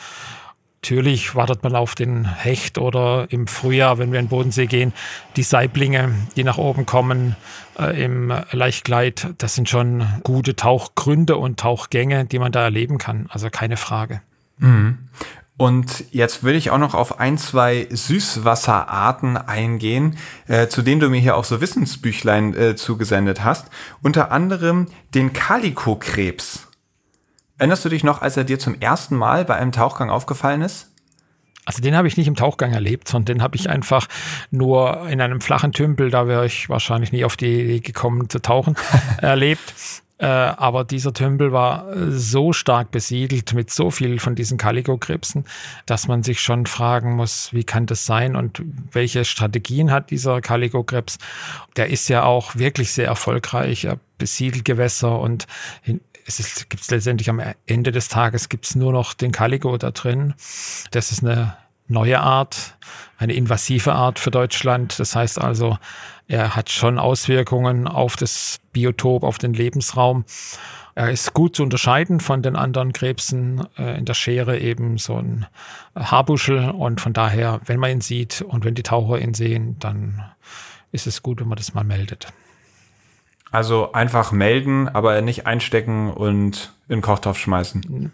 Natürlich 0.86 1.34
wartet 1.34 1.64
man 1.64 1.74
auf 1.74 1.96
den 1.96 2.26
Hecht 2.26 2.78
oder 2.78 3.26
im 3.30 3.48
Frühjahr, 3.48 3.98
wenn 3.98 4.12
wir 4.12 4.20
in 4.20 4.26
den 4.26 4.30
Bodensee 4.30 4.66
gehen, 4.66 4.92
die 5.34 5.42
Saiblinge, 5.42 6.14
die 6.36 6.44
nach 6.44 6.58
oben 6.58 6.86
kommen 6.86 7.34
äh, 7.76 8.04
im 8.04 8.32
Leichtgleit. 8.52 9.30
Das 9.38 9.56
sind 9.56 9.68
schon 9.68 10.06
gute 10.22 10.54
Tauchgründe 10.54 11.38
und 11.38 11.58
Tauchgänge, 11.58 12.26
die 12.26 12.38
man 12.38 12.52
da 12.52 12.62
erleben 12.62 12.98
kann. 12.98 13.26
Also 13.30 13.50
keine 13.50 13.76
Frage. 13.76 14.22
Mhm. 14.58 14.98
Und 15.56 16.04
jetzt 16.12 16.44
will 16.44 16.54
ich 16.54 16.70
auch 16.70 16.78
noch 16.78 16.94
auf 16.94 17.18
ein, 17.18 17.36
zwei 17.36 17.88
Süßwasserarten 17.90 19.36
eingehen, 19.36 20.16
äh, 20.46 20.68
zu 20.68 20.82
denen 20.82 21.00
du 21.00 21.08
mir 21.08 21.18
hier 21.18 21.36
auch 21.36 21.44
so 21.44 21.60
Wissensbüchlein 21.60 22.54
äh, 22.54 22.76
zugesendet 22.76 23.42
hast. 23.42 23.70
Unter 24.02 24.30
anderem 24.30 24.86
den 25.16 25.32
Kalikokrebs. 25.32 26.65
Erinnerst 27.58 27.84
du 27.84 27.88
dich 27.88 28.04
noch, 28.04 28.22
als 28.22 28.36
er 28.36 28.44
dir 28.44 28.58
zum 28.58 28.80
ersten 28.80 29.16
Mal 29.16 29.44
bei 29.44 29.56
einem 29.56 29.72
Tauchgang 29.72 30.10
aufgefallen 30.10 30.62
ist? 30.62 30.90
Also 31.64 31.82
den 31.82 31.96
habe 31.96 32.06
ich 32.06 32.16
nicht 32.16 32.28
im 32.28 32.36
Tauchgang 32.36 32.72
erlebt, 32.72 33.08
sondern 33.08 33.36
den 33.36 33.42
habe 33.42 33.56
ich 33.56 33.68
einfach 33.68 34.06
nur 34.50 35.08
in 35.08 35.20
einem 35.20 35.40
flachen 35.40 35.72
Tümpel, 35.72 36.10
da 36.10 36.28
wäre 36.28 36.46
ich 36.46 36.68
wahrscheinlich 36.68 37.10
nie 37.10 37.24
auf 37.24 37.36
die 37.36 37.62
Idee 37.62 37.80
gekommen 37.80 38.30
zu 38.30 38.40
tauchen, 38.40 38.76
erlebt. 39.20 39.74
Äh, 40.18 40.26
aber 40.26 40.84
dieser 40.84 41.12
Tümpel 41.12 41.52
war 41.52 41.86
so 42.10 42.52
stark 42.52 42.90
besiedelt 42.90 43.52
mit 43.52 43.70
so 43.70 43.90
viel 43.90 44.18
von 44.18 44.34
diesen 44.34 44.58
Kalikokrebsen, 44.58 45.44
dass 45.84 46.08
man 46.08 46.22
sich 46.22 46.40
schon 46.40 46.66
fragen 46.66 47.16
muss, 47.16 47.52
wie 47.52 47.64
kann 47.64 47.86
das 47.86 48.06
sein 48.06 48.36
und 48.36 48.62
welche 48.92 49.24
Strategien 49.24 49.90
hat 49.90 50.10
dieser 50.10 50.40
Kalikokrebs? 50.40 51.18
Der 51.76 51.88
ist 51.90 52.08
ja 52.08 52.22
auch 52.22 52.56
wirklich 52.56 52.92
sehr 52.92 53.08
erfolgreich. 53.08 53.84
Er 53.84 53.98
besiedelt 54.18 54.64
Gewässer 54.64 55.20
und 55.20 55.46
es 56.26 56.68
gibt 56.68 56.90
letztendlich 56.90 57.30
am 57.30 57.40
Ende 57.66 57.92
des 57.92 58.08
Tages 58.08 58.48
gibt's 58.48 58.74
nur 58.74 58.92
noch 58.92 59.14
den 59.14 59.32
Caligo 59.32 59.76
da 59.76 59.90
drin. 59.92 60.34
Das 60.90 61.12
ist 61.12 61.22
eine 61.22 61.56
neue 61.88 62.20
Art, 62.20 62.76
eine 63.18 63.34
invasive 63.34 63.92
Art 63.92 64.18
für 64.18 64.30
Deutschland. 64.30 64.98
Das 64.98 65.14
heißt 65.14 65.40
also, 65.40 65.78
er 66.26 66.56
hat 66.56 66.70
schon 66.70 66.98
Auswirkungen 66.98 67.86
auf 67.86 68.16
das 68.16 68.58
Biotop, 68.72 69.22
auf 69.22 69.38
den 69.38 69.54
Lebensraum. 69.54 70.24
Er 70.96 71.10
ist 71.10 71.34
gut 71.34 71.54
zu 71.54 71.62
unterscheiden 71.62 72.20
von 72.20 72.42
den 72.42 72.56
anderen 72.56 72.92
Krebsen. 72.92 73.66
Äh, 73.78 73.98
in 73.98 74.06
der 74.06 74.14
Schere 74.14 74.58
eben 74.58 74.98
so 74.98 75.16
ein 75.16 75.46
Haarbuschel 75.94 76.70
und 76.70 77.00
von 77.00 77.12
daher, 77.12 77.60
wenn 77.66 77.78
man 77.78 77.90
ihn 77.90 78.00
sieht 78.00 78.42
und 78.42 78.64
wenn 78.64 78.74
die 78.74 78.82
Taucher 78.82 79.20
ihn 79.20 79.34
sehen, 79.34 79.78
dann 79.78 80.24
ist 80.92 81.06
es 81.06 81.22
gut, 81.22 81.40
wenn 81.40 81.48
man 81.48 81.56
das 81.58 81.74
mal 81.74 81.84
meldet. 81.84 82.32
Also 83.52 83.92
einfach 83.92 84.32
melden, 84.32 84.88
aber 84.88 85.20
nicht 85.22 85.46
einstecken 85.46 86.10
und 86.10 86.72
in 86.88 86.96
den 86.96 87.02
Kochtopf 87.02 87.38
schmeißen. 87.38 88.12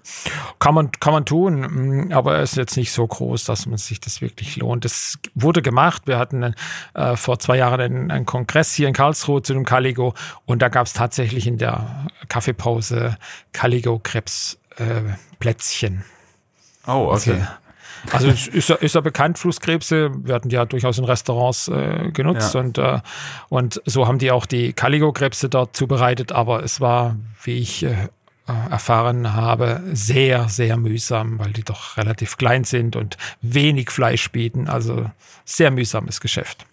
Kann 0.59 0.75
man, 0.75 0.91
kann 0.93 1.13
man 1.13 1.27
tun, 1.27 2.11
aber 2.13 2.37
er 2.37 2.43
ist 2.43 2.57
jetzt 2.57 2.77
nicht 2.77 2.93
so 2.93 3.07
groß, 3.07 3.45
dass 3.45 3.67
man 3.67 3.77
sich 3.79 4.01
das 4.01 4.23
wirklich 4.23 4.57
lohnt. 4.57 4.85
Das 4.85 5.19
wurde 5.35 5.61
gemacht. 5.61 6.03
Wir 6.07 6.19
hatten 6.19 6.55
äh, 6.95 7.17
vor 7.17 7.39
zwei 7.39 7.59
Jahren 7.59 7.81
einen, 7.81 8.11
einen, 8.11 8.25
Kongress 8.25 8.73
hier 8.75 8.89
in 8.89 8.95
Karlsruhe 8.95 9.43
zu 9.43 9.53
dem 9.53 9.67
Caligo 9.67 10.15
und 10.47 10.63
da 10.63 10.69
gab 10.69 10.87
es 10.87 10.95
tatsächlich 10.95 11.47
in 11.47 11.59
der 11.59 12.07
Kaffeepause 12.29 13.19
Caligo-Krebs-Plätzchen. 13.53 16.05
Äh, 16.87 16.91
oh, 16.91 17.11
okay. 17.11 17.13
Also, 17.13 17.37
also 18.11 18.29
ist 18.29 18.71
er, 18.71 18.83
ist 18.83 18.95
er 18.95 19.03
bekannt, 19.03 19.39
Flusskrebse, 19.39 20.11
werden 20.25 20.51
ja 20.51 20.65
durchaus 20.65 20.99
in 20.99 21.05
Restaurants 21.05 21.69
äh, 21.69 22.11
genutzt 22.13 22.55
ja. 22.55 22.61
und, 22.61 22.79
äh, 22.79 23.01
und 23.49 23.81
so 23.85 24.09
haben 24.09 24.19
die 24.19 24.31
auch 24.31 24.47
die 24.47 24.73
Caligo-Krebse 24.73 25.49
dort 25.49 25.77
zubereitet, 25.77 26.33
aber 26.33 26.65
es 26.65 26.81
war, 26.81 27.17
wie 27.45 27.59
ich 27.59 27.85
äh, 27.85 28.09
erfahren 28.71 29.35
habe, 29.35 29.83
sehr, 29.93 30.49
sehr 30.49 30.77
mühsam, 30.77 31.39
weil 31.39 31.53
die 31.53 31.63
doch 31.63 31.97
relativ 31.97 32.37
klein 32.37 32.65
sind 32.65 32.97
und 32.97 33.17
wenig 33.41 33.91
Fleisch 33.91 34.31
bieten. 34.33 34.69
Also 34.69 35.11
sehr 35.45 35.71
mühsames 35.71 36.21
Geschäft. 36.21 36.67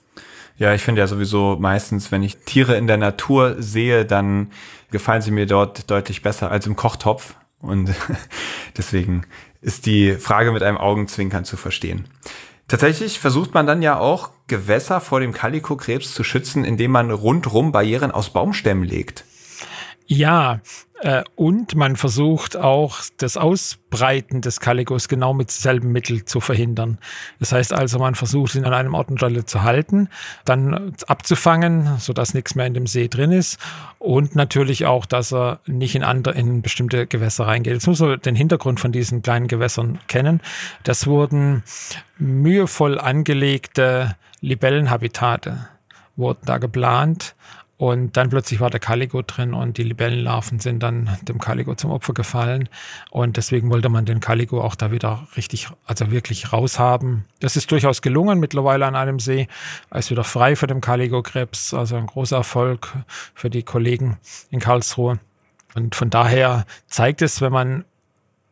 Ja, 0.57 0.73
ich 0.73 0.81
finde 0.81 1.01
ja 1.01 1.07
sowieso 1.07 1.57
meistens, 1.59 2.11
wenn 2.11 2.23
ich 2.23 2.37
Tiere 2.37 2.75
in 2.75 2.87
der 2.87 2.97
Natur 2.97 3.55
sehe, 3.59 4.05
dann 4.05 4.51
gefallen 4.91 5.21
sie 5.21 5.31
mir 5.31 5.45
dort 5.45 5.89
deutlich 5.89 6.21
besser 6.21 6.51
als 6.51 6.67
im 6.67 6.75
Kochtopf. 6.75 7.35
Und 7.61 7.93
deswegen 8.77 9.25
ist 9.61 9.85
die 9.85 10.13
Frage 10.13 10.51
mit 10.51 10.63
einem 10.63 10.77
Augenzwinkern 10.77 11.45
zu 11.45 11.57
verstehen. 11.57 12.05
Tatsächlich 12.67 13.19
versucht 13.19 13.53
man 13.53 13.65
dann 13.65 13.81
ja 13.81 13.97
auch 13.97 14.29
Gewässer 14.47 15.01
vor 15.01 15.19
dem 15.19 15.33
Kalikokrebs 15.33 16.13
zu 16.13 16.23
schützen, 16.23 16.63
indem 16.63 16.91
man 16.91 17.09
rundrum 17.09 17.71
Barrieren 17.71 18.11
aus 18.11 18.31
Baumstämmen 18.31 18.83
legt. 18.83 19.25
Ja, 20.11 20.61
äh, 21.01 21.23
und 21.35 21.75
man 21.75 21.95
versucht 21.95 22.57
auch 22.57 22.97
das 23.17 23.37
Ausbreiten 23.37 24.41
des 24.41 24.59
Kaligos 24.59 25.07
genau 25.07 25.35
mit 25.35 25.51
selben 25.51 25.91
Mittel 25.91 26.25
zu 26.25 26.39
verhindern. 26.39 26.97
Das 27.37 27.51
heißt 27.51 27.71
also, 27.71 27.99
man 27.99 28.15
versucht 28.15 28.55
ihn 28.55 28.65
an 28.65 28.73
einem 28.73 28.95
Ort 28.95 29.11
und 29.11 29.19
Stelle 29.19 29.45
zu 29.45 29.61
halten, 29.61 30.09
dann 30.45 30.95
abzufangen, 31.07 31.99
sodass 31.99 32.33
nichts 32.33 32.55
mehr 32.55 32.65
in 32.65 32.73
dem 32.73 32.87
See 32.87 33.07
drin 33.07 33.31
ist 33.31 33.59
und 33.99 34.35
natürlich 34.35 34.87
auch, 34.87 35.05
dass 35.05 35.31
er 35.31 35.59
nicht 35.67 35.93
in 35.93 36.03
andere, 36.03 36.33
in 36.33 36.63
bestimmte 36.63 37.05
Gewässer 37.05 37.45
reingeht. 37.45 37.73
Jetzt 37.73 37.85
muss 37.85 37.99
man 37.99 38.19
den 38.19 38.35
Hintergrund 38.35 38.79
von 38.79 38.91
diesen 38.91 39.21
kleinen 39.21 39.47
Gewässern 39.47 39.99
kennen. 40.07 40.41
Das 40.83 41.05
wurden 41.05 41.61
mühevoll 42.17 42.97
angelegte 42.97 44.15
Libellenhabitate 44.41 45.67
wurden 46.15 46.45
da 46.45 46.57
geplant 46.57 47.35
und 47.79 48.17
dann 48.17 48.29
plötzlich 48.29 48.59
war 48.59 48.69
der 48.69 48.81
Caligo 48.81 49.21
drin 49.21 49.53
und 49.53 49.77
die 49.77 49.83
Libellenlarven 49.83 50.59
sind 50.59 50.83
dann 50.83 51.17
dem 51.21 51.39
Caligo 51.39 51.75
zum 51.75 51.91
Opfer 51.91 52.13
gefallen. 52.13 52.67
Und 53.09 53.37
deswegen 53.37 53.69
wollte 53.69 53.87
man 53.87 54.03
den 54.03 54.19
Caligo 54.19 54.59
auch 54.59 54.75
da 54.75 54.91
wieder 54.91 55.29
richtig, 55.37 55.69
also 55.85 56.11
wirklich 56.11 56.51
raushaben. 56.51 57.23
Das 57.39 57.55
ist 57.55 57.71
durchaus 57.71 58.01
gelungen 58.01 58.41
mittlerweile 58.41 58.85
an 58.85 58.97
einem 58.97 59.21
See. 59.21 59.47
Er 59.91 59.99
ist 59.99 60.11
wieder 60.11 60.25
frei 60.25 60.57
für 60.57 60.67
den 60.67 60.81
Caligo-Krebs. 60.81 61.73
Also 61.73 61.95
ein 61.95 62.07
großer 62.07 62.35
Erfolg 62.35 62.91
für 63.33 63.49
die 63.49 63.63
Kollegen 63.63 64.17
in 64.49 64.59
Karlsruhe. 64.59 65.19
Und 65.73 65.95
von 65.95 66.09
daher 66.09 66.65
zeigt 66.87 67.21
es, 67.21 67.39
wenn 67.39 67.53
man 67.53 67.85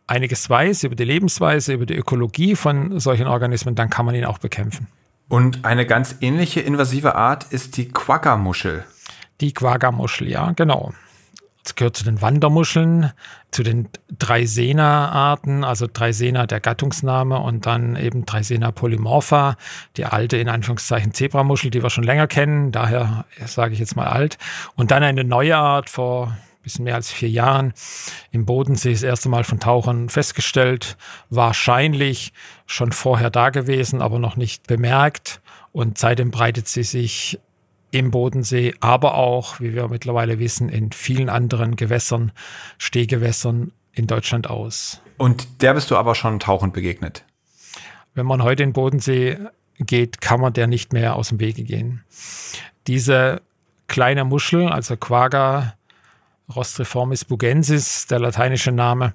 einiges 0.08 0.50
weiß 0.50 0.86
über 0.86 0.96
die 0.96 1.04
Lebensweise, 1.04 1.74
über 1.74 1.86
die 1.86 1.98
Ökologie 1.98 2.56
von 2.56 2.98
solchen 3.02 3.28
Organismen, 3.28 3.76
dann 3.76 3.90
kann 3.90 4.06
man 4.06 4.16
ihn 4.16 4.24
auch 4.24 4.38
bekämpfen. 4.38 4.88
Und 5.28 5.66
eine 5.66 5.86
ganz 5.86 6.16
ähnliche 6.22 6.62
invasive 6.62 7.16
Art 7.16 7.44
ist 7.52 7.76
die 7.76 7.90
Quagga-Muschel. 7.90 8.86
Die 9.42 9.54
Quagga-Muschel, 9.54 10.30
ja, 10.30 10.52
genau. 10.52 10.94
Das 11.64 11.76
gehört 11.76 11.98
zu 11.98 12.06
den 12.06 12.22
Wandermuscheln, 12.22 13.12
zu 13.52 13.62
den 13.62 13.90
Dreisena-Arten, 14.18 15.66
also 15.66 15.86
Dreisena 15.92 16.48
der 16.48 16.62
Gattungsname 16.62 17.40
und 17.40 17.66
dann 17.66 17.98
eben 17.98 18.26
Dreisena 18.26 18.72
polymorpha, 18.72 19.58
die 19.98 20.06
alte 20.06 20.38
in 20.38 20.48
Anführungszeichen 20.48 21.14
Zebramuschel, 21.14 21.70
die 21.70 21.84
wir 21.84 21.90
schon 21.90 22.06
länger 22.06 22.28
kennen, 22.28 22.72
daher 22.72 23.26
sage 23.46 23.74
ich 23.74 23.80
jetzt 23.80 23.98
mal 23.98 24.08
alt. 24.08 24.38
Und 24.76 24.92
dann 24.92 25.04
eine 25.04 25.26
neue 25.26 25.58
Art 25.58 25.90
vor 25.90 26.38
bisschen 26.68 26.84
mehr 26.84 26.96
als 26.96 27.12
vier 27.12 27.30
Jahren 27.30 27.74
im 28.32 28.46
Bodensee 28.46 28.92
das 28.92 29.04
erste 29.04 29.30
Mal 29.30 29.46
von 29.46 29.60
Tauchern 29.60 30.10
festgestellt, 30.10 30.98
wahrscheinlich 31.30 32.34
schon 32.66 32.92
vorher 32.92 33.30
da 33.30 33.50
gewesen, 33.50 34.02
aber 34.02 34.20
noch 34.20 34.36
nicht 34.36 34.68
bemerkt. 34.68 35.42
Und 35.72 35.98
seitdem 35.98 36.30
breitet 36.30 36.68
sie 36.68 36.84
sich 36.84 37.40
im 37.98 38.12
Bodensee, 38.12 38.76
aber 38.80 39.16
auch, 39.16 39.60
wie 39.60 39.74
wir 39.74 39.88
mittlerweile 39.88 40.38
wissen, 40.38 40.70
in 40.70 40.92
vielen 40.92 41.30
anderen 41.30 41.76
Gewässern, 41.76 42.32
Stehgewässern 42.78 43.72
in 43.92 44.06
Deutschland 44.06 44.48
aus. 44.48 45.02
Und 45.18 45.64
der 45.64 45.74
bist 45.74 45.90
du 45.90 45.98
aber 45.98 46.14
schon 46.14 46.40
tauchend 46.40 46.74
begegnet? 46.74 47.26
Wenn 48.14 48.28
man 48.28 48.44
heute 48.44 48.62
in 48.62 48.70
den 48.70 48.74
Bodensee 48.74 49.38
geht, 49.80 50.22
kann 50.22 50.40
man 50.40 50.54
der 50.54 50.68
nicht 50.68 50.94
mehr 50.94 51.16
aus 51.16 51.30
dem 51.30 51.40
Wege 51.40 51.64
gehen. 51.64 52.04
Diese 52.86 53.42
kleine 53.88 54.26
Muschel, 54.26 54.68
also 54.68 54.96
Quagga 54.96 55.74
Rostriformis 56.56 57.26
bugensis, 57.26 58.06
der 58.06 58.20
lateinische 58.20 58.72
Name, 58.72 59.14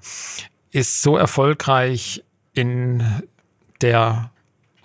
ist 0.72 1.02
so 1.02 1.16
erfolgreich 1.16 2.22
in 2.52 3.22
der 3.80 4.30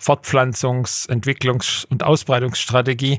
Fortpflanzungs-, 0.00 1.08
Entwicklungs- 1.10 1.84
und 1.86 2.04
Ausbreitungsstrategie, 2.04 3.18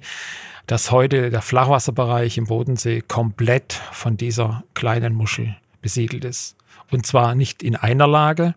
dass 0.70 0.92
heute 0.92 1.32
der 1.32 1.42
Flachwasserbereich 1.42 2.38
im 2.38 2.46
Bodensee 2.46 3.02
komplett 3.02 3.74
von 3.92 4.18
dieser 4.18 4.64
kleinen 4.76 5.16
Muschel 5.16 5.58
besiedelt 5.82 6.24
ist. 6.24 6.56
Und 6.92 7.08
zwar 7.08 7.34
nicht 7.34 7.64
in 7.64 7.76
einer 7.76 8.06
Lage, 8.06 8.54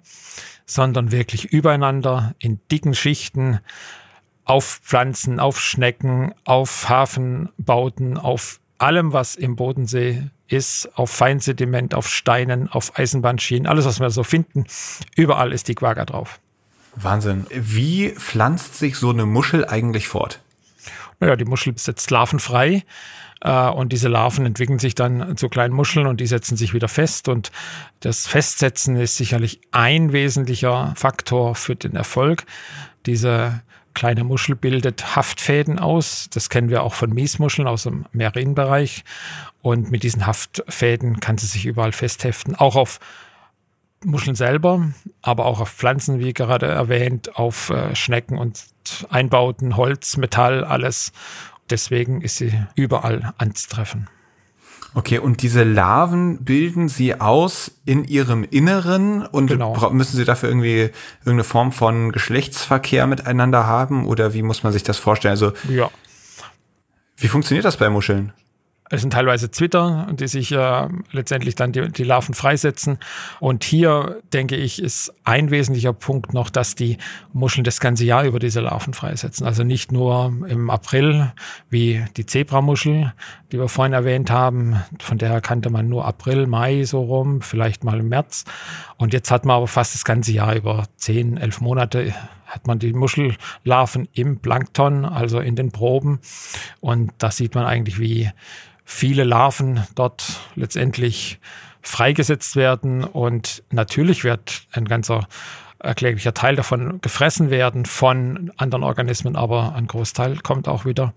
sondern 0.66 1.10
wirklich 1.10 1.46
übereinander 1.46 2.34
in 2.38 2.60
dicken 2.70 2.94
Schichten 2.94 3.60
auf 4.44 4.82
Pflanzen, 4.84 5.40
auf 5.40 5.58
Schnecken, 5.58 6.34
auf 6.44 6.86
Hafenbauten, 6.90 8.18
auf 8.18 8.60
allem, 8.76 9.14
was 9.14 9.34
im 9.34 9.56
Bodensee 9.56 10.24
ist, 10.48 10.90
auf 10.96 11.10
Feinsediment, 11.10 11.94
auf 11.94 12.10
Steinen, 12.10 12.68
auf 12.68 12.98
Eisenbahnschienen, 12.98 13.66
alles, 13.66 13.86
was 13.86 14.00
wir 14.00 14.10
so 14.10 14.22
finden. 14.22 14.66
Überall 15.16 15.50
ist 15.50 15.66
die 15.66 15.74
Quagga 15.74 16.04
drauf. 16.04 16.40
Wahnsinn. 16.94 17.46
Wie 17.48 18.10
pflanzt 18.10 18.74
sich 18.74 18.96
so 18.96 19.08
eine 19.08 19.24
Muschel 19.24 19.64
eigentlich 19.64 20.08
fort? 20.08 20.41
Naja, 21.20 21.36
die 21.36 21.44
Muschel 21.44 21.76
setzt 21.76 22.10
Larven 22.10 22.38
frei 22.38 22.84
äh, 23.40 23.68
und 23.68 23.92
diese 23.92 24.08
Larven 24.08 24.46
entwickeln 24.46 24.78
sich 24.78 24.94
dann 24.94 25.36
zu 25.36 25.48
kleinen 25.48 25.74
Muscheln 25.74 26.06
und 26.06 26.20
die 26.20 26.26
setzen 26.26 26.56
sich 26.56 26.74
wieder 26.74 26.88
fest. 26.88 27.28
Und 27.28 27.50
das 28.00 28.26
Festsetzen 28.26 28.96
ist 28.96 29.16
sicherlich 29.16 29.60
ein 29.70 30.12
wesentlicher 30.12 30.92
Faktor 30.96 31.54
für 31.54 31.76
den 31.76 31.96
Erfolg. 31.96 32.44
Diese 33.06 33.62
kleine 33.94 34.24
Muschel 34.24 34.56
bildet 34.56 35.16
Haftfäden 35.16 35.78
aus. 35.78 36.28
Das 36.32 36.48
kennen 36.48 36.70
wir 36.70 36.82
auch 36.82 36.94
von 36.94 37.12
Miesmuscheln 37.12 37.68
aus 37.68 37.84
dem 37.84 38.06
Marienbereich. 38.12 39.04
Und 39.60 39.90
mit 39.90 40.02
diesen 40.02 40.26
Haftfäden 40.26 41.20
kann 41.20 41.38
sie 41.38 41.46
sich 41.46 41.66
überall 41.66 41.92
festheften, 41.92 42.56
auch 42.56 42.76
auf 42.76 43.00
Muscheln 44.04 44.36
selber, 44.36 44.92
aber 45.22 45.46
auch 45.46 45.60
auf 45.60 45.70
Pflanzen, 45.70 46.18
wie 46.18 46.32
gerade 46.32 46.66
erwähnt, 46.66 47.36
auf 47.36 47.70
äh, 47.70 47.94
Schnecken 47.94 48.38
und 48.38 48.64
Einbauten, 49.10 49.76
Holz, 49.76 50.16
Metall, 50.16 50.64
alles. 50.64 51.12
Deswegen 51.70 52.20
ist 52.20 52.36
sie 52.36 52.52
überall 52.74 53.32
anzutreffen. 53.38 54.08
Okay, 54.94 55.18
und 55.18 55.40
diese 55.40 55.62
Larven 55.62 56.44
bilden 56.44 56.88
sie 56.88 57.18
aus 57.18 57.72
in 57.86 58.04
ihrem 58.04 58.44
Inneren 58.44 59.24
und 59.24 59.46
genau. 59.46 59.90
müssen 59.90 60.16
sie 60.16 60.26
dafür 60.26 60.50
irgendwie 60.50 60.90
irgendeine 61.20 61.44
Form 61.44 61.72
von 61.72 62.12
Geschlechtsverkehr 62.12 63.06
miteinander 63.06 63.66
haben 63.66 64.06
oder 64.06 64.34
wie 64.34 64.42
muss 64.42 64.62
man 64.62 64.72
sich 64.72 64.82
das 64.82 64.98
vorstellen? 64.98 65.32
Also, 65.32 65.52
ja. 65.68 65.90
Wie 67.16 67.28
funktioniert 67.28 67.64
das 67.64 67.78
bei 67.78 67.88
Muscheln? 67.88 68.32
Es 68.92 69.00
sind 69.00 69.14
teilweise 69.14 69.50
Zwitter, 69.50 70.06
die 70.12 70.28
sich 70.28 70.52
äh, 70.52 70.88
letztendlich 71.12 71.54
dann 71.54 71.72
die, 71.72 71.90
die 71.90 72.04
Larven 72.04 72.34
freisetzen. 72.34 72.98
Und 73.40 73.64
hier, 73.64 74.20
denke 74.34 74.54
ich, 74.54 74.82
ist 74.82 75.14
ein 75.24 75.50
wesentlicher 75.50 75.94
Punkt 75.94 76.34
noch, 76.34 76.50
dass 76.50 76.74
die 76.74 76.98
Muscheln 77.32 77.64
das 77.64 77.80
ganze 77.80 78.04
Jahr 78.04 78.24
über 78.24 78.38
diese 78.38 78.60
Larven 78.60 78.92
freisetzen. 78.92 79.46
Also 79.46 79.64
nicht 79.64 79.92
nur 79.92 80.26
im 80.46 80.68
April, 80.68 81.32
wie 81.70 82.04
die 82.18 82.26
Zebramuschel, 82.26 83.14
die 83.50 83.58
wir 83.58 83.68
vorhin 83.68 83.94
erwähnt 83.94 84.30
haben. 84.30 84.82
Von 85.00 85.16
der 85.16 85.40
kannte 85.40 85.70
man 85.70 85.88
nur 85.88 86.04
April, 86.04 86.46
Mai 86.46 86.84
so 86.84 87.00
rum, 87.02 87.40
vielleicht 87.40 87.84
mal 87.84 87.98
im 87.98 88.10
März. 88.10 88.44
Und 88.98 89.14
jetzt 89.14 89.30
hat 89.30 89.46
man 89.46 89.56
aber 89.56 89.68
fast 89.68 89.94
das 89.94 90.04
ganze 90.04 90.32
Jahr 90.32 90.54
über 90.54 90.84
zehn, 90.96 91.38
elf 91.38 91.62
Monate 91.62 92.12
hat 92.44 92.66
man 92.66 92.78
die 92.78 92.92
Muschellarven 92.92 94.06
im 94.12 94.40
Plankton, 94.40 95.06
also 95.06 95.40
in 95.40 95.56
den 95.56 95.72
Proben. 95.72 96.20
Und 96.80 97.10
da 97.16 97.30
sieht 97.30 97.54
man 97.54 97.64
eigentlich, 97.64 97.98
wie 97.98 98.30
viele 98.92 99.24
Larven 99.24 99.86
dort 99.94 100.40
letztendlich 100.54 101.40
freigesetzt 101.80 102.54
werden 102.54 103.02
und 103.02 103.64
natürlich 103.70 104.22
wird 104.22 104.66
ein 104.72 104.84
ganzer 104.84 105.26
erkläglicher 105.80 106.32
Teil 106.32 106.54
davon 106.54 107.00
gefressen 107.00 107.50
werden 107.50 107.86
von 107.86 108.52
anderen 108.56 108.84
Organismen, 108.84 109.34
aber 109.34 109.74
ein 109.74 109.88
Großteil 109.88 110.36
kommt 110.38 110.68
auch 110.68 110.84
wieder 110.84 111.12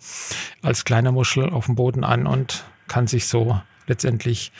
als 0.63 0.85
kleine 0.85 1.11
Muschel 1.11 1.49
auf 1.51 1.67
dem 1.67 1.75
Boden 1.75 2.03
an 2.03 2.25
und 2.25 2.63
kann 2.87 3.05
sich 3.05 3.27
so 3.27 3.61
letztendlich 3.87 4.51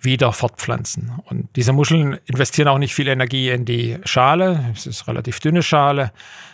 wieder 0.00 0.32
fortpflanzen. 0.32 1.12
Und 1.24 1.48
diese 1.56 1.72
Muscheln 1.72 2.18
investieren 2.26 2.68
auch 2.68 2.78
nicht 2.78 2.94
viel 2.94 3.08
Energie 3.08 3.50
in 3.50 3.64
die 3.64 3.98
Schale. 4.04 4.72
Es 4.74 4.86
ist 4.86 5.08
relativ 5.08 5.40
dünne 5.40 5.62
Schale, 5.62 6.12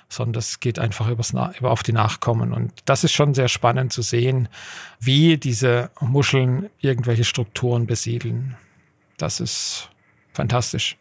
sondern 0.08 0.34
das 0.34 0.60
geht 0.60 0.78
einfach 0.78 1.08
übers, 1.08 1.32
über 1.58 1.70
auf 1.70 1.82
die 1.82 1.92
Nachkommen. 1.92 2.52
Und 2.52 2.72
das 2.84 3.04
ist 3.04 3.12
schon 3.12 3.34
sehr 3.34 3.48
spannend 3.48 3.92
zu 3.92 4.02
sehen, 4.02 4.48
wie 5.00 5.36
diese 5.36 5.90
Muscheln 6.00 6.70
irgendwelche 6.78 7.24
Strukturen 7.24 7.86
besiedeln. 7.86 8.56
Das 9.16 9.40
ist 9.40 9.90
fantastisch. 10.32 10.96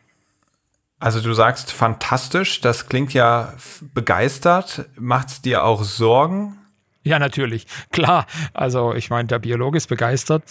Also 0.99 1.21
du 1.21 1.33
sagst 1.33 1.71
fantastisch, 1.71 2.59
das 2.59 2.89
klingt 2.89 3.13
ja 3.13 3.53
begeistert. 3.93 4.89
Macht 4.97 5.29
es 5.29 5.41
dir 5.41 5.63
auch 5.63 5.83
Sorgen? 5.83 6.57
Ja, 7.03 7.17
natürlich. 7.17 7.65
Klar. 7.91 8.25
Also 8.53 8.93
ich 8.93 9.09
meine, 9.09 9.27
der 9.27 9.39
Biologe 9.39 9.77
ist 9.77 9.87
begeistert. 9.87 10.43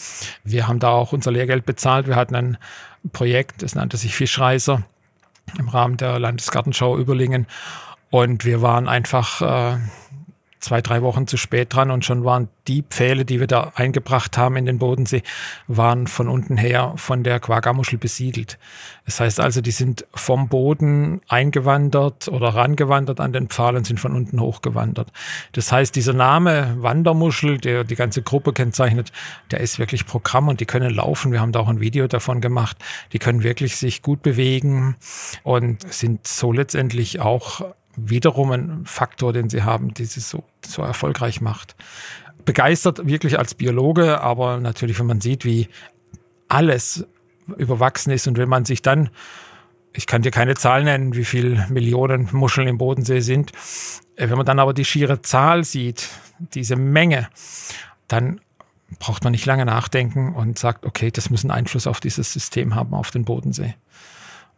Wir 0.44 0.66
haben 0.66 0.78
da 0.78 0.90
auch 0.90 1.12
unser 1.12 1.30
Lehrgeld 1.30 1.66
bezahlt. 1.66 2.06
Wir 2.06 2.16
hatten 2.16 2.34
ein 2.34 2.58
Projekt, 3.12 3.62
das 3.62 3.74
nannte 3.74 3.96
sich 3.96 4.14
Fischreiser 4.14 4.82
im 5.58 5.68
Rahmen 5.68 5.96
der 5.96 6.18
Landesgartenschau 6.18 6.96
Überlingen. 6.98 7.46
Und 8.10 8.44
wir 8.44 8.62
waren 8.62 8.88
einfach 8.88 9.42
äh, 9.42 9.78
zwei, 10.68 10.82
drei 10.82 11.00
Wochen 11.00 11.26
zu 11.26 11.38
spät 11.38 11.74
dran 11.74 11.90
und 11.90 12.04
schon 12.04 12.24
waren 12.24 12.48
die 12.66 12.82
Pfähle, 12.82 13.24
die 13.24 13.40
wir 13.40 13.46
da 13.46 13.72
eingebracht 13.74 14.36
haben 14.36 14.56
in 14.56 14.66
den 14.66 14.78
Bodensee, 14.78 15.22
waren 15.66 16.06
von 16.06 16.28
unten 16.28 16.58
her 16.58 16.92
von 16.96 17.24
der 17.24 17.40
Quaggamuschel 17.40 17.98
besiedelt. 17.98 18.58
Das 19.06 19.18
heißt 19.18 19.40
also, 19.40 19.62
die 19.62 19.70
sind 19.70 20.04
vom 20.14 20.50
Boden 20.50 21.22
eingewandert 21.26 22.28
oder 22.28 22.48
rangewandert 22.48 23.18
an 23.18 23.32
den 23.32 23.48
Pfahl 23.48 23.76
und 23.76 23.86
sind 23.86 23.98
von 23.98 24.14
unten 24.14 24.40
hochgewandert. 24.40 25.10
Das 25.52 25.72
heißt, 25.72 25.96
dieser 25.96 26.12
Name 26.12 26.76
Wandermuschel, 26.80 27.56
der 27.56 27.84
die 27.84 27.96
ganze 27.96 28.20
Gruppe 28.20 28.52
kennzeichnet, 28.52 29.10
der 29.50 29.60
ist 29.60 29.78
wirklich 29.78 30.04
Programm 30.04 30.48
und 30.48 30.60
die 30.60 30.66
können 30.66 30.94
laufen. 30.94 31.32
Wir 31.32 31.40
haben 31.40 31.52
da 31.52 31.60
auch 31.60 31.68
ein 31.68 31.80
Video 31.80 32.06
davon 32.08 32.42
gemacht. 32.42 32.76
Die 33.14 33.18
können 33.18 33.42
wirklich 33.42 33.78
sich 33.78 34.02
gut 34.02 34.20
bewegen 34.20 34.96
und 35.44 35.90
sind 35.90 36.26
so 36.26 36.52
letztendlich 36.52 37.20
auch 37.20 37.62
wiederum 37.98 38.50
ein 38.52 38.86
Faktor, 38.86 39.32
den 39.32 39.50
sie 39.50 39.62
haben, 39.62 39.94
die 39.94 40.04
sie 40.04 40.20
so, 40.20 40.44
so 40.64 40.82
erfolgreich 40.82 41.40
macht. 41.40 41.76
Begeistert 42.44 43.06
wirklich 43.06 43.38
als 43.38 43.54
Biologe, 43.54 44.20
aber 44.20 44.58
natürlich, 44.58 44.98
wenn 44.98 45.06
man 45.06 45.20
sieht, 45.20 45.44
wie 45.44 45.68
alles 46.48 47.06
überwachsen 47.56 48.12
ist 48.12 48.26
und 48.26 48.38
wenn 48.38 48.48
man 48.48 48.64
sich 48.64 48.82
dann, 48.82 49.10
ich 49.92 50.06
kann 50.06 50.22
dir 50.22 50.30
keine 50.30 50.54
Zahl 50.54 50.84
nennen, 50.84 51.14
wie 51.14 51.24
viele 51.24 51.66
Millionen 51.68 52.28
Muscheln 52.32 52.68
im 52.68 52.78
Bodensee 52.78 53.20
sind, 53.20 53.52
äh, 54.16 54.28
wenn 54.28 54.36
man 54.36 54.46
dann 54.46 54.58
aber 54.58 54.74
die 54.74 54.84
schiere 54.84 55.22
Zahl 55.22 55.64
sieht, 55.64 56.08
diese 56.54 56.76
Menge, 56.76 57.28
dann 58.06 58.40
braucht 58.98 59.24
man 59.24 59.32
nicht 59.32 59.44
lange 59.44 59.66
nachdenken 59.66 60.34
und 60.34 60.58
sagt, 60.58 60.86
okay, 60.86 61.10
das 61.10 61.28
muss 61.28 61.44
einen 61.44 61.50
Einfluss 61.50 61.86
auf 61.86 62.00
dieses 62.00 62.32
System 62.32 62.74
haben, 62.74 62.94
auf 62.94 63.10
den 63.10 63.24
Bodensee 63.24 63.74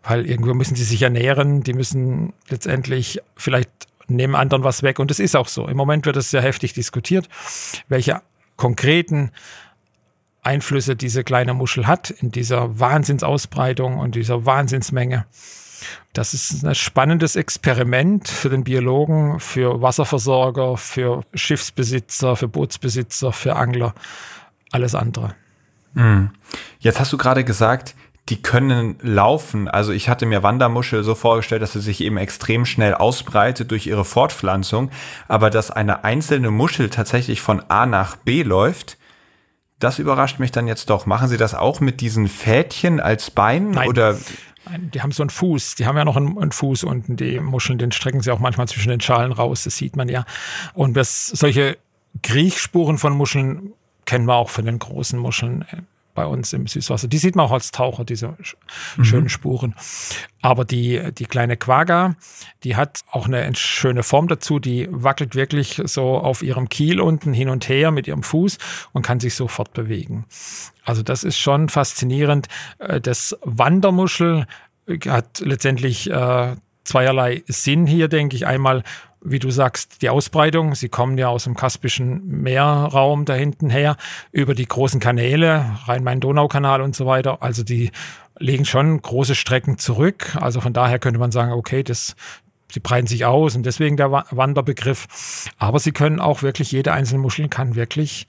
weil 0.03 0.27
irgendwo 0.27 0.55
müssen 0.55 0.77
sie 0.77 0.85
sich 0.85 1.03
ernähren, 1.03 1.63
die 1.63 1.75
müssen 1.75 2.33
letztendlich 2.49 3.21
vielleicht 3.37 3.71
nehmen 4.07 4.35
anderen 4.35 4.65
was 4.65 4.83
weg 4.83 4.99
und 4.99 5.11
es 5.11 5.21
ist 5.21 5.37
auch 5.37 5.49
so. 5.49 5.69
Im 5.69 5.77
Moment 5.77 6.07
wird 6.07 6.17
es 6.17 6.31
sehr 6.31 6.43
heftig 6.43 6.73
diskutiert, 6.73 7.29
welche 7.89 8.23
konkreten 8.57 9.31
Einflüsse 10.43 10.97
diese 10.97 11.23
kleine 11.23 11.55
Muschel 11.55 11.87
hat 11.87 12.11
in 12.11 12.31
dieser 12.31 12.81
Wahnsinnsausbreitung 12.81 13.99
und 13.99 14.15
dieser 14.15 14.47
Wahnsinnsmenge. 14.47 15.27
Das 16.13 16.35
ist 16.35 16.65
ein 16.65 16.75
spannendes 16.75 17.37
Experiment 17.37 18.29
für 18.29 18.49
den 18.49 18.65
Biologen, 18.65 19.39
für 19.39 19.81
Wasserversorger, 19.81 20.77
für 20.77 21.25
Schiffsbesitzer, 21.35 22.37
für 22.37 22.49
Bootsbesitzer, 22.49 23.33
für 23.33 23.57
Angler, 23.57 23.95
alles 24.73 24.95
andere. 24.95 25.35
Hm. 25.95 26.31
Jetzt 26.79 27.01
hast 27.01 27.13
du 27.13 27.17
gerade 27.17 27.45
gesagt, 27.45 27.95
die 28.31 28.41
können 28.41 28.97
laufen. 29.03 29.69
Also 29.69 29.93
ich 29.93 30.09
hatte 30.09 30.25
mir 30.25 30.43
Wandermuschel 30.43 31.03
so 31.03 31.15
vorgestellt, 31.15 31.63
dass 31.63 31.73
sie 31.73 31.81
sich 31.81 32.01
eben 32.01 32.17
extrem 32.17 32.65
schnell 32.65 32.95
ausbreitet 32.95 33.71
durch 33.71 33.87
ihre 33.87 34.05
Fortpflanzung, 34.05 34.91
aber 35.29 35.51
dass 35.51 35.71
eine 35.71 36.05
einzelne 36.05 36.51
Muschel 36.51 36.91
tatsächlich 36.91 37.41
von 37.41 37.61
A 37.69 37.87
nach 37.87 38.17
B 38.17 38.43
läuft, 38.43 38.97
das 39.81 39.99
überrascht 39.99 40.39
mich 40.39 40.53
dann 40.53 40.69
jetzt 40.69 40.91
doch. 40.91 41.07
Machen 41.07 41.29
Sie 41.29 41.39
das 41.39 41.55
auch 41.55 41.81
mit 41.81 42.01
diesen 42.01 42.29
Fädchen 42.29 43.01
als 43.01 43.31
Bein 43.31 43.71
Nein. 43.71 43.89
oder? 43.89 44.17
Die 44.77 45.03
haben 45.03 45.11
so 45.11 45.23
einen 45.23 45.31
Fuß, 45.31 45.75
die 45.75 45.87
haben 45.87 45.97
ja 45.97 46.05
noch 46.05 46.17
einen, 46.17 46.39
einen, 46.39 46.53
Fuß 46.53 46.85
unten, 46.85 47.17
die 47.17 47.41
Muscheln, 47.41 47.79
den 47.79 47.91
strecken 47.91 48.21
sie 48.21 48.31
auch 48.31 48.39
manchmal 48.39 48.69
zwischen 48.69 48.91
den 48.91 49.01
Schalen 49.01 49.33
raus, 49.33 49.65
das 49.65 49.77
sieht 49.77 49.97
man 49.97 50.09
ja. 50.09 50.27
Und 50.75 50.95
das, 50.95 51.27
solche 51.27 51.79
Kriechspuren 52.23 52.99
von 52.99 53.15
Muscheln 53.15 53.73
kennen 54.05 54.27
wir 54.27 54.35
auch 54.35 54.51
von 54.51 54.67
den 54.67 54.79
großen 54.79 55.19
Muscheln 55.19 55.65
bei 56.15 56.25
uns 56.27 56.53
im 56.53 56.67
Süßwasser. 56.67 57.09
Die 57.09 57.19
sieht 57.19 57.37
man 57.37 57.47
auch 57.47 57.53
als 57.53 57.71
Taucher, 57.71 58.05
diese 58.05 58.37
mhm. 58.97 59.05
schönen 59.05 59.29
Spuren. 59.29 59.75
Aber 60.43 60.65
die, 60.65 61.13
die 61.13 61.27
kleine 61.27 61.57
Quagga, 61.57 62.17
die 62.65 62.77
hat 62.77 63.01
auch 63.11 63.27
eine 63.27 63.55
schöne 63.55 64.03
Form 64.03 64.29
dazu. 64.29 64.59
Die 64.59 64.89
wackelt 64.91 65.35
wirklich 65.35 65.81
so 65.85 66.19
auf 66.19 66.43
ihrem 66.43 66.69
Kiel 66.69 67.01
unten 67.01 67.33
hin 67.33 67.49
und 67.49 67.69
her 67.69 67.91
mit 67.91 68.09
ihrem 68.09 68.23
Fuß 68.23 68.59
und 68.93 69.03
kann 69.03 69.21
sich 69.21 69.35
so 69.35 69.49
fortbewegen. 69.49 70.25
Also 70.85 71.03
das 71.03 71.25
ist 71.25 71.39
schon 71.39 71.69
faszinierend. 71.69 72.49
Äh, 72.79 73.01
das 73.01 73.37
Wandermuschel 73.43 74.47
hat 75.07 75.41
letztendlich 75.41 76.11
äh, 76.11 76.57
zweierlei 76.85 77.43
Sinn 77.47 77.87
hier, 77.87 78.09
denke 78.09 78.37
ich. 78.37 78.47
Einmal 78.47 78.83
wie 79.23 79.39
du 79.39 79.51
sagst, 79.51 80.03
die 80.03 80.09
Ausbreitung. 80.09 80.75
Sie 80.75 80.89
kommen 80.89 81.19
ja 81.19 81.29
aus 81.29 81.45
dem 81.45 81.55
Kaspischen 81.55 82.27
Meerraum 82.27 83.25
da 83.25 83.35
hinten 83.35 83.71
her, 83.71 83.97
über 84.33 84.55
die 84.55 84.67
großen 84.67 85.01
Kanäle, 85.01 85.79
Rhein-Main-Donau-Kanal 85.87 86.81
und 86.81 86.97
so 86.97 87.07
weiter. 87.07 87.43
Also 87.43 87.63
die 87.63 87.91
legen 88.39 88.65
schon 88.65 89.01
große 89.01 89.35
Strecken 89.35 89.79
zurück. 89.79 90.37
Also 90.41 90.61
von 90.61 90.73
daher 90.73 90.99
könnte 90.99 91.21
man 91.21 91.31
sagen, 91.31 91.53
okay, 91.53 91.83
das, 91.83 92.17
sie 92.73 92.81
breiten 92.81 93.07
sich 93.07 93.27
aus 93.27 93.55
und 93.55 93.65
deswegen 93.67 93.97
der 93.97 94.11
Wanderbegriff. 94.11 95.51
Aber 95.59 95.79
sie 95.79 95.93
können 95.93 96.21
auch 96.21 96.43
wirklich, 96.43 96.73
jede 96.73 96.93
einzelne 96.93 97.21
Muschel 97.21 97.49
kann 97.49 97.75
wirklich 97.75 98.27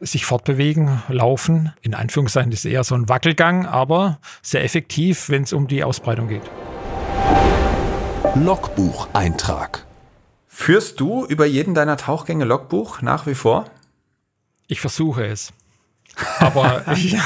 sich 0.00 0.26
fortbewegen, 0.26 1.00
laufen. 1.08 1.72
In 1.80 1.94
Anführungszeichen 1.94 2.50
ist 2.50 2.64
eher 2.64 2.82
so 2.82 2.96
ein 2.96 3.08
Wackelgang, 3.08 3.66
aber 3.66 4.18
sehr 4.42 4.64
effektiv, 4.64 5.28
wenn 5.28 5.44
es 5.44 5.52
um 5.52 5.68
die 5.68 5.84
Ausbreitung 5.84 6.26
geht. 6.26 6.42
Logbucheintrag 8.34 9.86
Führst 10.62 11.00
du 11.00 11.26
über 11.26 11.44
jeden 11.44 11.74
deiner 11.74 11.96
Tauchgänge 11.96 12.44
Logbuch 12.44 13.02
nach 13.02 13.26
wie 13.26 13.34
vor? 13.34 13.64
Ich 14.68 14.80
versuche 14.80 15.26
es. 15.26 15.52
Aber 16.38 16.84
ich, 16.94 17.16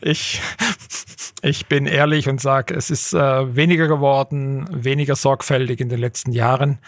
ich, 0.00 0.42
ich 1.40 1.66
bin 1.66 1.86
ehrlich 1.86 2.28
und 2.28 2.40
sage, 2.40 2.74
es 2.74 2.90
ist 2.90 3.12
äh, 3.12 3.54
weniger 3.54 3.86
geworden, 3.86 4.66
weniger 4.72 5.14
sorgfältig 5.14 5.78
in 5.78 5.88
den 5.88 6.00
letzten 6.00 6.32
Jahren. 6.32 6.80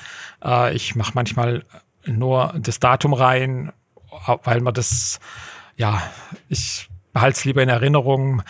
Äh, 0.44 0.74
ich 0.74 0.96
mache 0.96 1.12
manchmal 1.14 1.64
nur 2.04 2.52
das 2.58 2.80
Datum 2.80 3.12
rein, 3.14 3.72
weil 4.42 4.62
man 4.62 4.74
das, 4.74 5.20
ja, 5.76 6.02
ich 6.48 6.90
behalte 7.12 7.38
es 7.38 7.44
lieber 7.44 7.62
in 7.62 7.68
Erinnerung. 7.68 8.42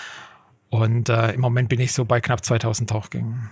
Und 0.71 1.11
äh, 1.11 1.33
im 1.33 1.43
Moment 1.43 1.69
bin 1.69 1.81
ich 1.81 1.93
so 1.93 2.07
bei 2.07 2.23
knapp 2.23 2.43
2000 2.43 2.89
Tauchgängen. 2.89 3.51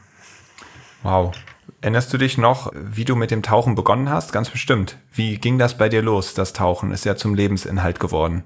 Wow. 1.03 1.35
Erinnerst 1.81 2.13
du 2.13 2.19
dich 2.19 2.39
noch, 2.39 2.73
wie 2.75 3.05
du 3.05 3.15
mit 3.15 3.31
dem 3.31 3.43
Tauchen 3.43 3.75
begonnen 3.75 4.11
hast? 4.11 4.33
Ganz 4.33 4.51
bestimmt. 4.51 4.97
Wie 5.13 5.39
ging 5.39 5.59
das 5.59 5.79
bei 5.79 5.89
dir 5.89 6.03
los, 6.03 6.35
das 6.35 6.53
Tauchen? 6.53 6.93
Ist 6.93 7.05
ja 7.05 7.17
zum 7.17 7.35
Lebensinhalt 7.35 8.01
geworden. 8.01 8.45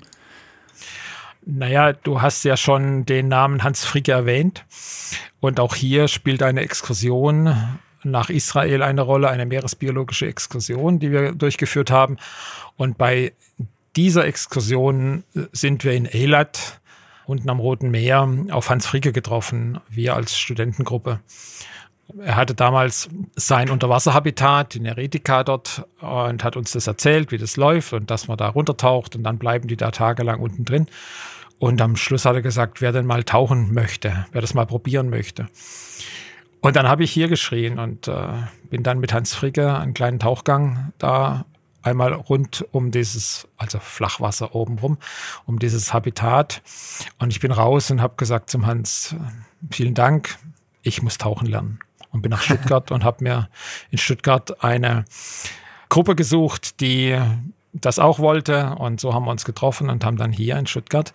Naja, 1.44 1.92
du 1.92 2.22
hast 2.22 2.44
ja 2.44 2.56
schon 2.56 3.04
den 3.04 3.28
Namen 3.28 3.64
Hans 3.64 3.84
Fricke 3.84 4.12
erwähnt. 4.12 4.64
Und 5.40 5.58
auch 5.58 5.74
hier 5.74 6.08
spielt 6.08 6.42
eine 6.42 6.60
Exkursion 6.60 7.78
nach 8.04 8.30
Israel 8.30 8.82
eine 8.82 9.02
Rolle, 9.02 9.28
eine 9.28 9.46
meeresbiologische 9.46 10.26
Exkursion, 10.26 10.98
die 10.98 11.10
wir 11.10 11.32
durchgeführt 11.32 11.90
haben. 11.90 12.16
Und 12.76 12.98
bei 12.98 13.32
dieser 13.96 14.26
Exkursion 14.26 15.24
sind 15.52 15.84
wir 15.84 15.92
in 15.92 16.06
Eilat, 16.06 16.80
unten 17.26 17.48
am 17.50 17.60
Roten 17.60 17.90
Meer, 17.90 18.28
auf 18.50 18.70
Hans 18.70 18.86
Fricke 18.86 19.12
getroffen, 19.12 19.80
wir 19.88 20.14
als 20.14 20.36
Studentengruppe. 20.36 21.20
Er 22.18 22.36
hatte 22.36 22.55
damals 22.55 23.09
sein 23.36 23.70
Unterwasserhabitat, 23.70 24.74
die 24.74 24.80
Neretica 24.80 25.44
dort, 25.44 25.86
und 26.00 26.44
hat 26.44 26.57
uns 26.57 26.72
das 26.72 26.86
erzählt, 26.86 27.32
wie 27.32 27.38
das 27.38 27.57
läuft 27.57 27.92
und 27.92 28.11
dass 28.11 28.28
man 28.28 28.36
da 28.36 28.48
runtertaucht 28.48 29.16
und 29.16 29.22
dann 29.22 29.38
bleiben 29.38 29.68
die 29.68 29.76
da 29.76 29.90
tagelang 29.90 30.40
unten 30.40 30.64
drin. 30.64 30.86
Und 31.59 31.80
am 31.80 31.96
Schluss 31.96 32.24
hat 32.24 32.34
er 32.34 32.42
gesagt, 32.42 32.80
wer 32.80 32.92
denn 32.92 33.07
mal 33.07 33.24
tauchen 33.24 33.72
möchte, 33.72 34.26
wer 34.32 34.40
das 34.40 34.53
mal 34.53 34.66
probieren 34.66 35.11
möchte. 35.11 35.48
Und 36.61 36.76
dann 36.76 36.88
habe 36.88 37.05
ich 37.05 37.12
hier 37.12 37.28
geschrien 37.28 37.78
und 37.78 38.09
äh, 38.09 38.28
bin 38.68 38.82
dann 38.82 38.98
mit 38.98 39.12
Hans 39.12 39.34
Fricke 39.34 39.76
einen 39.78 39.94
kleinen 39.94 40.18
Tauchgang 40.18 40.92
da 40.98 41.44
einmal 41.82 42.12
rund 42.12 42.64
um 42.72 42.90
dieses, 42.90 43.48
also 43.57 43.78
Flachwasser 43.80 44.55
oben 44.55 44.78
rum, 44.78 44.98
um 45.46 45.59
dieses 45.59 45.92
Habitat. 45.92 46.62
Und 47.18 47.30
ich 47.30 47.40
bin 47.40 47.53
raus 47.53 47.90
und 47.90 48.03
habe 48.03 48.14
gesagt 48.16 48.50
zum 48.50 48.66
Hans, 48.66 49.16
vielen 49.70 49.94
Dank, 49.94 50.36
ich 50.82 51.03
muss 51.03 51.18
tauchen 51.18 51.46
lernen 51.46 51.78
und 52.12 52.22
bin 52.22 52.30
nach 52.30 52.42
Stuttgart 52.42 52.90
und 52.92 53.04
habe 53.04 53.24
mir 53.24 53.48
in 53.90 53.98
Stuttgart 53.98 54.62
eine 54.62 55.04
Gruppe 55.88 56.14
gesucht, 56.14 56.80
die 56.80 57.18
das 57.72 57.98
auch 57.98 58.18
wollte. 58.18 58.76
Und 58.78 59.00
so 59.00 59.14
haben 59.14 59.24
wir 59.24 59.30
uns 59.30 59.44
getroffen 59.44 59.90
und 59.90 60.04
haben 60.04 60.16
dann 60.16 60.32
hier 60.32 60.56
in 60.56 60.66
Stuttgart, 60.66 61.12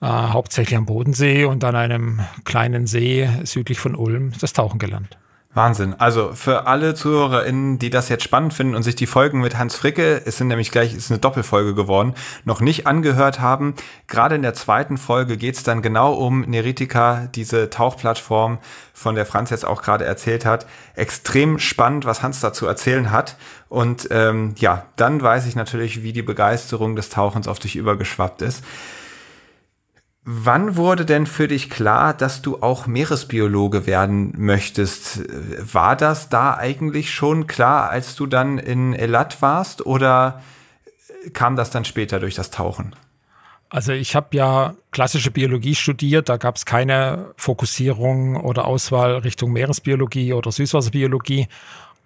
äh, 0.00 0.06
hauptsächlich 0.06 0.76
am 0.76 0.86
Bodensee 0.86 1.44
und 1.44 1.64
an 1.64 1.76
einem 1.76 2.20
kleinen 2.44 2.86
See 2.86 3.28
südlich 3.44 3.78
von 3.78 3.94
Ulm, 3.94 4.32
das 4.40 4.52
Tauchen 4.52 4.78
gelernt. 4.78 5.18
Wahnsinn. 5.52 5.96
Also 5.98 6.30
für 6.32 6.68
alle 6.68 6.94
ZuhörerInnen, 6.94 7.80
die 7.80 7.90
das 7.90 8.08
jetzt 8.08 8.22
spannend 8.22 8.54
finden 8.54 8.76
und 8.76 8.84
sich 8.84 8.94
die 8.94 9.08
Folgen 9.08 9.40
mit 9.40 9.58
Hans 9.58 9.74
Fricke, 9.74 10.22
es 10.24 10.36
sind 10.36 10.46
nämlich 10.46 10.70
gleich, 10.70 10.92
es 10.92 11.06
ist 11.06 11.10
eine 11.10 11.18
Doppelfolge 11.18 11.74
geworden, 11.74 12.14
noch 12.44 12.60
nicht 12.60 12.86
angehört 12.86 13.40
haben. 13.40 13.74
Gerade 14.06 14.36
in 14.36 14.42
der 14.42 14.54
zweiten 14.54 14.96
Folge 14.96 15.36
geht 15.36 15.56
es 15.56 15.64
dann 15.64 15.82
genau 15.82 16.12
um 16.12 16.42
Neritica, 16.42 17.28
diese 17.34 17.68
Tauchplattform, 17.68 18.58
von 18.94 19.16
der 19.16 19.26
Franz 19.26 19.50
jetzt 19.50 19.66
auch 19.66 19.82
gerade 19.82 20.04
erzählt 20.04 20.46
hat. 20.46 20.66
Extrem 20.94 21.58
spannend, 21.58 22.04
was 22.04 22.22
Hans 22.22 22.38
dazu 22.38 22.66
erzählen 22.66 23.10
hat. 23.10 23.36
Und 23.68 24.06
ähm, 24.12 24.54
ja, 24.58 24.86
dann 24.94 25.20
weiß 25.20 25.46
ich 25.46 25.56
natürlich, 25.56 26.04
wie 26.04 26.12
die 26.12 26.22
Begeisterung 26.22 26.94
des 26.94 27.08
Tauchens 27.08 27.48
auf 27.48 27.58
dich 27.58 27.74
übergeschwappt 27.74 28.42
ist. 28.42 28.62
Wann 30.32 30.76
wurde 30.76 31.04
denn 31.04 31.26
für 31.26 31.48
dich 31.48 31.70
klar, 31.70 32.14
dass 32.14 32.40
du 32.40 32.62
auch 32.62 32.86
Meeresbiologe 32.86 33.84
werden 33.88 34.32
möchtest? 34.36 35.22
War 35.74 35.96
das 35.96 36.28
da 36.28 36.54
eigentlich 36.54 37.12
schon 37.12 37.48
klar, 37.48 37.90
als 37.90 38.14
du 38.14 38.26
dann 38.26 38.58
in 38.58 38.94
Elat 38.94 39.42
warst 39.42 39.84
oder 39.84 40.40
kam 41.32 41.56
das 41.56 41.70
dann 41.70 41.84
später 41.84 42.20
durch 42.20 42.36
das 42.36 42.52
Tauchen? 42.52 42.94
Also 43.70 43.90
ich 43.90 44.14
habe 44.14 44.36
ja 44.36 44.74
klassische 44.92 45.32
Biologie 45.32 45.74
studiert, 45.74 46.28
da 46.28 46.36
gab 46.36 46.54
es 46.54 46.64
keine 46.64 47.32
Fokussierung 47.36 48.36
oder 48.36 48.66
Auswahl 48.66 49.16
Richtung 49.16 49.50
Meeresbiologie 49.50 50.32
oder 50.32 50.52
Süßwasserbiologie. 50.52 51.48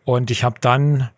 Und 0.06 0.30
ich 0.30 0.44
habe 0.44 0.56
dann 0.62 1.10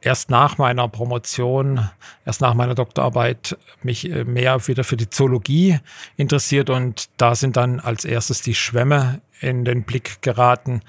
erst 0.00 0.30
nach 0.30 0.58
meiner 0.58 0.88
Promotion, 0.88 1.88
erst 2.24 2.40
nach 2.40 2.54
meiner 2.54 2.74
Doktorarbeit 2.74 3.56
mich 3.82 4.10
äh, 4.10 4.24
mehr 4.24 4.66
wieder 4.66 4.84
für 4.84 4.96
die 4.96 5.10
Zoologie 5.10 5.78
interessiert 6.16 6.70
und 6.70 7.08
da 7.16 7.34
sind 7.34 7.56
dann 7.56 7.80
als 7.80 8.04
erstes 8.04 8.42
die 8.42 8.54
Schwämme 8.54 9.20
in 9.40 9.64
den 9.64 9.84
Blick 9.84 10.22
geraten. 10.22 10.82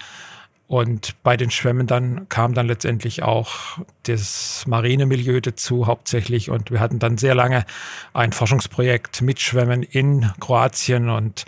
Und 0.67 1.21
bei 1.21 1.37
den 1.37 1.51
Schwämmen 1.51 1.85
dann 1.85 2.27
kam 2.27 2.55
dann 2.55 2.65
letztendlich 2.65 3.21
auch 3.21 3.77
das 4.03 4.63
Marinemilieu 4.65 5.39
dazu 5.39 5.85
hauptsächlich. 5.85 6.49
Und 6.49 6.71
wir 6.71 6.79
hatten 6.79 6.97
dann 6.97 7.19
sehr 7.19 7.35
lange 7.35 7.65
ein 8.13 8.33
Forschungsprojekt 8.33 9.21
mit 9.21 9.39
Schwämmen 9.39 9.83
in 9.83 10.31
Kroatien. 10.39 11.09
Und 11.09 11.45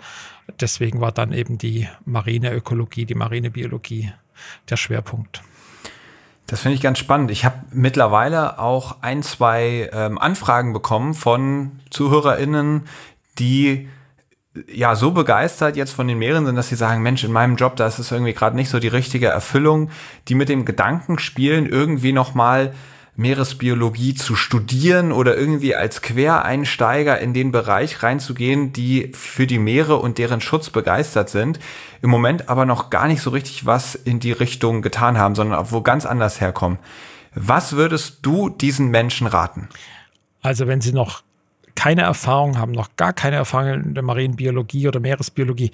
deswegen 0.60 1.00
war 1.00 1.10
dann 1.10 1.32
eben 1.32 1.58
die 1.58 1.88
Marineökologie, 2.04 3.06
die 3.06 3.16
Marinebiologie 3.16 4.12
der 4.70 4.76
Schwerpunkt. 4.76 5.42
Das 6.48 6.60
finde 6.62 6.76
ich 6.76 6.80
ganz 6.80 6.98
spannend. 6.98 7.30
Ich 7.30 7.44
habe 7.44 7.56
mittlerweile 7.70 8.58
auch 8.58 8.96
ein, 9.02 9.22
zwei 9.22 9.90
ähm, 9.92 10.18
Anfragen 10.18 10.72
bekommen 10.72 11.12
von 11.14 11.80
ZuhörerInnen, 11.90 12.88
die 13.38 13.88
ja 14.66 14.96
so 14.96 15.12
begeistert 15.12 15.76
jetzt 15.76 15.92
von 15.92 16.08
den 16.08 16.18
Meeren 16.18 16.46
sind, 16.46 16.56
dass 16.56 16.70
sie 16.70 16.74
sagen, 16.74 17.02
Mensch, 17.02 17.22
in 17.22 17.32
meinem 17.32 17.56
Job, 17.56 17.76
da 17.76 17.86
ist 17.86 17.98
es 17.98 18.10
irgendwie 18.10 18.32
gerade 18.32 18.56
nicht 18.56 18.70
so 18.70 18.80
die 18.80 18.88
richtige 18.88 19.26
Erfüllung, 19.26 19.90
die 20.26 20.34
mit 20.34 20.48
dem 20.48 20.64
Gedanken 20.64 21.18
spielen, 21.18 21.66
irgendwie 21.66 22.12
nochmal 22.12 22.68
mal 22.68 22.74
Meeresbiologie 23.18 24.14
zu 24.14 24.36
studieren 24.36 25.10
oder 25.10 25.36
irgendwie 25.36 25.74
als 25.74 26.02
Quereinsteiger 26.02 27.18
in 27.18 27.34
den 27.34 27.50
Bereich 27.50 28.04
reinzugehen, 28.04 28.72
die 28.72 29.10
für 29.12 29.48
die 29.48 29.58
Meere 29.58 29.96
und 29.96 30.18
deren 30.18 30.40
Schutz 30.40 30.70
begeistert 30.70 31.28
sind, 31.28 31.58
im 32.00 32.10
Moment 32.10 32.48
aber 32.48 32.64
noch 32.64 32.90
gar 32.90 33.08
nicht 33.08 33.20
so 33.20 33.30
richtig 33.30 33.66
was 33.66 33.96
in 33.96 34.20
die 34.20 34.30
Richtung 34.30 34.82
getan 34.82 35.18
haben, 35.18 35.34
sondern 35.34 35.68
wo 35.72 35.80
ganz 35.80 36.06
anders 36.06 36.40
herkommen. 36.40 36.78
Was 37.34 37.72
würdest 37.72 38.18
du 38.22 38.50
diesen 38.50 38.88
Menschen 38.88 39.26
raten? 39.26 39.68
Also 40.40 40.68
wenn 40.68 40.80
sie 40.80 40.92
noch 40.92 41.22
keine 41.74 42.02
Erfahrung 42.02 42.56
haben, 42.56 42.70
noch 42.70 42.94
gar 42.94 43.12
keine 43.12 43.34
Erfahrung 43.34 43.82
in 43.82 43.94
der 43.94 44.04
Marienbiologie 44.04 44.86
oder 44.86 45.00
Meeresbiologie, 45.00 45.72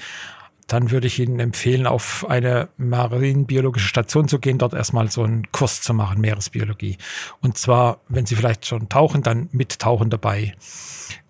dann 0.67 0.91
würde 0.91 1.07
ich 1.07 1.19
Ihnen 1.19 1.41
empfehlen, 1.41 1.87
auf 1.87 2.27
eine 2.29 2.69
marinbiologische 2.77 3.89
Station 3.89 4.29
zu 4.29 4.39
gehen, 4.39 4.59
dort 4.59 4.73
erstmal 4.73 5.11
so 5.11 5.23
einen 5.23 5.51
Kurs 5.53 5.83
zu 5.83 5.93
machen, 5.93 6.21
Meeresbiologie. 6.21 6.97
Und 7.41 7.59
zwar, 7.59 7.99
wenn 8.09 8.27
Sie 8.27 8.35
vielleicht 8.35 8.67
schon 8.67 8.89
tauchen, 8.89 9.23
dann 9.23 9.49
mit 9.53 9.79
Tauchen 9.79 10.11
dabei. 10.11 10.55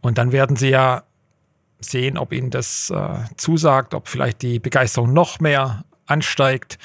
Und 0.00 0.18
dann 0.18 0.32
werden 0.32 0.56
Sie 0.56 0.68
ja 0.68 1.02
sehen, 1.80 2.16
ob 2.16 2.32
Ihnen 2.32 2.50
das 2.50 2.90
äh, 2.90 3.24
zusagt, 3.36 3.94
ob 3.94 4.08
vielleicht 4.08 4.42
die 4.42 4.58
Begeisterung 4.58 5.12
noch 5.12 5.40
mehr 5.40 5.84
ansteigt. 6.06 6.78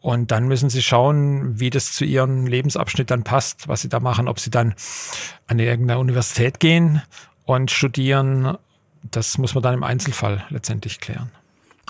Und 0.00 0.30
dann 0.30 0.46
müssen 0.46 0.70
Sie 0.70 0.82
schauen, 0.82 1.58
wie 1.58 1.70
das 1.70 1.92
zu 1.92 2.04
Ihrem 2.04 2.46
Lebensabschnitt 2.46 3.10
dann 3.10 3.24
passt, 3.24 3.66
was 3.66 3.82
Sie 3.82 3.88
da 3.88 3.98
machen, 3.98 4.28
ob 4.28 4.38
Sie 4.38 4.50
dann 4.50 4.74
an 5.48 5.58
irgendeine 5.58 5.98
Universität 5.98 6.60
gehen 6.60 7.02
und 7.44 7.72
studieren. 7.72 8.56
Das 9.02 9.36
muss 9.36 9.54
man 9.54 9.64
dann 9.64 9.74
im 9.74 9.82
Einzelfall 9.82 10.44
letztendlich 10.48 11.00
klären. 11.00 11.32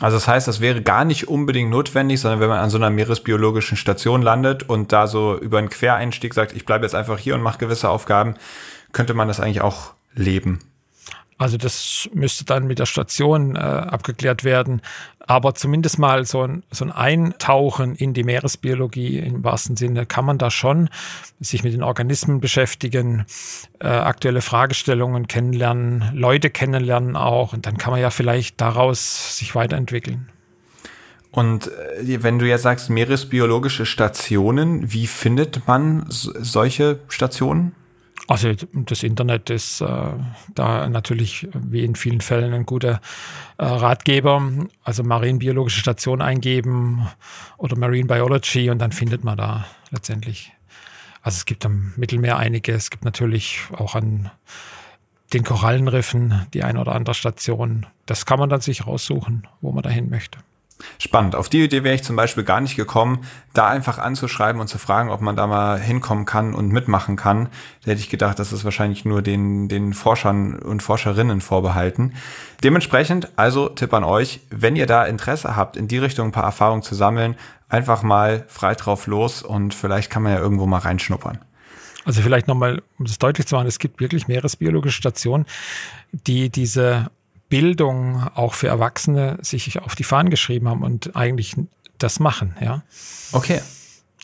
Also 0.01 0.19
das 0.19 0.29
heißt, 0.29 0.47
das 0.47 0.61
wäre 0.61 0.83
gar 0.83 1.05
nicht 1.05 1.29
unbedingt 1.29 1.71
notwendig, 1.71 2.21
sondern 2.21 2.41
wenn 2.41 2.51
man 2.51 2.59
an 2.59 2.69
so 2.69 2.77
einer 2.77 2.91
meeresbiologischen 2.91 3.79
Station 3.79 4.21
landet 4.21 4.69
und 4.69 4.93
da 4.93 5.07
so 5.07 5.39
über 5.39 5.59
einen 5.59 5.71
Quereinstieg 5.71 6.35
sagt, 6.35 6.53
ich 6.53 6.67
bleibe 6.67 6.85
jetzt 6.85 6.95
einfach 6.95 7.19
hier 7.19 7.35
und 7.35 7.41
mache 7.41 7.59
gewisse 7.59 7.89
Aufgaben, 7.89 8.35
könnte 8.93 9.15
man 9.15 9.27
das 9.27 9.41
eigentlich 9.41 9.63
auch 9.63 9.95
leben. 10.15 10.61
Also 11.39 11.57
das 11.59 12.09
müsste 12.15 12.45
dann 12.45 12.67
mit 12.67 12.79
der 12.79 12.87
Station 12.87 13.57
äh, 13.57 13.59
abgeklärt 13.59 14.45
werden. 14.45 14.81
Aber 15.27 15.55
zumindest 15.55 15.99
mal 15.99 16.25
so 16.25 16.43
ein, 16.43 16.63
so 16.71 16.85
ein 16.85 16.93
Eintauchen 16.93 17.97
in 17.97 18.15
die 18.15 18.23
Meeresbiologie 18.23 19.19
im 19.19 19.43
wahrsten 19.43 19.77
Sinne 19.77 20.07
kann 20.07 20.25
man 20.25 20.39
da 20.39 20.51
schon 20.51 20.89
sich 21.41 21.65
mit 21.65 21.73
den 21.73 21.83
Organismen 21.83 22.41
beschäftigen, 22.41 23.27
äh, 23.81 23.89
aktuelle 23.89 24.41
Fragestellungen 24.41 25.27
kennenlernen, 25.27 26.11
Leute 26.15 26.49
kennenlernen 26.51 27.17
auch. 27.17 27.53
Und 27.53 27.67
dann 27.67 27.77
kann 27.77 27.91
man 27.91 28.01
ja 28.01 28.11
vielleicht 28.11 28.61
daraus 28.61 29.37
sich 29.37 29.55
weiterentwickeln. 29.57 30.29
Und 31.33 31.69
äh, 31.69 32.23
wenn 32.23 32.39
du 32.39 32.47
jetzt 32.47 32.63
sagst, 32.63 32.89
meeresbiologische 32.89 33.85
Stationen, 33.85 34.93
wie 34.93 35.07
findet 35.07 35.67
man 35.67 36.07
solche 36.09 37.01
Stationen? 37.09 37.73
Also 38.29 38.53
das 38.73 39.03
Internet 39.03 39.51
ist 39.51 39.81
äh, 39.81 39.87
da 40.55 40.89
natürlich 40.89 41.49
wie 41.55 41.85
in 41.85 41.95
vielen 41.95 42.21
Fällen 42.21 42.53
ein 42.53 42.67
guter 42.67 43.01
äh, 43.59 43.65
Ratgeber. 43.65 44.43
Also 44.83 45.05
Marinebiologische 45.05 45.81
Station 45.81 46.21
eingeben 46.21 47.09
oder 47.57 47.77
Marine 47.77 48.09
Biology 48.09 48.71
und 48.71 48.81
dann 48.81 48.93
findet 48.93 49.23
man 49.23 49.39
da 49.39 49.67
letztendlich. 49.91 50.53
Also 51.23 51.37
es 51.37 51.45
gibt 51.45 51.65
am 51.67 51.93
Mittelmeer 51.97 52.37
einige. 52.37 52.73
Es 52.73 52.91
gibt 52.91 53.05
natürlich 53.05 53.61
auch 53.73 53.95
an 53.95 54.31
den 55.33 55.45
Korallenriffen 55.45 56.47
die 56.53 56.65
eine 56.65 56.81
oder 56.81 56.95
andere 56.95 57.15
Station. 57.15 57.87
Das 58.07 58.27
kann 58.27 58.39
man 58.39 58.49
dann 58.49 58.61
sich 58.61 58.87
raussuchen, 58.87 59.47
wo 59.61 59.73
man 59.73 59.83
dahin 59.83 60.09
möchte. 60.09 60.39
Spannend. 60.99 61.35
Auf 61.35 61.49
die 61.49 61.65
Idee 61.65 61.85
wäre 61.85 61.95
ich 61.95 62.05
zum 62.05 62.17
Beispiel 62.17 62.45
gar 62.45 62.61
nicht 62.61 62.77
gekommen, 62.77 63.25
da 63.55 63.69
einfach 63.69 63.99
anzuschreiben 63.99 64.61
und 64.61 64.69
zu 64.69 64.79
fragen, 64.79 65.11
ob 65.11 65.21
man 65.21 65.37
da 65.37 65.47
mal 65.47 65.81
hinkommen 65.81 66.27
kann 66.27 66.55
und 66.55 66.69
mitmachen 66.69 67.17
kann. 67.17 67.49
Da 67.85 67.93
hätte 67.93 68.01
ich 68.01 68.11
gedacht, 68.11 68.39
das 68.39 68.53
ist 68.53 68.65
wahrscheinlich 68.65 69.05
nur 69.05 69.23
den, 69.23 69.69
den 69.69 69.95
Forschern 69.95 70.59
und 70.59 70.83
Forscherinnen 70.83 71.41
vorbehalten. 71.41 72.15
Dementsprechend, 72.63 73.29
also 73.37 73.69
Tipp 73.69 73.95
an 73.95 74.05
euch, 74.05 74.41
wenn 74.51 74.77
ihr 74.77 74.87
da 74.87 75.05
Interesse 75.05 75.57
habt, 75.57 75.77
in 75.77 75.89
die 75.89 75.99
Richtung 75.99 76.29
ein 76.29 76.33
paar 76.33 76.45
Erfahrungen 76.45 76.83
zu 76.83 76.95
sammeln, 76.95 77.37
einfach 77.69 78.03
mal 78.03 78.45
frei 78.49 78.75
drauf 78.75 79.07
los 79.07 79.43
und 79.43 79.75
vielleicht 79.75 80.11
kann 80.11 80.23
man 80.23 80.33
ja 80.33 80.39
irgendwo 80.39 80.67
mal 80.67 80.79
reinschnuppern. 80.79 81.39
Also 82.05 82.23
vielleicht 82.23 82.47
nochmal, 82.47 82.83
um 82.99 83.07
das 83.07 83.19
deutlich 83.19 83.49
zu 83.49 83.57
machen, 83.57 83.67
es 83.67 83.81
gibt 83.81 84.01
wirklich 84.01 84.29
meeresbiologische 84.29 84.97
Stationen, 84.97 85.45
die 86.13 86.51
diese 86.51 87.11
Bildung 87.49 88.23
auch 88.35 88.55
für 88.55 88.69
Erwachsene 88.69 89.39
sich 89.41 89.81
auf 89.81 89.95
die 89.95 90.05
Fahnen 90.05 90.31
geschrieben 90.31 90.69
haben 90.69 90.83
und 90.83 91.17
eigentlich 91.17 91.55
das 91.99 92.21
machen, 92.21 92.57
ja. 92.61 92.83
Okay. 93.33 93.61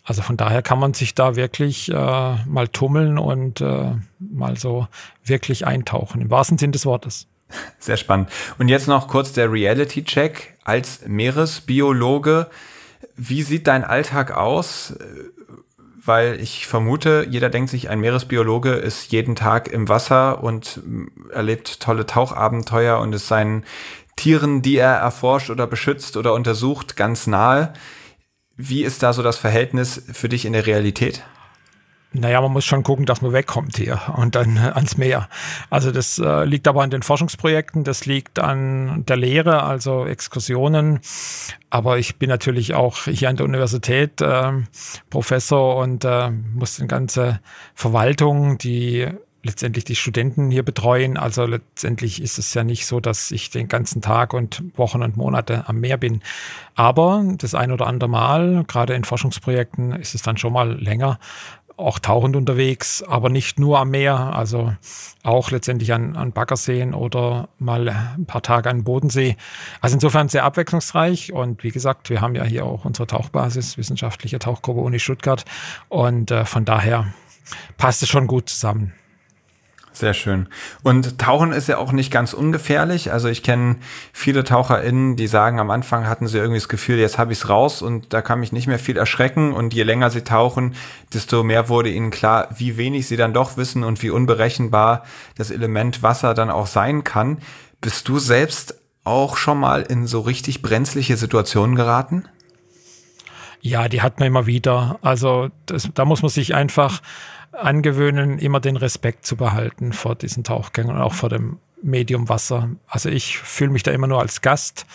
Also 0.05 0.23
von 0.23 0.37
daher 0.37 0.63
kann 0.63 0.81
man 0.81 0.95
sich 0.95 1.15
da 1.15 1.37
wirklich 1.37 1.89
äh, 1.89 1.95
mal 1.95 2.69
tummeln 2.69 3.19
und 3.19 3.61
äh, 3.61 3.93
mal 4.19 4.57
so 4.59 4.89
wirklich 5.25 5.67
eintauchen, 5.67 6.21
im 6.21 6.31
wahrsten 6.31 6.59
Sinn 6.59 6.73
des 6.73 6.85
Wortes. 6.85 7.29
Sehr 7.79 7.97
spannend. 7.97 8.31
Und 8.59 8.69
jetzt 8.69 8.89
noch 8.89 9.09
kurz 9.09 9.33
der 9.33 9.53
Reality-Check 9.53 10.55
als 10.65 11.03
Meeresbiologe. 11.07 12.49
Wie 13.15 13.43
sieht 13.43 13.67
dein 13.67 13.85
Alltag 13.85 14.33
aus? 14.33 14.95
Weil 16.05 16.41
ich 16.41 16.67
vermute, 16.67 17.27
jeder 17.31 17.49
denkt 17.49 17.71
sich, 17.71 17.89
ein 17.89 18.01
Meeresbiologe 18.01 18.73
ist 18.73 19.13
jeden 19.13 19.37
Tag 19.37 19.69
im 19.69 19.89
Wasser 19.89 20.43
und 20.43 20.81
erlebt 21.31 21.81
tolle 21.81 22.07
Tauchabenteuer 22.07 22.99
und 22.99 23.15
ist 23.15 23.29
seinen 23.29 23.65
Tieren, 24.17 24.63
die 24.63 24.77
er 24.77 24.95
erforscht 24.95 25.51
oder 25.51 25.67
beschützt 25.67 26.17
oder 26.17 26.35
untersucht, 26.35 26.97
ganz 26.97 27.27
nahe. 27.27 27.73
Wie 28.57 28.85
ist 28.85 29.03
da 29.03 29.13
so 29.13 29.23
das 29.23 29.39
Verhältnis 29.39 30.03
für 30.13 30.29
dich 30.29 30.45
in 30.45 30.53
der 30.53 30.67
Realität? 30.67 31.23
Naja, 32.15 32.43
man 32.43 32.53
muss 32.53 32.67
schon 32.67 32.83
gucken, 32.83 33.07
dass 33.07 33.23
man 33.23 33.33
wegkommt 33.33 33.77
hier 33.77 33.99
und 34.17 34.35
dann 34.35 34.59
ans 34.75 34.99
Meer. 34.99 35.29
Also 35.71 35.91
das 35.91 36.19
äh, 36.19 36.45
liegt 36.45 36.69
aber 36.69 36.83
an 36.83 36.91
den 36.91 37.03
Forschungsprojekten, 37.03 37.85
das 37.85 38.05
liegt 38.05 38.39
an 38.39 39.05
der 39.07 39.17
Lehre, 39.17 39.63
also 39.63 40.07
Exkursionen. 40.07 41.01
Aber 41.71 41.99
ich 41.99 42.17
bin 42.17 42.29
natürlich 42.29 42.75
auch 42.75 42.99
hier 43.05 43.31
an 43.31 43.37
der 43.37 43.47
Universität 43.47 44.21
äh, 44.21 44.53
Professor 45.09 45.77
und 45.77 46.05
äh, 46.05 46.31
muss 46.31 46.77
die 46.77 46.87
ganze 46.87 47.41
Verwaltung, 47.75 48.59
die 48.59 49.09
letztendlich 49.43 49.85
die 49.85 49.97
Studenten 49.97 50.51
hier 50.51 50.63
betreuen. 50.63 51.17
Also 51.17 51.47
letztendlich 51.47 52.23
ist 52.23 52.39
es 52.39 52.55
ja 52.55 52.63
nicht 52.63 52.87
so, 52.87 53.01
dass 53.01 53.31
ich 53.31 53.51
den 53.51 53.69
ganzen 53.69 54.01
Tag 54.01 54.35
und 54.35 54.63
Wochen 54.77 55.03
und 55.03 55.17
Monate 55.17 55.65
am 55.67 55.81
Meer 55.81 55.97
bin. 55.97 56.23
Aber 56.75 57.25
das 57.39 57.55
ein 57.55 57.73
oder 57.73 57.87
andere 57.87 58.09
Mal, 58.09 58.65
gerade 58.67 58.95
in 58.95 59.05
Forschungsprojekten, 59.05 59.93
ist 59.93 60.15
es 60.15 60.23
dann 60.23 60.37
schon 60.37 60.53
mal 60.53 60.81
länger 60.81 61.19
auch 61.77 61.99
tauchend 61.99 62.37
unterwegs, 62.37 63.03
aber 63.03 63.29
nicht 63.29 63.59
nur 63.59 63.79
am 63.79 63.91
Meer, 63.91 64.15
also 64.15 64.75
auch 65.23 65.51
letztendlich 65.51 65.93
an, 65.93 66.17
an 66.17 66.33
Baggerseen 66.33 66.95
oder 66.95 67.49
mal 67.59 67.89
ein 67.89 68.27
paar 68.27 68.43
Tage 68.43 68.71
an 68.71 68.85
Bodensee. 68.85 69.37
Also 69.81 69.95
insofern 69.95 70.29
sehr 70.29 70.45
abwechslungsreich 70.45 71.33
und 71.33 71.63
wie 71.65 71.71
gesagt, 71.71 72.11
wir 72.11 72.21
haben 72.21 72.35
ja 72.35 72.45
hier 72.45 72.65
auch 72.65 72.85
unsere 72.85 73.07
Tauchbasis, 73.07 73.79
wissenschaftliche 73.79 74.39
Tauchgruppe 74.39 74.81
Uni 74.81 74.99
Stuttgart 74.99 75.45
und 75.89 76.31
äh, 76.31 76.45
von 76.45 76.65
daher 76.65 77.07
passt 77.77 78.03
es 78.03 78.09
schon 78.09 78.27
gut 78.27 78.49
zusammen. 78.49 78.93
Sehr 79.93 80.15
schön. 80.15 80.49
Und 80.83 81.19
Tauchen 81.19 81.53
ist 81.53 81.69
ja 81.69 81.77
auch 81.77 81.93
nicht 81.93 82.11
ganz 82.11 82.33
ungefährlich. 82.33 83.13
Also 83.13 83.29
ich 83.29 83.43
kenne 83.43 83.77
viele 84.13 84.43
TaucherInnen, 84.43 85.17
die 85.17 85.27
sagen, 85.27 85.61
am 85.61 85.71
Anfang 85.71 86.07
hatten 86.07 86.27
sie 86.27 86.39
irgendwie 86.39 86.59
das 86.59 86.69
Gefühl, 86.69 86.99
jetzt 86.99 87.19
habe 87.19 87.33
ich 87.33 87.41
es 87.41 87.49
raus 87.49 87.83
und 87.83 88.13
da 88.13 88.23
kann 88.23 88.41
mich 88.41 88.53
nicht 88.53 88.67
mehr 88.67 88.79
viel 88.79 88.97
erschrecken. 88.97 89.53
Und 89.53 89.75
je 89.75 89.83
länger 89.83 90.11
sie 90.11 90.23
tauchen, 90.23 90.75
desto 91.13 91.43
mehr 91.43 91.69
wurde 91.69 91.91
ihnen 91.91 92.11
klar, 92.11 92.49
wie 92.57 92.79
wenig 92.79 93.07
sie 93.07 93.17
dann 93.17 93.35
doch 93.35 93.59
wissen 93.59 93.85
und 93.85 94.03
wie 94.03 94.11
unberechenbar 94.11 95.05
das 95.37 95.51
Element 95.51 96.03
Wasser 96.03 96.33
dann 96.33 96.51
auch 96.51 96.67
sein 96.67 97.05
kann. 97.05 97.39
Bist 97.83 98.09
du 98.09 98.19
selbst 98.19 98.77
auch 99.05 99.37
schon 99.37 99.59
mal 99.61 99.83
in 99.83 100.07
so 100.07 100.21
richtig 100.21 100.63
brenzliche 100.63 101.17
Situationen 101.17 101.77
geraten? 101.77 102.25
Ja, 103.61 103.89
die 103.89 104.03
hat 104.03 104.19
man 104.19 104.27
immer 104.27 104.47
wieder. 104.47 104.99
Also 105.03 105.51
das, 105.67 105.89
da 105.95 106.05
muss 106.05 106.23
man 106.23 106.31
sich 106.31 106.55
einfach 106.55 107.01
angewöhnen, 107.53 108.39
immer 108.39 108.61
den 108.61 108.77
Respekt 108.77 109.27
zu 109.27 109.37
behalten 109.37 109.93
vor 109.93 110.15
diesen 110.15 110.45
Tauchgängen 110.45 110.95
und 110.95 111.01
auch 111.01 111.15
vor 111.15 111.29
dem 111.29 111.59
Medium 111.83 112.29
Wasser. 112.29 112.71
Also 112.87 113.09
ich 113.09 113.39
fühle 113.39 113.73
mich 113.73 113.83
da 113.83 113.91
immer 113.91 114.07
nur 114.07 114.21
als 114.21 114.41
Gast. 114.41 114.87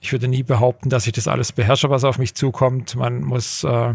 Ich 0.00 0.12
würde 0.12 0.28
nie 0.28 0.42
behaupten, 0.42 0.90
dass 0.90 1.06
ich 1.06 1.12
das 1.12 1.28
alles 1.28 1.52
beherrsche, 1.52 1.90
was 1.90 2.04
auf 2.04 2.18
mich 2.18 2.34
zukommt. 2.34 2.94
Man 2.94 3.22
muss, 3.22 3.64
äh, 3.64 3.94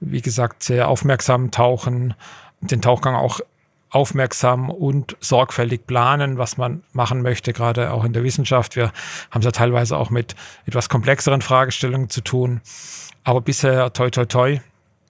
wie 0.00 0.22
gesagt, 0.22 0.62
sehr 0.62 0.88
aufmerksam 0.88 1.50
tauchen, 1.50 2.14
den 2.60 2.80
Tauchgang 2.80 3.14
auch 3.14 3.40
aufmerksam 3.90 4.70
und 4.70 5.16
sorgfältig 5.20 5.86
planen, 5.86 6.36
was 6.36 6.56
man 6.56 6.82
machen 6.92 7.22
möchte, 7.22 7.52
gerade 7.52 7.92
auch 7.92 8.04
in 8.04 8.12
der 8.12 8.24
Wissenschaft. 8.24 8.74
Wir 8.74 8.92
haben 9.30 9.40
es 9.40 9.44
ja 9.44 9.52
teilweise 9.52 9.96
auch 9.96 10.10
mit 10.10 10.34
etwas 10.66 10.88
komplexeren 10.88 11.42
Fragestellungen 11.42 12.10
zu 12.10 12.20
tun. 12.20 12.60
Aber 13.22 13.40
bisher, 13.40 13.92
toi, 13.92 14.10
toi, 14.10 14.24
toi, 14.24 14.58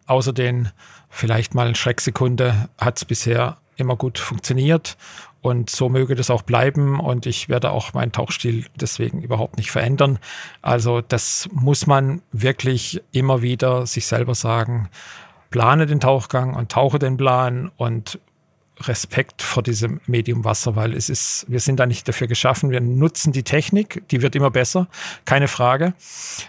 außer 0.07 0.33
den 0.33 0.71
vielleicht 1.09 1.55
mal 1.55 1.75
Schrecksekunde 1.75 2.69
hat 2.79 2.99
es 2.99 3.05
bisher 3.05 3.59
immer 3.77 3.97
gut 3.97 4.19
funktioniert 4.19 4.97
und 5.45 5.69
so 5.69 5.91
möge 5.91 6.15
das 6.15 6.31
auch 6.31 6.43
bleiben 6.43 6.99
und 6.99 7.27
ich 7.27 7.51
werde 7.51 7.71
auch 7.71 7.93
meinen 7.93 8.13
Tauchstil 8.13 8.65
deswegen 8.77 9.21
überhaupt 9.21 9.59
nicht 9.59 9.71
verändern. 9.71 10.19
Also 10.63 11.03
das 11.03 11.49
muss 11.53 11.87
man 11.87 12.23
wirklich 12.33 13.03
immer 13.13 13.43
wieder 13.43 13.87
sich 13.87 14.07
selber 14.07 14.35
sagen. 14.35 14.89
Plane 15.51 15.87
den 15.87 16.01
Tauchgang 16.01 16.55
und 16.55 16.73
tauche 16.73 16.99
den 16.99 17.17
Plan 17.19 17.71
und 17.77 18.19
Respekt 18.81 19.43
vor 19.43 19.63
diesem 19.63 20.01
Medium 20.07 20.45
Wasser, 20.45 20.77
weil 20.77 20.95
es 20.95 21.09
ist, 21.09 21.45
wir 21.49 21.61
sind 21.61 21.79
da 21.79 21.87
nicht 21.87 22.09
dafür 22.09 22.27
geschaffen. 22.27 22.71
Wir 22.71 22.81
nutzen 22.81 23.33
die 23.33 23.45
Technik, 23.45 24.03
die 24.09 24.23
wird 24.23 24.35
immer 24.35 24.51
besser, 24.51 24.89
keine 25.27 25.47
Frage 25.47 25.95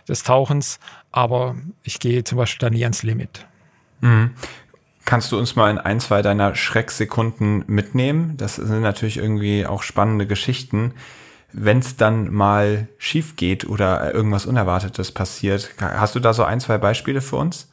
des 0.07 0.23
Tauchens, 0.23 0.79
aber 1.15 1.55
ich 1.83 1.99
gehe 1.99 2.23
zum 2.23 2.37
Beispiel 2.37 2.67
da 2.67 2.69
nie 2.69 2.83
ans 2.83 3.03
Limit. 3.03 3.47
Mhm. 4.01 4.31
Kannst 5.05 5.31
du 5.31 5.37
uns 5.37 5.55
mal 5.55 5.69
in 5.69 5.77
ein, 5.77 5.99
zwei 5.99 6.21
deiner 6.21 6.55
Schrecksekunden 6.55 7.63
mitnehmen? 7.67 8.37
Das 8.37 8.55
sind 8.55 8.81
natürlich 8.81 9.17
irgendwie 9.17 9.65
auch 9.65 9.83
spannende 9.83 10.27
Geschichten. 10.27 10.93
wenn 11.57 11.79
es 11.79 11.95
dann 11.95 12.33
mal 12.33 12.89
schief 12.97 13.37
geht 13.37 13.65
oder 13.65 14.13
irgendwas 14.13 14.45
Unerwartetes 14.45 15.13
passiert. 15.13 15.69
Hast 15.79 16.13
du 16.13 16.19
da 16.19 16.33
so 16.33 16.43
ein, 16.43 16.59
zwei 16.59 16.77
Beispiele 16.77 17.21
für 17.21 17.37
uns? 17.37 17.69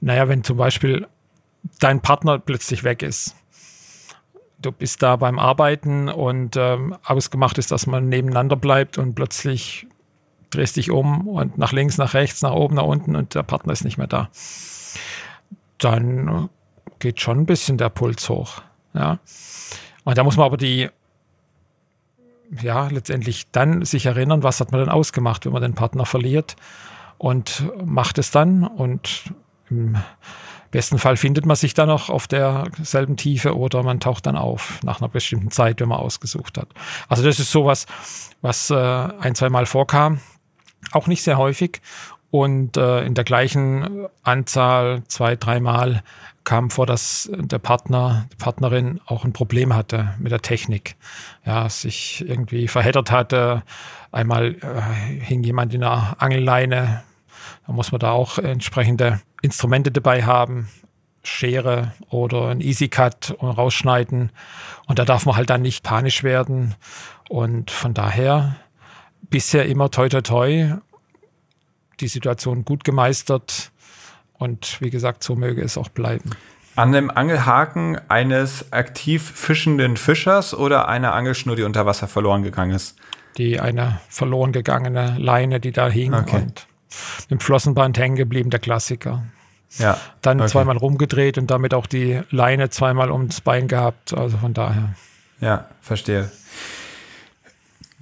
Naja, 0.00 0.28
wenn 0.28 0.44
zum 0.44 0.56
Beispiel 0.56 1.08
dein 1.80 2.00
Partner 2.00 2.38
plötzlich 2.38 2.84
weg 2.84 3.02
ist. 3.02 3.34
Du 4.60 4.70
bist 4.70 5.02
da 5.02 5.16
beim 5.16 5.40
Arbeiten 5.40 6.08
und 6.08 6.56
ähm, 6.56 6.96
ausgemacht 7.04 7.58
ist, 7.58 7.72
dass 7.72 7.88
man 7.88 8.08
nebeneinander 8.08 8.54
bleibt 8.54 8.98
und 8.98 9.16
plötzlich 9.16 9.88
drehst 10.52 10.76
dich 10.76 10.90
um 10.90 11.26
und 11.26 11.58
nach 11.58 11.72
links, 11.72 11.98
nach 11.98 12.14
rechts, 12.14 12.42
nach 12.42 12.52
oben, 12.52 12.76
nach 12.76 12.84
unten 12.84 13.16
und 13.16 13.34
der 13.34 13.42
Partner 13.42 13.72
ist 13.72 13.84
nicht 13.84 13.98
mehr 13.98 14.06
da. 14.06 14.28
Dann 15.78 16.48
geht 16.98 17.20
schon 17.20 17.40
ein 17.40 17.46
bisschen 17.46 17.78
der 17.78 17.88
Puls 17.88 18.28
hoch. 18.28 18.62
Ja. 18.94 19.18
Und 20.04 20.18
da 20.18 20.24
muss 20.24 20.36
man 20.36 20.46
aber 20.46 20.56
die, 20.56 20.88
ja, 22.60 22.86
letztendlich 22.88 23.50
dann 23.50 23.84
sich 23.84 24.06
erinnern, 24.06 24.42
was 24.42 24.60
hat 24.60 24.72
man 24.72 24.80
denn 24.80 24.88
ausgemacht, 24.88 25.44
wenn 25.44 25.52
man 25.52 25.62
den 25.62 25.74
Partner 25.74 26.06
verliert 26.06 26.56
und 27.18 27.64
macht 27.84 28.18
es 28.18 28.30
dann 28.30 28.64
und 28.64 29.32
im 29.70 29.96
besten 30.70 30.98
Fall 30.98 31.16
findet 31.16 31.46
man 31.46 31.56
sich 31.56 31.74
dann 31.74 31.88
noch 31.88 32.10
auf 32.10 32.26
derselben 32.26 33.16
Tiefe 33.16 33.56
oder 33.56 33.82
man 33.82 34.00
taucht 34.00 34.26
dann 34.26 34.36
auf 34.36 34.80
nach 34.82 35.00
einer 35.00 35.08
bestimmten 35.08 35.50
Zeit, 35.50 35.80
wenn 35.80 35.88
man 35.88 35.98
ausgesucht 35.98 36.58
hat. 36.58 36.68
Also 37.08 37.22
das 37.22 37.38
ist 37.38 37.52
sowas, 37.52 37.86
was 38.40 38.70
äh, 38.70 38.74
ein, 38.74 39.34
zwei 39.34 39.50
Mal 39.50 39.66
vorkam. 39.66 40.20
Auch 40.90 41.06
nicht 41.06 41.22
sehr 41.22 41.38
häufig. 41.38 41.80
Und 42.32 42.78
äh, 42.78 43.04
in 43.04 43.14
der 43.14 43.24
gleichen 43.24 44.06
Anzahl, 44.22 45.02
zwei, 45.06 45.36
dreimal, 45.36 46.02
kam 46.44 46.70
vor, 46.70 46.86
dass 46.86 47.30
der 47.32 47.58
Partner, 47.58 48.26
die 48.32 48.36
Partnerin 48.36 49.00
auch 49.06 49.24
ein 49.24 49.32
Problem 49.32 49.74
hatte 49.74 50.14
mit 50.18 50.32
der 50.32 50.40
Technik. 50.40 50.96
Ja, 51.44 51.68
sich 51.68 52.24
irgendwie 52.26 52.68
verheddert 52.68 53.10
hatte. 53.10 53.62
Einmal 54.10 54.56
äh, 54.62 55.20
hing 55.20 55.44
jemand 55.44 55.74
in 55.74 55.84
einer 55.84 56.16
Angelleine. 56.18 57.02
Da 57.66 57.72
muss 57.72 57.92
man 57.92 58.00
da 58.00 58.12
auch 58.12 58.38
entsprechende 58.38 59.20
Instrumente 59.42 59.90
dabei 59.90 60.24
haben. 60.24 60.68
Schere 61.24 61.92
oder 62.08 62.48
ein 62.48 62.60
Easy 62.60 62.88
Cut 62.88 63.36
rausschneiden. 63.40 64.32
Und 64.86 64.98
da 64.98 65.04
darf 65.04 65.26
man 65.26 65.36
halt 65.36 65.50
dann 65.50 65.62
nicht 65.62 65.84
panisch 65.84 66.24
werden. 66.24 66.74
Und 67.28 67.70
von 67.70 67.94
daher 67.94 68.56
bisher 69.22 69.66
immer 69.66 69.90
toi 69.90 70.08
toi 70.08 70.22
toi 70.22 70.78
die 72.00 72.08
Situation 72.08 72.64
gut 72.64 72.84
gemeistert 72.84 73.70
und 74.34 74.80
wie 74.80 74.90
gesagt, 74.90 75.22
so 75.22 75.36
möge 75.36 75.62
es 75.62 75.78
auch 75.78 75.88
bleiben. 75.88 76.30
An 76.74 76.92
dem 76.92 77.10
Angelhaken 77.10 78.00
eines 78.08 78.72
aktiv 78.72 79.22
fischenden 79.22 79.96
Fischers 79.96 80.54
oder 80.54 80.88
einer 80.88 81.12
Angelschnur, 81.12 81.54
die 81.54 81.62
unter 81.64 81.86
Wasser 81.86 82.08
verloren 82.08 82.42
gegangen 82.42 82.72
ist? 82.72 82.96
Die 83.36 83.60
eine 83.60 84.00
verloren 84.08 84.52
gegangene 84.52 85.16
Leine, 85.18 85.60
die 85.60 85.72
da 85.72 85.88
hing 85.88 86.14
okay. 86.14 86.36
und 86.36 86.66
im 87.28 87.40
Flossenband 87.40 87.98
hängen 87.98 88.16
geblieben, 88.16 88.50
der 88.50 88.60
Klassiker. 88.60 89.22
Ja. 89.78 89.98
Dann 90.20 90.40
okay. 90.40 90.50
zweimal 90.50 90.76
rumgedreht 90.76 91.38
und 91.38 91.50
damit 91.50 91.72
auch 91.72 91.86
die 91.86 92.20
Leine 92.30 92.70
zweimal 92.70 93.10
ums 93.10 93.40
Bein 93.40 93.68
gehabt. 93.68 94.14
Also 94.14 94.36
von 94.38 94.54
daher. 94.54 94.94
Ja, 95.40 95.66
verstehe. 95.80 96.30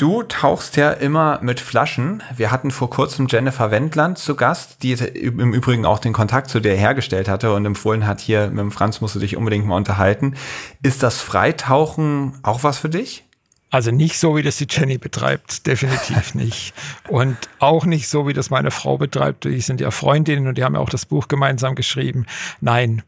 Du 0.00 0.22
tauchst 0.22 0.78
ja 0.78 0.92
immer 0.92 1.40
mit 1.42 1.60
Flaschen. 1.60 2.22
Wir 2.34 2.50
hatten 2.50 2.70
vor 2.70 2.88
kurzem 2.88 3.26
Jennifer 3.28 3.70
Wendland 3.70 4.16
zu 4.16 4.34
Gast, 4.34 4.82
die 4.82 4.92
im 4.92 5.52
Übrigen 5.52 5.84
auch 5.84 5.98
den 5.98 6.14
Kontakt 6.14 6.48
zu 6.48 6.58
dir 6.58 6.74
hergestellt 6.74 7.28
hatte 7.28 7.52
und 7.52 7.66
empfohlen 7.66 8.06
hat, 8.06 8.22
hier 8.22 8.48
mit 8.48 8.60
dem 8.60 8.70
Franz 8.70 9.02
musst 9.02 9.16
du 9.16 9.18
dich 9.18 9.36
unbedingt 9.36 9.66
mal 9.66 9.76
unterhalten. 9.76 10.36
Ist 10.82 11.02
das 11.02 11.20
Freitauchen 11.20 12.38
auch 12.42 12.62
was 12.62 12.78
für 12.78 12.88
dich? 12.88 13.24
Also 13.68 13.90
nicht 13.90 14.18
so, 14.18 14.36
wie 14.36 14.42
das 14.42 14.56
die 14.56 14.66
Jenny 14.70 14.96
betreibt, 14.96 15.66
definitiv 15.66 16.34
nicht. 16.34 16.72
Und 17.08 17.36
auch 17.58 17.84
nicht 17.84 18.08
so, 18.08 18.26
wie 18.26 18.32
das 18.32 18.48
meine 18.48 18.70
Frau 18.70 18.96
betreibt. 18.96 19.44
Die 19.44 19.60
sind 19.60 19.82
ja 19.82 19.90
Freundinnen 19.90 20.46
und 20.46 20.56
die 20.56 20.64
haben 20.64 20.76
ja 20.76 20.80
auch 20.80 20.88
das 20.88 21.04
Buch 21.04 21.28
gemeinsam 21.28 21.74
geschrieben. 21.74 22.24
Nein, 22.62 23.02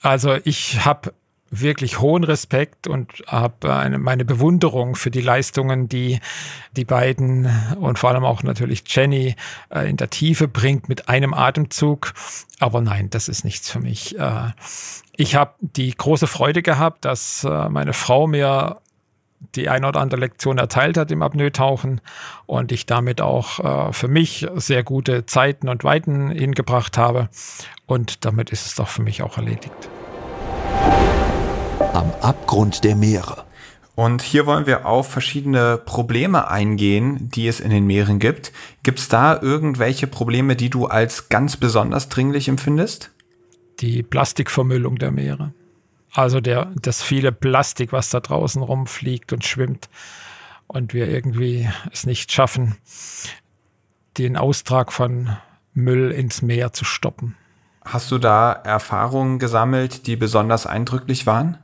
also 0.00 0.36
ich 0.44 0.84
habe 0.84 1.12
wirklich 1.50 2.00
hohen 2.00 2.24
Respekt 2.24 2.86
und 2.88 3.22
habe 3.26 3.74
eine, 3.74 3.98
meine 3.98 4.24
Bewunderung 4.24 4.96
für 4.96 5.10
die 5.10 5.20
Leistungen, 5.20 5.88
die 5.88 6.20
die 6.76 6.84
beiden 6.84 7.48
und 7.78 7.98
vor 7.98 8.10
allem 8.10 8.24
auch 8.24 8.42
natürlich 8.42 8.82
Jenny 8.86 9.36
äh, 9.70 9.88
in 9.88 9.96
der 9.96 10.10
Tiefe 10.10 10.48
bringt 10.48 10.88
mit 10.88 11.08
einem 11.08 11.34
Atemzug. 11.34 12.14
Aber 12.58 12.80
nein, 12.80 13.10
das 13.10 13.28
ist 13.28 13.44
nichts 13.44 13.70
für 13.70 13.80
mich. 13.80 14.18
Äh, 14.18 14.50
ich 15.16 15.36
habe 15.36 15.54
die 15.60 15.94
große 15.94 16.26
Freude 16.26 16.62
gehabt, 16.62 17.04
dass 17.04 17.44
äh, 17.44 17.68
meine 17.68 17.92
Frau 17.92 18.26
mir 18.26 18.80
die 19.54 19.68
eine 19.68 19.88
oder 19.88 20.00
andere 20.00 20.20
Lektion 20.20 20.58
erteilt 20.58 20.96
hat 20.96 21.10
im 21.10 21.22
Apnoe-Tauchen 21.22 22.00
und 22.46 22.72
ich 22.72 22.86
damit 22.86 23.20
auch 23.20 23.88
äh, 23.88 23.92
für 23.92 24.08
mich 24.08 24.46
sehr 24.54 24.82
gute 24.82 25.26
Zeiten 25.26 25.68
und 25.68 25.84
Weiten 25.84 26.30
hingebracht 26.30 26.98
habe. 26.98 27.28
Und 27.86 28.24
damit 28.24 28.50
ist 28.50 28.66
es 28.66 28.74
doch 28.74 28.88
für 28.88 29.02
mich 29.02 29.22
auch 29.22 29.36
erledigt 29.36 29.88
am 31.96 32.12
Abgrund 32.20 32.84
der 32.84 32.94
Meere. 32.94 33.44
Und 33.94 34.20
hier 34.20 34.44
wollen 34.44 34.66
wir 34.66 34.84
auf 34.84 35.10
verschiedene 35.10 35.78
Probleme 35.78 36.50
eingehen, 36.50 37.30
die 37.30 37.48
es 37.48 37.58
in 37.58 37.70
den 37.70 37.86
Meeren 37.86 38.18
gibt. 38.18 38.52
Gibt 38.82 38.98
es 38.98 39.08
da 39.08 39.40
irgendwelche 39.40 40.06
Probleme, 40.06 40.56
die 40.56 40.68
du 40.68 40.84
als 40.84 41.30
ganz 41.30 41.56
besonders 41.56 42.10
dringlich 42.10 42.48
empfindest? 42.48 43.12
Die 43.80 44.02
Plastikvermüllung 44.02 44.96
der 44.96 45.10
Meere. 45.10 45.54
Also 46.12 46.42
der, 46.42 46.70
das 46.82 47.02
viele 47.02 47.32
Plastik, 47.32 47.92
was 47.92 48.10
da 48.10 48.20
draußen 48.20 48.60
rumfliegt 48.60 49.32
und 49.32 49.46
schwimmt 49.46 49.88
und 50.66 50.92
wir 50.92 51.08
irgendwie 51.08 51.66
es 51.90 52.04
nicht 52.04 52.30
schaffen, 52.30 52.76
den 54.18 54.36
Austrag 54.36 54.92
von 54.92 55.34
Müll 55.72 56.10
ins 56.10 56.42
Meer 56.42 56.74
zu 56.74 56.84
stoppen. 56.84 57.36
Hast 57.86 58.10
du 58.10 58.18
da 58.18 58.52
Erfahrungen 58.52 59.38
gesammelt, 59.38 60.06
die 60.06 60.16
besonders 60.16 60.66
eindrücklich 60.66 61.24
waren? 61.24 61.56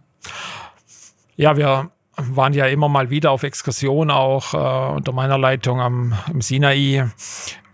Ja, 1.36 1.56
wir 1.56 1.90
waren 2.16 2.52
ja 2.52 2.66
immer 2.66 2.88
mal 2.88 3.10
wieder 3.10 3.30
auf 3.30 3.42
Exkursion 3.42 4.10
auch 4.10 4.54
äh, 4.54 4.94
unter 4.94 5.12
meiner 5.12 5.38
Leitung 5.38 5.80
am, 5.80 6.14
am 6.26 6.42
Sinai. 6.42 7.10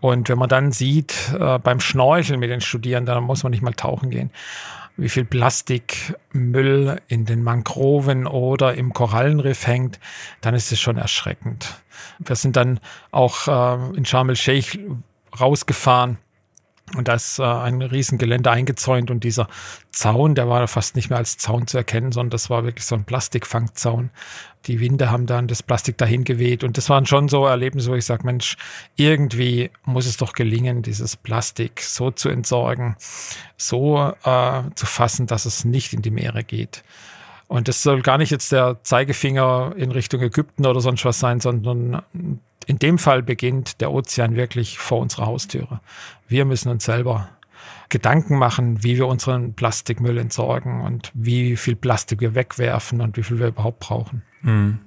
Und 0.00 0.28
wenn 0.28 0.38
man 0.38 0.48
dann 0.48 0.70
sieht, 0.72 1.32
äh, 1.38 1.58
beim 1.58 1.80
Schnorcheln 1.80 2.38
mit 2.38 2.50
den 2.50 2.60
Studierenden, 2.60 3.14
dann 3.14 3.24
muss 3.24 3.42
man 3.42 3.50
nicht 3.50 3.62
mal 3.62 3.74
tauchen 3.74 4.10
gehen, 4.10 4.30
wie 4.96 5.08
viel 5.08 5.24
Plastikmüll 5.24 7.00
in 7.08 7.24
den 7.24 7.42
Mangroven 7.42 8.26
oder 8.26 8.74
im 8.74 8.92
Korallenriff 8.92 9.66
hängt, 9.66 9.98
dann 10.40 10.54
ist 10.54 10.70
es 10.70 10.80
schon 10.80 10.98
erschreckend. 10.98 11.82
Wir 12.18 12.36
sind 12.36 12.56
dann 12.56 12.80
auch 13.10 13.48
äh, 13.48 13.96
in 13.96 14.04
Sharm 14.04 14.28
el-Sheikh 14.28 14.78
rausgefahren 15.38 16.18
und 16.96 17.08
da 17.08 17.14
ist 17.14 17.38
äh, 17.38 17.42
ein 17.42 17.82
Riesengelände 17.82 18.50
eingezäunt 18.50 19.10
und 19.10 19.24
dieser 19.24 19.48
Zaun, 19.90 20.34
der 20.34 20.48
war 20.48 20.66
fast 20.68 20.96
nicht 20.96 21.10
mehr 21.10 21.18
als 21.18 21.38
Zaun 21.38 21.66
zu 21.66 21.76
erkennen, 21.76 22.12
sondern 22.12 22.30
das 22.30 22.50
war 22.50 22.64
wirklich 22.64 22.86
so 22.86 22.94
ein 22.94 23.04
Plastikfangzaun. 23.04 24.10
Die 24.66 24.80
Winde 24.80 25.10
haben 25.10 25.26
dann 25.26 25.46
das 25.48 25.62
Plastik 25.62 25.98
dahin 25.98 26.24
geweht 26.24 26.64
und 26.64 26.76
das 26.76 26.90
waren 26.90 27.06
schon 27.06 27.28
so 27.28 27.46
Erlebnisse, 27.46 27.90
wo 27.90 27.94
ich 27.94 28.04
sage, 28.04 28.24
Mensch, 28.24 28.56
irgendwie 28.96 29.70
muss 29.84 30.06
es 30.06 30.16
doch 30.16 30.32
gelingen, 30.32 30.82
dieses 30.82 31.16
Plastik 31.16 31.80
so 31.80 32.10
zu 32.10 32.28
entsorgen, 32.28 32.96
so 33.56 34.12
äh, 34.24 34.62
zu 34.74 34.86
fassen, 34.86 35.26
dass 35.26 35.46
es 35.46 35.64
nicht 35.64 35.92
in 35.92 36.02
die 36.02 36.10
Meere 36.10 36.44
geht. 36.44 36.82
Und 37.48 37.66
das 37.68 37.82
soll 37.82 38.02
gar 38.02 38.18
nicht 38.18 38.30
jetzt 38.30 38.52
der 38.52 38.78
Zeigefinger 38.82 39.72
in 39.76 39.90
Richtung 39.90 40.20
Ägypten 40.20 40.66
oder 40.66 40.80
sonst 40.80 41.04
was 41.06 41.18
sein, 41.18 41.40
sondern 41.40 42.02
in 42.68 42.78
dem 42.78 42.98
Fall 42.98 43.22
beginnt 43.22 43.80
der 43.80 43.90
Ozean 43.90 44.36
wirklich 44.36 44.78
vor 44.78 45.00
unserer 45.00 45.24
Haustüre. 45.24 45.80
Wir 46.28 46.44
müssen 46.44 46.68
uns 46.68 46.84
selber 46.84 47.30
Gedanken 47.88 48.36
machen, 48.36 48.84
wie 48.84 48.98
wir 48.98 49.06
unseren 49.06 49.54
Plastikmüll 49.54 50.18
entsorgen 50.18 50.82
und 50.82 51.10
wie 51.14 51.56
viel 51.56 51.76
Plastik 51.76 52.20
wir 52.20 52.34
wegwerfen 52.34 53.00
und 53.00 53.16
wie 53.16 53.22
viel 53.22 53.38
wir 53.38 53.48
überhaupt 53.48 53.80
brauchen. 53.80 54.22
Mhm. 54.42 54.80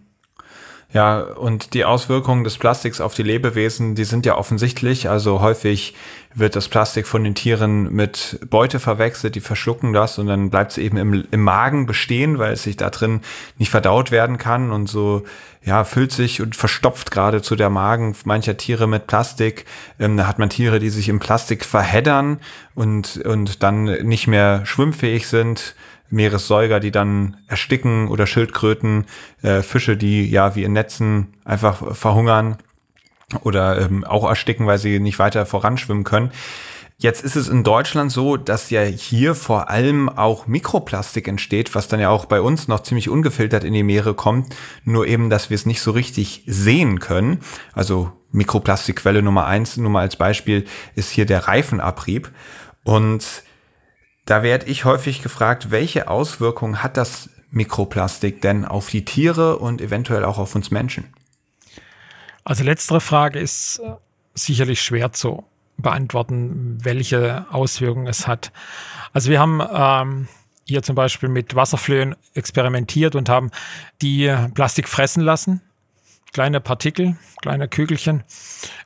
Ja, 0.93 1.21
und 1.21 1.73
die 1.73 1.85
Auswirkungen 1.85 2.43
des 2.43 2.57
Plastiks 2.57 2.99
auf 2.99 3.13
die 3.13 3.23
Lebewesen, 3.23 3.95
die 3.95 4.03
sind 4.03 4.25
ja 4.25 4.37
offensichtlich. 4.37 5.09
Also 5.09 5.39
häufig 5.39 5.95
wird 6.33 6.57
das 6.57 6.67
Plastik 6.67 7.07
von 7.07 7.23
den 7.23 7.33
Tieren 7.33 7.93
mit 7.93 8.39
Beute 8.49 8.79
verwechselt, 8.79 9.35
die 9.35 9.41
verschlucken 9.41 9.93
das 9.93 10.19
und 10.19 10.27
dann 10.27 10.49
bleibt 10.49 10.71
es 10.71 10.77
eben 10.77 10.97
im, 10.97 11.25
im 11.31 11.41
Magen 11.41 11.85
bestehen, 11.85 12.39
weil 12.39 12.53
es 12.53 12.63
sich 12.63 12.75
da 12.75 12.89
drin 12.89 13.21
nicht 13.57 13.69
verdaut 13.69 14.11
werden 14.11 14.37
kann 14.37 14.71
und 14.71 14.87
so 14.87 15.23
ja 15.63 15.83
füllt 15.83 16.11
sich 16.11 16.41
und 16.41 16.55
verstopft 16.55 17.11
geradezu 17.11 17.55
der 17.55 17.69
Magen 17.69 18.15
mancher 18.25 18.57
Tiere 18.57 18.87
mit 18.87 19.07
Plastik. 19.07 19.65
Ähm, 19.99 20.17
da 20.17 20.27
hat 20.27 20.39
man 20.39 20.49
Tiere, 20.49 20.79
die 20.79 20.89
sich 20.89 21.07
im 21.07 21.19
Plastik 21.19 21.63
verheddern 21.63 22.39
und 22.75 23.17
und 23.25 23.63
dann 23.63 23.85
nicht 23.85 24.27
mehr 24.27 24.65
schwimmfähig 24.65 25.27
sind 25.27 25.75
Meeressäuger, 26.11 26.79
die 26.79 26.91
dann 26.91 27.37
ersticken 27.47 28.07
oder 28.07 28.27
Schildkröten, 28.27 29.05
äh, 29.41 29.61
Fische, 29.61 29.97
die 29.97 30.29
ja 30.29 30.55
wie 30.55 30.63
in 30.63 30.73
Netzen 30.73 31.33
einfach 31.45 31.95
verhungern 31.95 32.57
oder 33.43 33.81
ähm, 33.81 34.03
auch 34.03 34.27
ersticken, 34.27 34.67
weil 34.67 34.77
sie 34.77 34.99
nicht 34.99 35.19
weiter 35.19 35.45
voranschwimmen 35.45 36.03
können. 36.03 36.31
Jetzt 37.01 37.23
ist 37.23 37.35
es 37.35 37.49
in 37.49 37.63
Deutschland 37.63 38.11
so, 38.11 38.37
dass 38.37 38.69
ja 38.69 38.83
hier 38.83 39.33
vor 39.33 39.71
allem 39.71 40.07
auch 40.07 40.45
Mikroplastik 40.45 41.27
entsteht, 41.27 41.73
was 41.73 41.87
dann 41.87 41.99
ja 41.99 42.09
auch 42.09 42.25
bei 42.25 42.41
uns 42.41 42.67
noch 42.67 42.83
ziemlich 42.83 43.09
ungefiltert 43.09 43.63
in 43.63 43.73
die 43.73 43.81
Meere 43.81 44.13
kommt, 44.13 44.55
nur 44.83 45.07
eben, 45.07 45.31
dass 45.31 45.49
wir 45.49 45.55
es 45.55 45.65
nicht 45.65 45.81
so 45.81 45.89
richtig 45.89 46.43
sehen 46.45 46.99
können. 46.99 47.39
Also 47.73 48.11
Mikroplastikquelle 48.31 49.23
Nummer 49.23 49.47
eins, 49.47 49.77
nur 49.77 49.89
mal 49.89 50.01
als 50.01 50.15
Beispiel, 50.15 50.65
ist 50.93 51.09
hier 51.09 51.25
der 51.25 51.47
Reifenabrieb. 51.47 52.29
Und 52.83 53.25
da 54.25 54.43
werde 54.43 54.67
ich 54.67 54.85
häufig 54.85 55.21
gefragt, 55.21 55.71
welche 55.71 56.07
Auswirkungen 56.07 56.83
hat 56.83 56.97
das 56.97 57.29
Mikroplastik 57.51 58.41
denn 58.41 58.65
auf 58.65 58.89
die 58.89 59.03
Tiere 59.03 59.57
und 59.57 59.81
eventuell 59.81 60.23
auch 60.23 60.37
auf 60.37 60.55
uns 60.55 60.71
Menschen? 60.71 61.05
Also 62.43 62.63
letztere 62.63 63.01
Frage 63.01 63.39
ist 63.39 63.79
äh, 63.79 63.93
sicherlich 64.33 64.81
schwer 64.81 65.11
zu 65.11 65.43
beantworten, 65.77 66.77
welche 66.83 67.45
Auswirkungen 67.51 68.07
es 68.07 68.27
hat. 68.27 68.51
Also 69.13 69.29
wir 69.29 69.39
haben 69.39 69.61
ähm, 69.73 70.27
hier 70.65 70.83
zum 70.83 70.95
Beispiel 70.95 71.29
mit 71.29 71.55
Wasserflöhen 71.55 72.15
experimentiert 72.33 73.15
und 73.15 73.29
haben 73.29 73.51
die 74.01 74.33
Plastik 74.53 74.87
fressen 74.87 75.21
lassen. 75.21 75.61
Kleine 76.33 76.61
Partikel, 76.61 77.17
kleine 77.41 77.67
Kügelchen. 77.67 78.23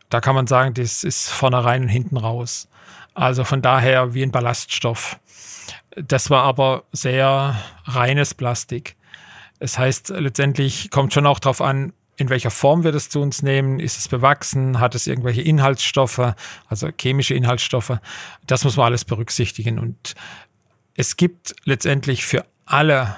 Da 0.09 0.19
kann 0.19 0.35
man 0.35 0.47
sagen, 0.47 0.73
das 0.73 1.03
ist 1.03 1.29
vorne 1.29 1.63
rein 1.63 1.83
und 1.83 1.89
hinten 1.89 2.17
raus. 2.17 2.67
Also 3.13 3.43
von 3.43 3.61
daher 3.61 4.13
wie 4.13 4.23
ein 4.23 4.31
Ballaststoff. 4.31 5.19
Das 5.95 6.29
war 6.29 6.43
aber 6.43 6.83
sehr 6.91 7.55
reines 7.85 8.33
Plastik. 8.33 8.95
Das 9.59 9.77
heißt, 9.77 10.09
letztendlich 10.09 10.91
kommt 10.91 11.13
schon 11.13 11.25
auch 11.25 11.39
darauf 11.39 11.61
an, 11.61 11.93
in 12.17 12.29
welcher 12.29 12.51
Form 12.51 12.83
wir 12.83 12.91
das 12.91 13.09
zu 13.09 13.21
uns 13.21 13.41
nehmen. 13.41 13.79
Ist 13.79 13.97
es 13.97 14.07
bewachsen? 14.07 14.79
Hat 14.79 14.95
es 14.95 15.07
irgendwelche 15.07 15.41
Inhaltsstoffe, 15.41 16.33
also 16.67 16.89
chemische 16.99 17.33
Inhaltsstoffe? 17.33 17.99
Das 18.47 18.63
muss 18.63 18.77
man 18.77 18.87
alles 18.87 19.05
berücksichtigen. 19.05 19.79
Und 19.79 20.15
es 20.95 21.17
gibt 21.17 21.55
letztendlich 21.65 22.25
für 22.25 22.45
alle 22.65 23.15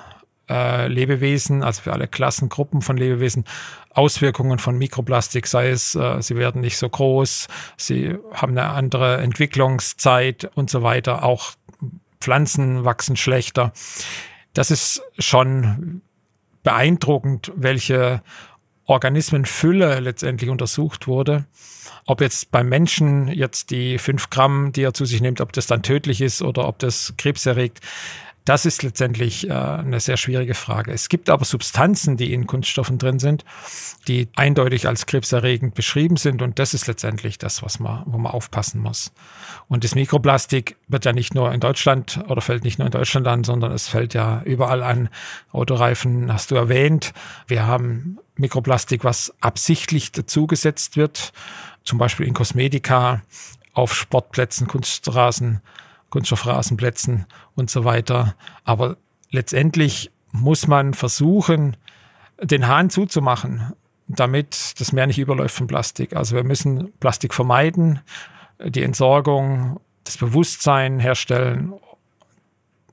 äh, 0.50 0.88
Lebewesen, 0.88 1.64
also 1.64 1.84
für 1.84 1.94
alle 1.94 2.08
Klassengruppen 2.08 2.82
von 2.82 2.98
Lebewesen, 2.98 3.46
Auswirkungen 3.92 4.60
von 4.60 4.78
Mikroplastik, 4.78 5.48
sei 5.48 5.70
es, 5.70 5.96
äh, 5.96 6.22
sie 6.22 6.36
werden 6.36 6.62
nicht 6.62 6.78
so 6.78 6.90
groß, 6.90 7.48
sie 7.76 8.16
haben 8.34 8.58
eine 8.58 8.70
andere 8.70 9.18
Entwicklungszeit 9.18 10.50
und 10.56 10.70
so 10.70 10.84
weiter. 10.84 11.24
Auch 11.24 11.54
Pflanzen 12.20 12.86
wachsen 12.86 13.16
schlechter. 13.16 13.74
Das 14.54 14.72
ist 14.72 15.02
schon 15.20 16.02
beeindruckend, 16.64 17.52
welche 17.56 18.22
Organismenfülle 18.86 20.00
letztendlich 20.00 20.50
untersucht 20.50 21.08
wurde. 21.08 21.46
Ob 22.06 22.22
jetzt 22.22 22.52
beim 22.52 22.70
Menschen 22.70 23.28
jetzt 23.28 23.70
die 23.70 23.98
fünf 23.98 24.30
Gramm, 24.30 24.72
die 24.72 24.82
er 24.82 24.94
zu 24.94 25.06
sich 25.06 25.22
nimmt, 25.22 25.42
ob 25.42 25.52
das 25.52 25.68
dann 25.68 25.84
tödlich 25.84 26.22
ist 26.22 26.42
oder 26.42 26.68
ob 26.68 26.80
das 26.80 27.14
Krebs 27.18 27.46
erregt, 27.46 27.82
das 28.48 28.66
ist 28.66 28.82
letztendlich 28.82 29.50
äh, 29.50 29.52
eine 29.52 30.00
sehr 30.00 30.16
schwierige 30.16 30.54
Frage. 30.54 30.94
Es 30.94 31.10
gibt 31.10 31.30
aber 31.30 31.44
Substanzen, 31.44 32.16
die 32.16 32.34
in 32.34 32.48
Kunststoffen 32.48 32.98
drin 32.98 33.20
sind, 33.20 33.44
die 34.08 34.30
eindeutig 34.38 34.88
als 34.88 35.06
krebserregend 35.06 35.76
beschrieben 35.76 36.16
sind. 36.16 36.42
Und 36.42 36.58
das 36.58 36.74
ist 36.74 36.88
letztendlich 36.88 37.38
das, 37.38 37.62
was 37.62 37.80
man, 37.80 38.04
wo 38.06 38.18
man 38.18 38.32
aufpassen 38.32 38.80
muss. 38.80 39.12
Und 39.68 39.84
das 39.84 39.96
Mikroplastik 39.96 40.78
wird 40.88 41.04
ja 41.04 41.12
nicht 41.12 41.36
nur 41.36 41.52
in 41.52 41.60
Deutschland 41.60 42.22
oder 42.30 42.40
fällt 42.40 42.64
nicht 42.64 42.80
nur 42.80 42.86
in 42.86 42.92
Deutschland 42.94 43.28
an, 43.28 43.44
sondern 43.44 43.74
es 43.74 43.90
fällt 43.90 44.14
ja 44.14 44.42
überall 44.46 44.82
an. 44.82 45.10
Autoreifen 45.52 46.32
hast 46.32 46.52
du 46.52 46.56
erwähnt. 46.56 47.14
Wir 47.48 47.68
haben 47.68 48.18
Mikroplastik, 48.38 49.04
was 49.04 49.34
absichtlich 49.42 50.14
dazugesetzt 50.14 50.96
wird, 50.96 51.34
zum 51.84 51.98
Beispiel 51.98 52.26
in 52.26 52.34
Kosmetika, 52.34 53.24
auf 53.74 53.94
Sportplätzen, 53.94 54.68
Kunstrasen, 54.68 55.62
Kunststoffrasenplätzen 56.10 57.26
und 57.56 57.70
so 57.70 57.86
weiter. 57.86 58.36
Aber 58.64 58.98
letztendlich 59.32 60.12
muss 60.32 60.68
man 60.68 60.94
versuchen, 60.94 61.78
den 62.42 62.68
Hahn 62.68 62.90
zuzumachen, 62.90 63.74
damit 64.08 64.80
das 64.80 64.92
Meer 64.94 65.08
nicht 65.08 65.20
überläuft 65.20 65.56
von 65.56 65.68
Plastik. 65.68 66.16
Also 66.16 66.36
wir 66.36 66.44
müssen 66.44 66.94
Plastik 67.00 67.34
vermeiden, 67.34 68.00
die 68.64 68.84
Entsorgung, 68.84 69.80
das 70.04 70.18
Bewusstsein 70.18 71.00
herstellen. 71.00 71.74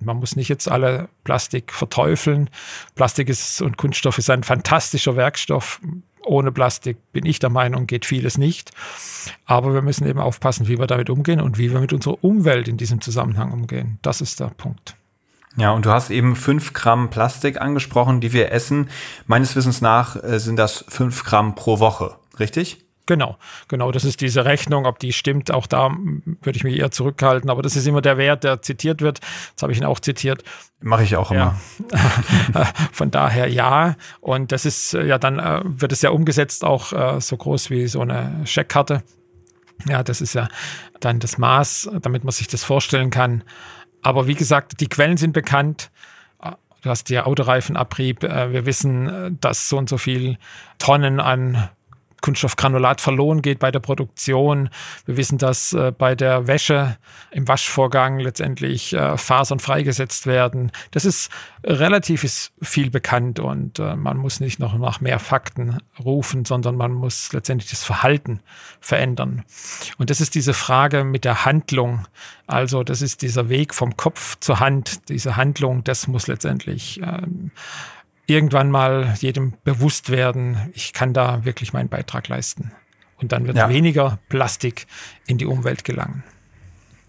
Man 0.00 0.16
muss 0.16 0.36
nicht 0.36 0.48
jetzt 0.48 0.68
alle 0.68 1.08
Plastik 1.22 1.72
verteufeln. 1.72 2.50
Plastik 2.94 3.28
ist 3.28 3.62
und 3.62 3.78
Kunststoff 3.78 4.18
ist 4.18 4.30
ein 4.30 4.42
fantastischer 4.42 5.16
Werkstoff 5.16 5.80
ohne 6.24 6.52
Plastik 6.52 6.96
bin 7.12 7.26
ich 7.26 7.38
der 7.38 7.50
Meinung, 7.50 7.86
geht 7.86 8.06
vieles 8.06 8.38
nicht. 8.38 8.70
Aber 9.46 9.74
wir 9.74 9.82
müssen 9.82 10.06
eben 10.06 10.20
aufpassen, 10.20 10.68
wie 10.68 10.78
wir 10.78 10.86
damit 10.86 11.10
umgehen 11.10 11.40
und 11.40 11.58
wie 11.58 11.72
wir 11.72 11.80
mit 11.80 11.92
unserer 11.92 12.22
Umwelt 12.22 12.68
in 12.68 12.76
diesem 12.76 13.00
Zusammenhang 13.00 13.52
umgehen. 13.52 13.98
Das 14.02 14.20
ist 14.20 14.40
der 14.40 14.48
Punkt. 14.48 14.96
Ja, 15.56 15.70
und 15.70 15.86
du 15.86 15.90
hast 15.90 16.10
eben 16.10 16.34
fünf 16.34 16.72
Gramm 16.72 17.10
Plastik 17.10 17.60
angesprochen, 17.60 18.20
die 18.20 18.32
wir 18.32 18.50
essen. 18.50 18.90
Meines 19.26 19.54
Wissens 19.54 19.80
nach 19.80 20.22
äh, 20.22 20.40
sind 20.40 20.56
das 20.56 20.84
fünf 20.88 21.24
Gramm 21.24 21.54
pro 21.54 21.78
Woche, 21.78 22.16
richtig? 22.40 22.83
Genau, 23.06 23.36
genau, 23.68 23.92
das 23.92 24.04
ist 24.04 24.22
diese 24.22 24.46
Rechnung. 24.46 24.86
Ob 24.86 24.98
die 24.98 25.12
stimmt, 25.12 25.50
auch 25.50 25.66
da 25.66 25.90
würde 25.90 26.56
ich 26.56 26.64
mich 26.64 26.78
eher 26.78 26.90
zurückhalten. 26.90 27.50
Aber 27.50 27.60
das 27.60 27.76
ist 27.76 27.86
immer 27.86 28.00
der 28.00 28.16
Wert, 28.16 28.44
der 28.44 28.62
zitiert 28.62 29.02
wird. 29.02 29.20
Das 29.54 29.62
habe 29.62 29.72
ich 29.72 29.78
ihn 29.78 29.84
auch 29.84 30.00
zitiert. 30.00 30.42
Mache 30.80 31.02
ich 31.02 31.16
auch 31.16 31.30
immer. 31.30 31.54
Ja. 31.92 32.64
Von 32.92 33.10
daher 33.10 33.46
ja. 33.48 33.96
Und 34.20 34.52
das 34.52 34.64
ist 34.64 34.94
ja 34.94 35.18
dann, 35.18 35.38
äh, 35.38 35.60
wird 35.64 35.92
es 35.92 36.00
ja 36.00 36.10
umgesetzt, 36.10 36.64
auch 36.64 36.92
äh, 36.92 37.20
so 37.20 37.36
groß 37.36 37.68
wie 37.68 37.86
so 37.88 38.00
eine 38.00 38.40
Scheckkarte. 38.46 39.02
Ja, 39.86 40.02
das 40.02 40.22
ist 40.22 40.34
ja 40.34 40.48
dann 41.00 41.20
das 41.20 41.36
Maß, 41.36 41.90
damit 42.00 42.24
man 42.24 42.32
sich 42.32 42.48
das 42.48 42.64
vorstellen 42.64 43.10
kann. 43.10 43.44
Aber 44.00 44.26
wie 44.26 44.34
gesagt, 44.34 44.80
die 44.80 44.88
Quellen 44.88 45.16
sind 45.18 45.32
bekannt. 45.32 45.90
Du 46.84 46.90
hast 46.90 47.08
ja 47.08 47.24
Autoreifenabrieb. 47.24 48.24
Äh, 48.24 48.52
wir 48.52 48.64
wissen, 48.64 49.38
dass 49.40 49.68
so 49.68 49.76
und 49.76 49.90
so 49.90 49.98
viel 49.98 50.38
Tonnen 50.78 51.20
an 51.20 51.70
Kunststoffgranulat 52.24 53.02
verloren 53.02 53.42
geht 53.42 53.58
bei 53.58 53.70
der 53.70 53.80
Produktion. 53.80 54.70
Wir 55.04 55.18
wissen, 55.18 55.36
dass 55.36 55.74
äh, 55.74 55.92
bei 55.92 56.14
der 56.14 56.46
Wäsche 56.46 56.96
im 57.30 57.46
Waschvorgang 57.46 58.18
letztendlich 58.18 58.94
äh, 58.94 59.18
Fasern 59.18 59.60
freigesetzt 59.60 60.26
werden. 60.26 60.72
Das 60.92 61.04
ist 61.04 61.28
relativ 61.62 62.24
ist 62.24 62.52
viel 62.62 62.88
bekannt 62.90 63.40
und 63.40 63.78
äh, 63.78 63.94
man 63.94 64.16
muss 64.16 64.40
nicht 64.40 64.58
noch 64.58 64.78
nach 64.78 65.02
mehr 65.02 65.18
Fakten 65.18 65.80
rufen, 66.02 66.46
sondern 66.46 66.76
man 66.76 66.92
muss 66.92 67.30
letztendlich 67.34 67.68
das 67.68 67.84
Verhalten 67.84 68.40
verändern. 68.80 69.44
Und 69.98 70.08
das 70.08 70.22
ist 70.22 70.34
diese 70.34 70.54
Frage 70.54 71.04
mit 71.04 71.26
der 71.26 71.44
Handlung. 71.44 72.06
Also 72.46 72.84
das 72.84 73.02
ist 73.02 73.20
dieser 73.20 73.50
Weg 73.50 73.74
vom 73.74 73.98
Kopf 73.98 74.38
zur 74.40 74.60
Hand. 74.60 75.10
Diese 75.10 75.36
Handlung, 75.36 75.84
das 75.84 76.08
muss 76.08 76.26
letztendlich 76.26 77.02
ähm, 77.02 77.50
irgendwann 78.26 78.70
mal 78.70 79.14
jedem 79.20 79.54
bewusst 79.64 80.10
werden, 80.10 80.70
ich 80.72 80.92
kann 80.92 81.12
da 81.12 81.44
wirklich 81.44 81.72
meinen 81.72 81.88
Beitrag 81.88 82.28
leisten. 82.28 82.72
Und 83.20 83.32
dann 83.32 83.46
wird 83.46 83.56
ja. 83.56 83.68
weniger 83.68 84.18
Plastik 84.28 84.86
in 85.26 85.38
die 85.38 85.46
Umwelt 85.46 85.84
gelangen. 85.84 86.24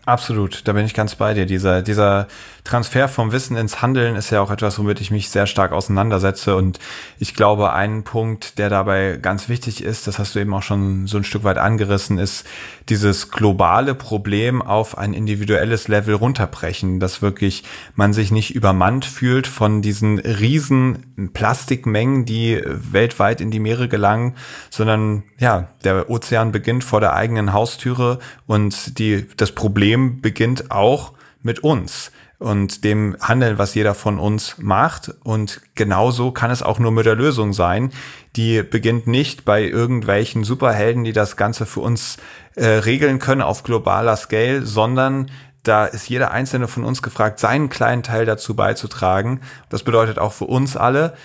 Absolut, 0.06 0.68
da 0.68 0.74
bin 0.74 0.86
ich 0.86 0.94
ganz 0.94 1.16
bei 1.16 1.34
dir. 1.34 1.48
Dieser, 1.48 1.82
dieser 1.82 2.28
Transfer 2.64 3.08
vom 3.08 3.32
Wissen 3.32 3.58
ins 3.58 3.82
Handeln 3.82 4.16
ist 4.16 4.30
ja 4.30 4.40
auch 4.42 4.52
etwas, 4.52 4.78
womit 4.78 5.02
ich 5.02 5.10
mich 5.10 5.30
sehr 5.30 5.48
stark 5.48 5.72
auseinandersetze. 5.72 6.56
Und 6.56 6.80
ich 7.18 7.34
glaube, 7.34 7.74
ein 7.74 8.04
Punkt, 8.04 8.60
der 8.60 8.70
dabei 8.70 9.18
ganz 9.20 9.50
wichtig 9.50 9.84
ist, 9.84 10.06
das 10.06 10.20
hast 10.20 10.36
du 10.36 10.40
eben 10.40 10.54
auch 10.54 10.62
schon 10.62 11.08
so 11.08 11.18
ein 11.18 11.24
Stück 11.24 11.44
weit 11.44 11.58
angerissen, 11.58 12.20
ist 12.20 12.46
dieses 12.90 13.32
globale 13.32 13.96
Problem 13.96 14.62
auf 14.62 14.98
ein 14.98 15.14
individuelles 15.14 15.88
Level 15.88 16.14
runterbrechen, 16.14 17.00
dass 17.00 17.24
wirklich 17.24 17.64
man 17.96 18.14
sich 18.14 18.32
nicht 18.32 18.54
übermannt 18.54 19.06
fühlt 19.06 19.48
von 19.48 19.82
diesen 19.82 20.20
riesen 20.20 21.32
Plastikmengen, 21.34 22.26
die 22.26 22.62
weltweit 22.66 23.42
in 23.42 23.50
die 23.50 23.60
Meere 23.60 23.88
gelangen, 23.88 24.36
sondern 24.70 25.24
ja, 25.40 25.70
der 25.84 26.10
Ozean 26.10 26.52
beginnt 26.52 26.84
vor 26.84 27.00
der 27.00 27.14
eigenen 27.14 27.54
Haustüre 27.54 28.20
und 28.46 29.00
die, 29.00 29.28
das 29.38 29.52
Problem 29.52 29.95
beginnt 29.98 30.72
auch 30.72 31.14
mit 31.42 31.60
uns 31.60 32.12
und 32.38 32.84
dem 32.84 33.16
Handeln, 33.22 33.58
was 33.58 33.76
jeder 33.76 33.94
von 33.94 34.20
uns 34.20 34.58
macht. 34.60 35.12
Und 35.24 35.62
genauso 35.76 36.32
kann 36.32 36.52
es 36.52 36.64
auch 36.64 36.80
nur 36.80 36.92
mit 36.92 37.06
der 37.06 37.16
Lösung 37.16 37.54
sein. 37.54 37.92
Die 38.36 38.62
beginnt 38.62 39.08
nicht 39.08 39.46
bei 39.46 39.64
irgendwelchen 39.64 40.44
Superhelden, 40.44 41.04
die 41.04 41.14
das 41.14 41.38
Ganze 41.38 41.66
für 41.66 41.80
uns 41.80 42.18
äh, 42.56 42.66
regeln 42.66 43.20
können 43.20 43.42
auf 43.42 43.64
globaler 43.64 44.18
Scale, 44.18 44.66
sondern 44.66 45.32
da 45.64 45.86
ist 45.86 46.10
jeder 46.10 46.32
einzelne 46.32 46.68
von 46.68 46.84
uns 46.84 47.02
gefragt, 47.02 47.40
seinen 47.40 47.70
kleinen 47.70 48.04
Teil 48.04 48.26
dazu 48.26 48.56
beizutragen. 48.56 49.42
Das 49.70 49.84
bedeutet 49.84 50.20
auch 50.20 50.34
für 50.34 50.46
uns 50.46 50.78
alle, 50.78 51.16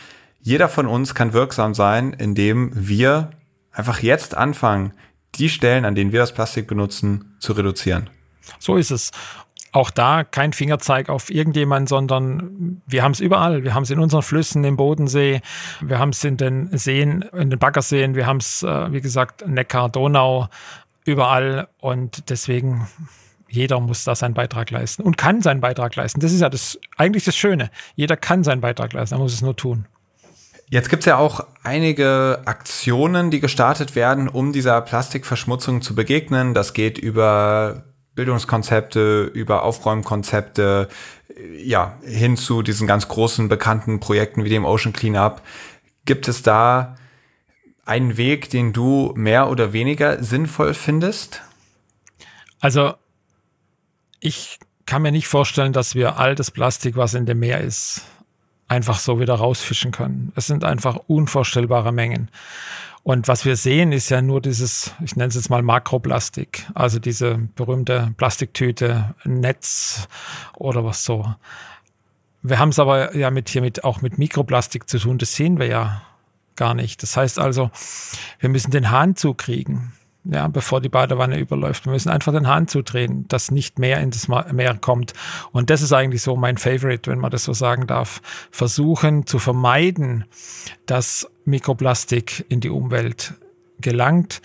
jeder 0.42 0.70
von 0.70 0.86
uns 0.86 1.14
kann 1.14 1.34
wirksam 1.34 1.74
sein, 1.74 2.14
indem 2.14 2.70
wir 2.74 3.30
einfach 3.72 4.00
jetzt 4.00 4.34
anfangen, 4.34 4.94
die 5.34 5.50
Stellen, 5.50 5.84
an 5.84 5.94
denen 5.94 6.12
wir 6.12 6.20
das 6.20 6.32
Plastik 6.32 6.66
benutzen, 6.66 7.36
zu 7.40 7.52
reduzieren. 7.52 8.08
So 8.58 8.76
ist 8.76 8.90
es. 8.90 9.10
Auch 9.72 9.90
da 9.90 10.24
kein 10.24 10.52
Fingerzeig 10.52 11.08
auf 11.08 11.30
irgendjemand, 11.30 11.88
sondern 11.88 12.82
wir 12.86 13.04
haben 13.04 13.12
es 13.12 13.20
überall. 13.20 13.62
Wir 13.62 13.74
haben 13.74 13.84
es 13.84 13.90
in 13.90 14.00
unseren 14.00 14.22
Flüssen, 14.22 14.64
im 14.64 14.76
Bodensee, 14.76 15.42
wir 15.80 16.00
haben 16.00 16.10
es 16.10 16.24
in 16.24 16.36
den 16.36 16.76
Seen, 16.76 17.22
in 17.32 17.50
den 17.50 17.58
Baggerseen, 17.58 18.16
wir 18.16 18.26
haben 18.26 18.38
es, 18.38 18.64
äh, 18.64 18.92
wie 18.92 19.00
gesagt, 19.00 19.46
Neckar, 19.46 19.88
Donau, 19.88 20.48
überall. 21.04 21.68
Und 21.78 22.30
deswegen 22.30 22.88
jeder 23.48 23.80
muss 23.80 24.04
da 24.04 24.14
seinen 24.14 24.34
Beitrag 24.34 24.70
leisten 24.70 25.02
und 25.02 25.16
kann 25.16 25.42
seinen 25.42 25.60
Beitrag 25.60 25.94
leisten. 25.96 26.20
Das 26.20 26.32
ist 26.32 26.40
ja 26.40 26.48
das 26.48 26.78
eigentlich 26.96 27.24
das 27.24 27.36
Schöne. 27.36 27.70
Jeder 27.94 28.16
kann 28.16 28.44
seinen 28.44 28.60
Beitrag 28.60 28.92
leisten, 28.92 29.16
er 29.16 29.18
muss 29.18 29.34
es 29.34 29.42
nur 29.42 29.56
tun. 29.56 29.86
Jetzt 30.68 30.88
gibt 30.88 31.02
es 31.02 31.06
ja 31.06 31.16
auch 31.16 31.44
einige 31.64 32.42
Aktionen, 32.44 33.32
die 33.32 33.40
gestartet 33.40 33.96
werden, 33.96 34.28
um 34.28 34.52
dieser 34.52 34.80
Plastikverschmutzung 34.80 35.82
zu 35.82 35.96
begegnen. 35.96 36.54
Das 36.54 36.74
geht 36.74 36.96
über 36.96 37.82
Bildungskonzepte, 38.20 39.30
über 39.32 39.62
Aufräumkonzepte, 39.62 40.90
ja, 41.56 41.96
hin 42.04 42.36
zu 42.36 42.60
diesen 42.60 42.86
ganz 42.86 43.08
großen 43.08 43.48
bekannten 43.48 43.98
Projekten 43.98 44.44
wie 44.44 44.50
dem 44.50 44.66
Ocean 44.66 44.92
Cleanup. 44.92 45.40
Gibt 46.04 46.28
es 46.28 46.42
da 46.42 46.96
einen 47.86 48.18
Weg, 48.18 48.50
den 48.50 48.74
du 48.74 49.14
mehr 49.16 49.48
oder 49.48 49.72
weniger 49.72 50.22
sinnvoll 50.22 50.74
findest? 50.74 51.40
Also 52.60 52.92
ich 54.20 54.58
kann 54.84 55.00
mir 55.00 55.12
nicht 55.12 55.26
vorstellen, 55.26 55.72
dass 55.72 55.94
wir 55.94 56.18
all 56.18 56.34
das 56.34 56.50
Plastik, 56.50 56.96
was 56.96 57.14
in 57.14 57.24
dem 57.24 57.38
Meer 57.38 57.62
ist, 57.62 58.02
einfach 58.68 58.98
so 58.98 59.18
wieder 59.18 59.36
rausfischen 59.36 59.92
können. 59.92 60.30
Es 60.36 60.46
sind 60.46 60.62
einfach 60.62 60.96
unvorstellbare 61.06 61.90
Mengen. 61.90 62.28
Und 63.02 63.28
was 63.28 63.44
wir 63.44 63.56
sehen, 63.56 63.92
ist 63.92 64.10
ja 64.10 64.20
nur 64.20 64.40
dieses, 64.40 64.94
ich 65.02 65.16
nenne 65.16 65.28
es 65.28 65.34
jetzt 65.34 65.50
mal 65.50 65.62
Makroplastik, 65.62 66.66
also 66.74 66.98
diese 66.98 67.38
berühmte 67.54 68.12
Plastiktüte, 68.16 69.14
Netz 69.24 70.06
oder 70.56 70.84
was 70.84 71.04
so. 71.04 71.34
Wir 72.42 72.58
haben 72.58 72.68
es 72.70 72.78
aber 72.78 73.16
ja 73.16 73.30
mit 73.30 73.48
hier 73.48 73.62
mit 73.62 73.84
auch 73.84 74.02
mit 74.02 74.18
Mikroplastik 74.18 74.88
zu 74.88 74.98
tun, 74.98 75.18
das 75.18 75.34
sehen 75.34 75.58
wir 75.58 75.66
ja 75.66 76.02
gar 76.56 76.74
nicht. 76.74 77.02
Das 77.02 77.16
heißt 77.16 77.38
also, 77.38 77.70
wir 78.38 78.50
müssen 78.50 78.70
den 78.70 78.90
Hahn 78.90 79.16
zukriegen 79.16 79.92
ja, 80.24 80.48
bevor 80.48 80.80
die 80.80 80.88
Badewanne 80.88 81.38
überläuft. 81.38 81.86
Wir 81.86 81.92
müssen 81.92 82.10
einfach 82.10 82.32
den 82.32 82.46
Hahn 82.46 82.68
zudrehen, 82.68 83.26
dass 83.28 83.50
nicht 83.50 83.78
mehr 83.78 84.00
in 84.00 84.10
das 84.10 84.28
Meer 84.28 84.76
kommt. 84.76 85.14
Und 85.52 85.70
das 85.70 85.82
ist 85.82 85.92
eigentlich 85.92 86.22
so 86.22 86.36
mein 86.36 86.58
Favorite, 86.58 87.10
wenn 87.10 87.18
man 87.18 87.30
das 87.30 87.44
so 87.44 87.52
sagen 87.52 87.86
darf. 87.86 88.20
Versuchen 88.50 89.26
zu 89.26 89.38
vermeiden, 89.38 90.24
dass 90.86 91.30
Mikroplastik 91.44 92.44
in 92.48 92.60
die 92.60 92.70
Umwelt 92.70 93.34
gelangt. 93.80 94.42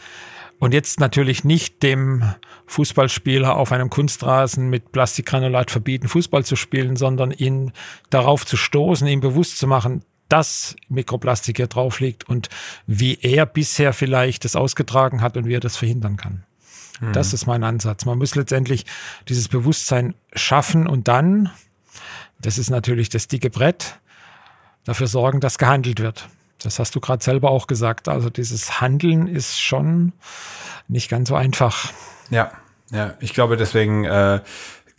Und 0.60 0.74
jetzt 0.74 1.02
natürlich 1.02 1.44
nicht 1.44 1.84
dem 1.84 2.24
Fußballspieler 2.68 3.58
auf 3.58 3.74
einem 3.74 3.90
Kunstrasen 3.90 4.70
mit 4.70 4.94
Plastikgranulat 4.94 5.70
verbieten, 5.70 6.08
Fußball 6.08 6.46
zu 6.46 6.56
spielen, 6.56 6.96
sondern 6.96 7.32
ihn 7.32 7.74
darauf 8.10 8.46
zu 8.46 8.56
stoßen, 8.56 9.08
ihm 9.08 9.20
bewusst 9.20 9.58
zu 9.58 9.68
machen, 9.68 10.04
dass 10.30 10.76
Mikroplastik 10.90 11.58
hier 11.58 11.68
drauf 11.68 12.00
liegt 12.00 12.28
und 12.28 12.50
wie 12.88 13.18
er 13.22 13.46
bisher 13.46 13.94
vielleicht 13.94 14.46
das 14.46 14.56
ausgetragen 14.56 15.22
hat 15.22 15.38
und 15.38 15.46
wie 15.46 15.56
er 15.56 15.60
das 15.60 15.78
verhindern 15.78 16.18
kann. 16.18 16.44
Mhm. 17.00 17.14
Das 17.14 17.34
ist 17.34 17.46
mein 17.46 17.64
Ansatz. 17.64 18.06
Man 18.06 18.18
muss 18.18 18.36
letztendlich 18.36 18.86
dieses 19.28 19.48
Bewusstsein 19.48 20.16
schaffen 20.34 20.88
und 20.88 21.08
dann, 21.08 21.52
das 22.40 22.58
ist 22.58 22.70
natürlich 22.70 23.10
das 23.10 23.28
dicke 23.28 23.50
Brett, 23.50 24.00
dafür 24.84 25.08
sorgen, 25.08 25.40
dass 25.40 25.58
gehandelt 25.58 26.00
wird. 26.00 26.28
Das 26.60 26.80
hast 26.80 26.96
du 26.96 27.00
gerade 27.00 27.24
selber 27.24 27.52
auch 27.52 27.68
gesagt. 27.68 28.08
Also 28.08 28.30
dieses 28.30 28.82
Handeln 28.82 29.28
ist 29.28 29.60
schon 29.60 30.14
nicht 30.88 31.10
ganz 31.10 31.30
so 31.30 31.36
einfach. 31.36 31.92
Ja, 32.30 32.52
ja. 32.92 33.14
Ich 33.20 33.34
glaube 33.34 33.58
deswegen 33.58 34.06
äh, 34.06 34.42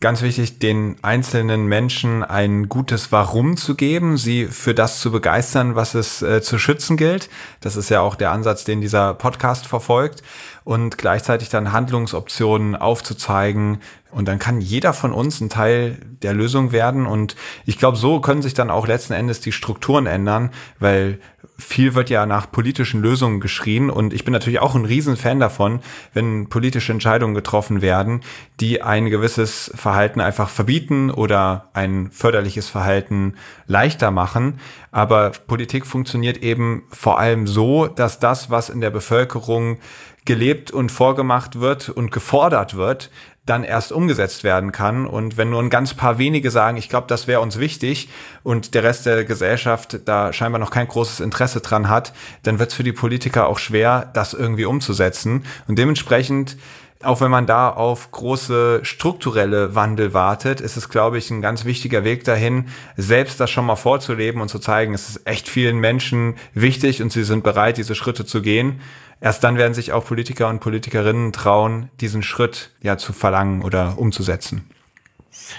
ganz 0.00 0.20
wichtig, 0.20 0.58
den 0.58 0.96
einzelnen 1.02 1.66
Menschen 1.66 2.22
ein 2.22 2.68
gutes 2.68 3.12
Warum 3.12 3.56
zu 3.56 3.74
geben, 3.74 4.18
sie 4.18 4.46
für 4.46 4.74
das 4.74 5.00
zu 5.00 5.10
begeistern, 5.10 5.74
was 5.74 5.94
es 5.94 6.20
äh, 6.20 6.42
zu 6.42 6.58
schützen 6.58 6.96
gilt. 6.96 7.30
Das 7.60 7.76
ist 7.76 7.88
ja 7.88 8.00
auch 8.00 8.14
der 8.14 8.30
Ansatz, 8.30 8.64
den 8.64 8.80
dieser 8.80 9.14
Podcast 9.14 9.66
verfolgt. 9.66 10.22
Und 10.64 10.98
gleichzeitig 10.98 11.48
dann 11.48 11.72
Handlungsoptionen 11.72 12.76
aufzuzeigen. 12.76 13.80
Und 14.16 14.26
dann 14.28 14.38
kann 14.38 14.62
jeder 14.62 14.94
von 14.94 15.12
uns 15.12 15.42
ein 15.42 15.50
Teil 15.50 15.98
der 16.22 16.32
Lösung 16.32 16.72
werden. 16.72 17.04
Und 17.04 17.36
ich 17.66 17.76
glaube, 17.76 17.98
so 17.98 18.18
können 18.20 18.40
sich 18.40 18.54
dann 18.54 18.70
auch 18.70 18.86
letzten 18.86 19.12
Endes 19.12 19.40
die 19.40 19.52
Strukturen 19.52 20.06
ändern, 20.06 20.52
weil 20.78 21.18
viel 21.58 21.94
wird 21.94 22.08
ja 22.08 22.24
nach 22.24 22.50
politischen 22.50 23.02
Lösungen 23.02 23.40
geschrien 23.40 23.90
und 23.90 24.14
ich 24.14 24.24
bin 24.24 24.32
natürlich 24.32 24.60
auch 24.60 24.74
ein 24.74 24.86
Riesenfan 24.86 25.38
davon, 25.38 25.80
wenn 26.14 26.48
politische 26.48 26.92
Entscheidungen 26.92 27.34
getroffen 27.34 27.82
werden, 27.82 28.22
die 28.58 28.80
ein 28.80 29.10
gewisses 29.10 29.70
Verhalten 29.74 30.20
einfach 30.20 30.48
verbieten 30.48 31.10
oder 31.10 31.68
ein 31.74 32.10
förderliches 32.10 32.70
Verhalten 32.70 33.34
leichter 33.66 34.10
machen. 34.10 34.60
Aber 34.92 35.32
Politik 35.46 35.86
funktioniert 35.86 36.38
eben 36.38 36.84
vor 36.90 37.18
allem 37.18 37.46
so, 37.46 37.86
dass 37.86 38.18
das, 38.18 38.50
was 38.50 38.70
in 38.70 38.80
der 38.80 38.90
Bevölkerung 38.90 39.78
gelebt 40.24 40.70
und 40.70 40.90
vorgemacht 40.90 41.60
wird 41.60 41.88
und 41.88 42.10
gefordert 42.10 42.76
wird, 42.76 43.10
dann 43.46 43.62
erst 43.64 43.92
umgesetzt 43.92 44.44
werden 44.44 44.72
kann. 44.72 45.06
Und 45.06 45.36
wenn 45.36 45.50
nur 45.50 45.62
ein 45.62 45.70
ganz 45.70 45.94
paar 45.94 46.18
wenige 46.18 46.50
sagen, 46.50 46.76
ich 46.76 46.88
glaube, 46.88 47.06
das 47.06 47.26
wäre 47.26 47.40
uns 47.40 47.58
wichtig 47.58 48.08
und 48.42 48.74
der 48.74 48.82
Rest 48.82 49.06
der 49.06 49.24
Gesellschaft 49.24 50.00
da 50.04 50.32
scheinbar 50.32 50.58
noch 50.58 50.70
kein 50.70 50.88
großes 50.88 51.20
Interesse 51.20 51.60
dran 51.60 51.88
hat, 51.88 52.12
dann 52.42 52.58
wird 52.58 52.70
es 52.70 52.76
für 52.76 52.82
die 52.82 52.92
Politiker 52.92 53.46
auch 53.46 53.58
schwer, 53.58 54.10
das 54.12 54.34
irgendwie 54.34 54.64
umzusetzen. 54.64 55.44
Und 55.68 55.78
dementsprechend 55.78 56.56
auch 57.02 57.20
wenn 57.20 57.30
man 57.30 57.46
da 57.46 57.68
auf 57.68 58.10
große 58.10 58.80
strukturelle 58.82 59.74
Wandel 59.74 60.14
wartet, 60.14 60.62
ist 60.62 60.78
es, 60.78 60.88
glaube 60.88 61.18
ich, 61.18 61.30
ein 61.30 61.42
ganz 61.42 61.66
wichtiger 61.66 62.04
Weg 62.04 62.24
dahin, 62.24 62.68
selbst 62.96 63.38
das 63.38 63.50
schon 63.50 63.66
mal 63.66 63.76
vorzuleben 63.76 64.40
und 64.40 64.48
zu 64.48 64.58
zeigen, 64.58 64.94
es 64.94 65.10
ist 65.10 65.26
echt 65.26 65.46
vielen 65.46 65.78
Menschen 65.78 66.36
wichtig 66.54 67.02
und 67.02 67.12
sie 67.12 67.22
sind 67.22 67.44
bereit, 67.44 67.76
diese 67.76 67.94
Schritte 67.94 68.24
zu 68.24 68.40
gehen 68.40 68.80
erst 69.20 69.44
dann 69.44 69.56
werden 69.56 69.74
sich 69.74 69.92
auch 69.92 70.04
Politiker 70.04 70.48
und 70.48 70.60
Politikerinnen 70.60 71.32
trauen, 71.32 71.90
diesen 72.00 72.22
Schritt 72.22 72.70
ja 72.82 72.98
zu 72.98 73.12
verlangen 73.12 73.62
oder 73.62 73.98
umzusetzen. 73.98 74.68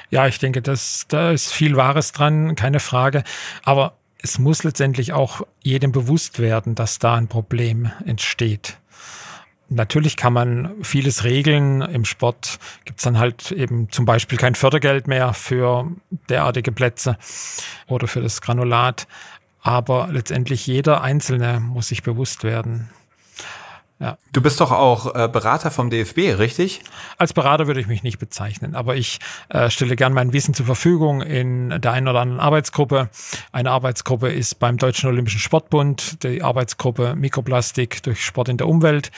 Ja, 0.09 0.27
ich 0.27 0.39
denke, 0.39 0.61
das, 0.61 1.05
da 1.07 1.31
ist 1.31 1.51
viel 1.51 1.75
Wahres 1.75 2.11
dran, 2.11 2.55
keine 2.55 2.79
Frage. 2.79 3.23
Aber 3.63 3.93
es 4.19 4.39
muss 4.39 4.63
letztendlich 4.63 5.13
auch 5.13 5.41
jedem 5.61 5.91
bewusst 5.91 6.39
werden, 6.39 6.75
dass 6.75 6.99
da 6.99 7.15
ein 7.15 7.27
Problem 7.27 7.91
entsteht. 8.05 8.77
Natürlich 9.69 10.15
kann 10.15 10.33
man 10.33 10.81
vieles 10.81 11.25
regeln. 11.25 11.81
Im 11.81 12.05
Sport 12.05 12.57
gibt 12.85 12.99
es 12.99 13.03
dann 13.03 13.19
halt 13.19 13.51
eben 13.51 13.89
zum 13.89 14.05
Beispiel 14.05 14.37
kein 14.37 14.55
Fördergeld 14.55 15.07
mehr 15.07 15.33
für 15.33 15.91
derartige 16.29 16.71
Plätze 16.71 17.17
oder 17.87 18.07
für 18.07 18.21
das 18.21 18.41
Granulat. 18.41 19.07
Aber 19.61 20.07
letztendlich 20.09 20.65
jeder 20.67 21.01
Einzelne 21.01 21.59
muss 21.59 21.89
sich 21.89 22.01
bewusst 22.01 22.45
werden, 22.45 22.89
ja. 23.99 24.17
Du 24.31 24.41
bist 24.41 24.61
doch 24.61 24.71
auch 24.71 25.15
äh, 25.15 25.27
Berater 25.27 25.71
vom 25.71 25.89
DFB, 25.89 26.37
richtig? 26.37 26.81
Als 27.17 27.33
Berater 27.33 27.65
würde 27.65 27.79
ich 27.79 27.87
mich 27.87 28.03
nicht 28.03 28.19
bezeichnen, 28.19 28.75
aber 28.75 28.95
ich 28.95 29.19
äh, 29.49 29.71
stelle 29.71 29.95
gern 29.95 30.13
mein 30.13 30.33
Wissen 30.33 30.53
zur 30.53 30.67
Verfügung 30.67 31.21
in 31.21 31.81
der 31.81 31.93
einen 31.93 32.07
oder 32.07 32.19
anderen 32.19 32.39
Arbeitsgruppe. 32.39 33.09
Eine 33.51 33.71
Arbeitsgruppe 33.71 34.31
ist 34.31 34.59
beim 34.59 34.77
Deutschen 34.77 35.09
Olympischen 35.09 35.39
Sportbund, 35.39 36.23
die 36.23 36.43
Arbeitsgruppe 36.43 37.15
Mikroplastik 37.15 38.03
durch 38.03 38.23
Sport 38.23 38.49
in 38.49 38.57
der 38.57 38.67
Umwelt 38.67 39.11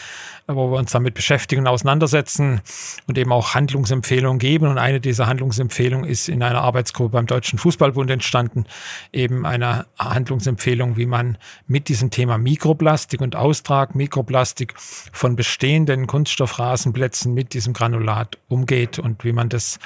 wo 0.56 0.72
wir 0.72 0.78
uns 0.78 0.92
damit 0.92 1.14
beschäftigen 1.14 1.68
auseinandersetzen 1.68 2.62
und 3.08 3.18
eben 3.18 3.32
auch 3.32 3.54
Handlungsempfehlungen 3.54 4.40
geben. 4.40 4.68
Und 4.68 4.78
eine 4.78 5.00
dieser 5.00 5.28
Handlungsempfehlungen 5.28 6.10
ist 6.10 6.30
in 6.30 6.44
einer 6.44 6.62
Arbeitsgruppe 6.62 7.12
beim 7.12 7.28
Deutschen 7.28 7.60
Fußballbund 7.60 8.10
entstanden, 8.10 8.66
eben 9.14 9.46
eine 9.46 9.86
Handlungsempfehlung, 9.98 10.98
wie 10.98 11.06
man 11.06 11.38
mit 11.68 11.88
diesem 11.88 12.10
Thema 12.10 12.38
Mikroplastik 12.38 13.22
und 13.22 13.36
Austrag 13.36 13.96
Mikroplastik 13.96 14.74
von 14.78 15.36
bestehenden 15.36 16.08
Kunststoffrasenplätzen 16.08 17.34
mit 17.34 17.54
diesem 17.54 17.74
Granulat 17.74 18.38
umgeht 18.48 19.00
und 19.00 19.24
wie 19.24 19.34
man 19.34 19.50
das 19.50 19.80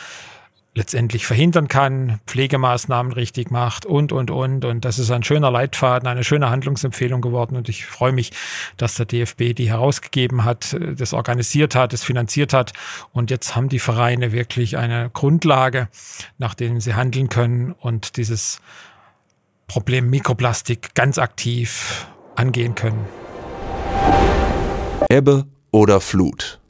letztendlich 0.75 1.25
verhindern 1.25 1.67
kann, 1.67 2.19
Pflegemaßnahmen 2.25 3.11
richtig 3.11 3.51
macht 3.51 3.85
und, 3.85 4.11
und, 4.11 4.31
und. 4.31 4.65
Und 4.65 4.85
das 4.85 4.97
ist 4.97 5.11
ein 5.11 5.23
schöner 5.23 5.51
Leitfaden, 5.51 6.07
eine 6.07 6.23
schöne 6.23 6.49
Handlungsempfehlung 6.49 7.21
geworden. 7.21 7.55
Und 7.55 7.69
ich 7.69 7.85
freue 7.85 8.11
mich, 8.11 8.31
dass 8.77 8.95
der 8.95 9.05
DFB 9.05 9.53
die 9.55 9.69
herausgegeben 9.69 10.43
hat, 10.45 10.75
das 10.97 11.13
organisiert 11.13 11.75
hat, 11.75 11.93
das 11.93 12.03
finanziert 12.03 12.53
hat. 12.53 12.73
Und 13.11 13.29
jetzt 13.29 13.55
haben 13.55 13.69
die 13.69 13.79
Vereine 13.79 14.31
wirklich 14.31 14.77
eine 14.77 15.11
Grundlage, 15.13 15.89
nach 16.39 16.55
denen 16.55 16.81
sie 16.81 16.95
handeln 16.95 17.29
können 17.29 17.73
und 17.73 18.17
dieses 18.17 18.59
Problem 19.67 20.09
Mikroplastik 20.09 20.95
ganz 20.95 21.17
aktiv 21.19 22.07
angehen 22.35 22.73
können. 22.73 23.05
Ebbe 25.09 25.45
oder 25.71 26.01
Flut? 26.01 26.62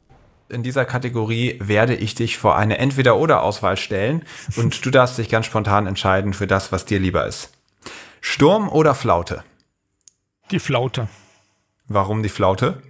In 0.48 0.62
dieser 0.62 0.84
Kategorie 0.84 1.58
werde 1.60 1.94
ich 1.94 2.14
dich 2.14 2.38
vor 2.38 2.56
eine 2.56 2.78
Entweder-Oder-Auswahl 2.78 3.76
stellen 3.76 4.24
und 4.56 4.84
du 4.84 4.90
darfst 4.90 5.18
dich 5.18 5.28
ganz 5.28 5.46
spontan 5.46 5.86
entscheiden 5.86 6.34
für 6.34 6.46
das, 6.46 6.72
was 6.72 6.84
dir 6.84 6.98
lieber 6.98 7.26
ist. 7.26 7.50
Sturm 8.20 8.68
oder 8.68 8.94
Flaute? 8.94 9.44
Die 10.50 10.58
Flaute. 10.58 11.08
Warum 11.86 12.22
die 12.22 12.28
Flaute? 12.28 12.82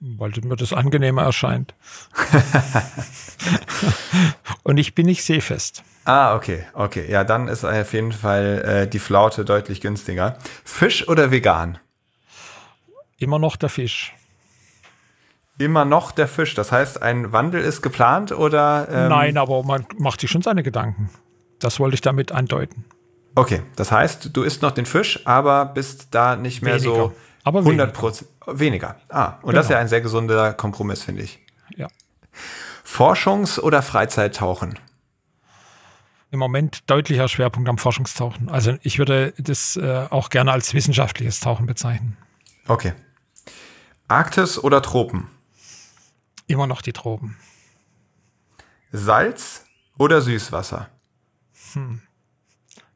Weil 0.00 0.32
mir 0.42 0.56
das 0.56 0.72
angenehmer 0.72 1.22
erscheint. 1.22 1.74
und 4.62 4.78
ich 4.78 4.94
bin 4.94 5.06
nicht 5.06 5.22
seefest. 5.22 5.82
Ah, 6.04 6.34
okay, 6.34 6.64
okay. 6.72 7.10
Ja, 7.10 7.24
dann 7.24 7.48
ist 7.48 7.64
auf 7.64 7.92
jeden 7.92 8.12
Fall 8.12 8.62
äh, 8.64 8.88
die 8.88 8.98
Flaute 8.98 9.44
deutlich 9.44 9.82
günstiger. 9.82 10.38
Fisch 10.64 11.06
oder 11.06 11.30
vegan? 11.30 11.78
Immer 13.18 13.38
noch 13.38 13.56
der 13.56 13.68
Fisch. 13.68 14.14
Immer 15.60 15.84
noch 15.84 16.10
der 16.10 16.26
Fisch. 16.26 16.54
Das 16.54 16.72
heißt, 16.72 17.02
ein 17.02 17.32
Wandel 17.32 17.60
ist 17.60 17.82
geplant 17.82 18.32
oder? 18.32 18.88
Ähm 18.90 19.08
Nein, 19.08 19.36
aber 19.36 19.62
man 19.62 19.86
macht 19.98 20.20
sich 20.20 20.30
schon 20.30 20.42
seine 20.42 20.62
Gedanken. 20.62 21.10
Das 21.58 21.78
wollte 21.78 21.94
ich 21.94 22.00
damit 22.00 22.32
andeuten. 22.32 22.84
Okay, 23.34 23.62
das 23.76 23.92
heißt, 23.92 24.30
du 24.32 24.42
isst 24.42 24.62
noch 24.62 24.72
den 24.72 24.86
Fisch, 24.86 25.24
aber 25.26 25.66
bist 25.66 26.08
da 26.10 26.34
nicht 26.36 26.62
mehr 26.62 26.74
weniger, 26.74 26.94
so 26.94 27.12
aber 27.44 27.60
100 27.60 27.92
Prozent 27.92 28.30
weniger. 28.46 28.96
Ah, 29.08 29.34
und 29.42 29.50
genau. 29.50 29.52
das 29.52 29.66
ist 29.66 29.70
ja 29.70 29.76
genau. 29.76 29.80
ein 29.82 29.88
sehr 29.88 30.00
gesunder 30.00 30.52
Kompromiss, 30.54 31.02
finde 31.04 31.22
ich. 31.22 31.38
Ja. 31.76 31.88
Forschungs- 32.84 33.60
oder 33.60 33.82
Freizeittauchen? 33.82 34.78
Im 36.32 36.38
Moment 36.38 36.90
deutlicher 36.90 37.28
Schwerpunkt 37.28 37.68
am 37.68 37.78
Forschungstauchen. 37.78 38.48
Also 38.48 38.76
ich 38.82 38.98
würde 38.98 39.32
das 39.38 39.76
äh, 39.76 40.06
auch 40.10 40.30
gerne 40.30 40.52
als 40.52 40.74
wissenschaftliches 40.74 41.40
Tauchen 41.40 41.66
bezeichnen. 41.66 42.16
Okay. 42.66 42.92
Arktis 44.08 44.62
oder 44.62 44.82
Tropen? 44.82 45.28
Immer 46.50 46.66
noch 46.66 46.82
die 46.82 46.92
Tropen. 46.92 47.36
Salz 48.90 49.64
oder 49.98 50.20
Süßwasser? 50.20 50.88
Hm. 51.74 52.02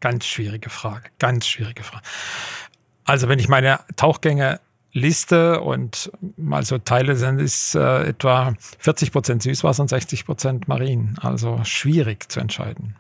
Ganz 0.01 0.27
schwierige 0.27 0.71
Frage. 0.71 1.09
Ganz 1.21 1.47
schwierige 1.47 1.85
Frage. 1.85 2.05
Also 3.05 3.29
wenn 3.29 3.39
ich 3.39 3.49
meine 3.49 3.79
Tauchgänge 3.95 4.61
liste 4.93 5.61
und 5.61 6.11
mal 6.37 6.65
so 6.65 6.79
teile, 6.79 7.15
sind 7.15 7.41
es 7.41 7.77
äh, 7.77 8.09
etwa 8.09 8.55
40 8.81 9.13
Prozent 9.13 9.43
Süßwasser 9.45 9.83
und 9.83 9.89
60 9.89 10.27
Prozent 10.27 10.67
Marin. 10.67 11.17
Also 11.21 11.61
schwierig 11.63 12.31
zu 12.33 12.41
entscheiden. 12.41 12.97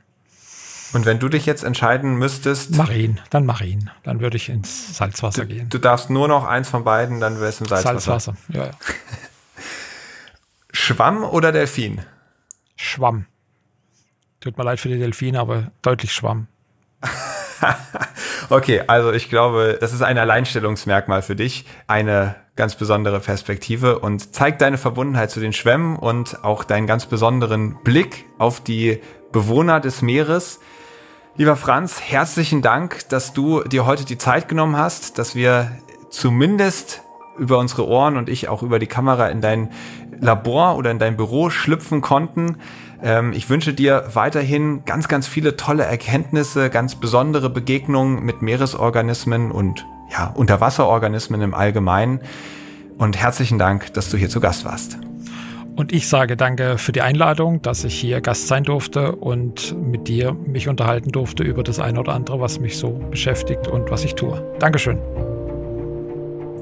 Und 0.92 1.04
wenn 1.04 1.18
du 1.18 1.28
dich 1.28 1.46
jetzt 1.46 1.64
entscheiden 1.64 2.14
müsstest. 2.14 2.76
Marin, 2.76 3.20
dann 3.30 3.44
Marin. 3.44 3.90
Dann 4.04 4.20
würde 4.20 4.36
ich 4.36 4.50
ins 4.50 4.96
Salzwasser 4.96 5.42
du, 5.42 5.48
gehen. 5.48 5.68
Du 5.68 5.78
darfst 5.78 6.10
nur 6.10 6.28
noch 6.28 6.44
eins 6.44 6.68
von 6.68 6.84
beiden, 6.84 7.18
dann 7.18 7.40
wäre 7.40 7.48
es 7.48 7.60
im 7.60 7.66
Salzwasser. 7.66 8.20
Salzwasser, 8.20 8.36
ja, 8.50 8.66
ja. 8.66 8.70
Schwamm 10.84 11.24
oder 11.24 11.50
Delfin? 11.50 12.02
Schwamm. 12.76 13.24
Tut 14.40 14.58
mir 14.58 14.64
leid 14.64 14.78
für 14.78 14.90
die 14.90 14.98
Delfine, 14.98 15.40
aber 15.40 15.72
deutlich 15.80 16.12
Schwamm. 16.12 16.46
okay, 18.50 18.82
also 18.86 19.10
ich 19.10 19.30
glaube, 19.30 19.78
das 19.80 19.94
ist 19.94 20.02
ein 20.02 20.18
Alleinstellungsmerkmal 20.18 21.22
für 21.22 21.36
dich, 21.36 21.64
eine 21.86 22.36
ganz 22.54 22.74
besondere 22.74 23.20
Perspektive 23.20 23.98
und 24.00 24.34
zeigt 24.34 24.60
deine 24.60 24.76
Verbundenheit 24.76 25.30
zu 25.30 25.40
den 25.40 25.54
Schwämmen 25.54 25.96
und 25.96 26.44
auch 26.44 26.64
deinen 26.64 26.86
ganz 26.86 27.06
besonderen 27.06 27.82
Blick 27.82 28.26
auf 28.36 28.62
die 28.62 29.00
Bewohner 29.32 29.80
des 29.80 30.02
Meeres. 30.02 30.60
Lieber 31.36 31.56
Franz, 31.56 32.02
herzlichen 32.02 32.60
Dank, 32.60 33.08
dass 33.08 33.32
du 33.32 33.62
dir 33.62 33.86
heute 33.86 34.04
die 34.04 34.18
Zeit 34.18 34.48
genommen 34.48 34.76
hast, 34.76 35.16
dass 35.16 35.34
wir 35.34 35.78
zumindest 36.10 37.03
über 37.38 37.58
unsere 37.58 37.86
Ohren 37.86 38.16
und 38.16 38.28
ich 38.28 38.48
auch 38.48 38.62
über 38.62 38.78
die 38.78 38.86
Kamera 38.86 39.28
in 39.28 39.40
dein 39.40 39.70
Labor 40.20 40.76
oder 40.76 40.90
in 40.90 40.98
dein 40.98 41.16
Büro 41.16 41.50
schlüpfen 41.50 42.00
konnten. 42.00 42.56
Ähm, 43.02 43.32
ich 43.32 43.50
wünsche 43.50 43.74
dir 43.74 44.04
weiterhin 44.14 44.84
ganz, 44.84 45.08
ganz 45.08 45.26
viele 45.26 45.56
tolle 45.56 45.84
Erkenntnisse, 45.84 46.70
ganz 46.70 46.94
besondere 46.94 47.50
Begegnungen 47.50 48.24
mit 48.24 48.42
Meeresorganismen 48.42 49.50
und 49.50 49.84
ja, 50.10 50.26
Unterwasserorganismen 50.28 51.40
im 51.42 51.54
Allgemeinen. 51.54 52.20
Und 52.98 53.16
herzlichen 53.16 53.58
Dank, 53.58 53.92
dass 53.94 54.08
du 54.08 54.16
hier 54.16 54.28
zu 54.28 54.40
Gast 54.40 54.64
warst. 54.64 54.98
Und 55.76 55.92
ich 55.92 56.08
sage 56.08 56.36
danke 56.36 56.78
für 56.78 56.92
die 56.92 57.02
Einladung, 57.02 57.60
dass 57.60 57.82
ich 57.82 57.98
hier 57.98 58.20
Gast 58.20 58.46
sein 58.46 58.62
durfte 58.62 59.16
und 59.16 59.74
mit 59.76 60.06
dir 60.06 60.32
mich 60.32 60.68
unterhalten 60.68 61.10
durfte 61.10 61.42
über 61.42 61.64
das 61.64 61.80
eine 61.80 61.98
oder 61.98 62.12
andere, 62.12 62.40
was 62.40 62.60
mich 62.60 62.78
so 62.78 62.90
beschäftigt 63.10 63.66
und 63.66 63.90
was 63.90 64.04
ich 64.04 64.14
tue. 64.14 64.40
Dankeschön. 64.60 65.33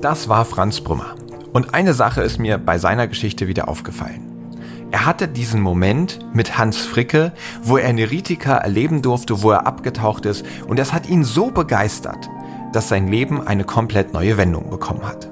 Das 0.02 0.28
war 0.28 0.44
Franz 0.44 0.80
Brümmer. 0.80 1.14
Und 1.52 1.74
eine 1.74 1.94
Sache 1.94 2.22
ist 2.22 2.40
mir 2.40 2.58
bei 2.58 2.76
seiner 2.76 3.06
Geschichte 3.06 3.46
wieder 3.46 3.68
aufgefallen. 3.68 4.56
Er 4.90 5.06
hatte 5.06 5.28
diesen 5.28 5.60
Moment 5.60 6.18
mit 6.34 6.58
Hans 6.58 6.78
Fricke, 6.78 7.30
wo 7.62 7.76
er 7.76 7.92
Neritika 7.92 8.56
erleben 8.56 9.00
durfte, 9.00 9.44
wo 9.44 9.52
er 9.52 9.64
abgetaucht 9.64 10.26
ist, 10.26 10.44
und 10.66 10.80
das 10.80 10.92
hat 10.92 11.08
ihn 11.08 11.22
so 11.22 11.52
begeistert, 11.52 12.28
dass 12.72 12.88
sein 12.88 13.06
Leben 13.06 13.46
eine 13.46 13.62
komplett 13.62 14.12
neue 14.12 14.36
Wendung 14.38 14.70
bekommen 14.70 15.06
hat. 15.06 15.30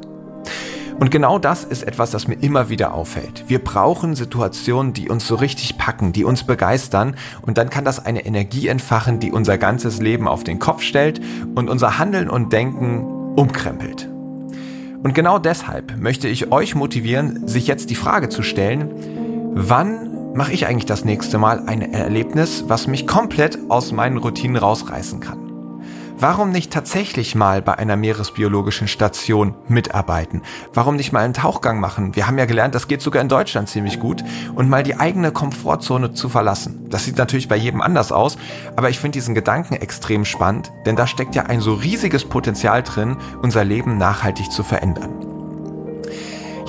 Und 1.01 1.11
genau 1.11 1.41
das 1.41 1.65
ist 1.65 1.83
etwas, 1.83 2.13
das 2.13 2.29
mir 2.29 2.35
immer 2.37 2.69
wieder 2.69 2.95
auffällt. 2.95 3.47
Wir 3.49 3.59
brauchen 3.59 4.15
Situationen, 4.15 4.93
die 4.93 5.09
uns 5.09 5.27
so 5.27 5.35
richtig 5.35 5.79
packen, 5.79 6.13
die 6.13 6.23
uns 6.23 6.45
begeistern 6.45 7.17
und 7.43 7.59
dann 7.59 7.71
kann 7.71 7.85
das 7.85 8.07
eine 8.07 8.25
Energie 8.25 8.69
entfachen, 8.69 9.19
die 9.19 9.33
unser 9.33 9.59
ganzes 9.59 10.01
Leben 10.01 10.29
auf 10.29 10.45
den 10.45 10.61
Kopf 10.61 10.83
stellt 10.83 11.21
und 11.57 11.69
unser 11.69 11.99
Handeln 11.99 12.31
und 12.31 12.53
Denken 12.53 13.05
umkrempelt. 13.35 14.09
Und 15.03 15.15
genau 15.15 15.39
deshalb 15.39 15.97
möchte 15.99 16.29
ich 16.29 16.53
euch 16.53 16.75
motivieren, 16.75 17.49
sich 17.49 17.67
jetzt 17.67 17.91
die 17.91 17.95
Frage 17.95 18.29
zu 18.29 18.43
stellen, 18.43 18.91
wann 19.55 20.35
mache 20.35 20.53
ich 20.53 20.67
eigentlich 20.67 20.87
das 20.87 21.05
nächste 21.05 21.39
Mal 21.39 21.65
ein 21.67 21.81
Erlebnis, 21.81 22.65
was 22.69 22.87
mich 22.87 23.07
komplett 23.07 23.59
aus 23.69 23.93
meinen 23.93 24.19
Routinen 24.19 24.57
rausreißen 24.57 25.21
kann? 25.21 25.50
Warum 26.23 26.51
nicht 26.51 26.71
tatsächlich 26.71 27.35
mal 27.35 27.63
bei 27.63 27.79
einer 27.79 27.97
meeresbiologischen 27.97 28.89
Station 28.89 29.55
mitarbeiten? 29.69 30.43
Warum 30.75 30.97
nicht 30.97 31.13
mal 31.13 31.25
einen 31.25 31.33
Tauchgang 31.33 31.81
machen? 31.81 32.15
Wir 32.15 32.27
haben 32.27 32.37
ja 32.37 32.45
gelernt, 32.45 32.75
das 32.75 32.89
geht 32.89 33.01
sogar 33.01 33.23
in 33.23 33.31
Deutschland 33.31 33.71
ziemlich 33.71 33.99
gut. 33.99 34.23
Und 34.55 34.69
mal 34.69 34.83
die 34.83 34.97
eigene 34.97 35.33
Komfortzone 35.33 36.13
zu 36.13 36.29
verlassen. 36.29 36.91
Das 36.91 37.07
sieht 37.07 37.17
natürlich 37.17 37.49
bei 37.49 37.57
jedem 37.57 37.81
anders 37.81 38.13
aus, 38.13 38.37
aber 38.77 38.91
ich 38.91 38.99
finde 38.99 39.17
diesen 39.17 39.35
Gedanken 39.35 39.77
extrem 39.77 40.27
spannend, 40.27 40.71
denn 40.85 40.95
da 40.95 41.07
steckt 41.07 41.35
ja 41.35 41.45
ein 41.45 41.63
so 41.63 41.73
riesiges 41.73 42.27
Potenzial 42.27 42.83
drin, 42.83 43.17
unser 43.41 43.65
Leben 43.65 43.97
nachhaltig 43.97 44.53
zu 44.53 44.63
verändern. 44.63 45.31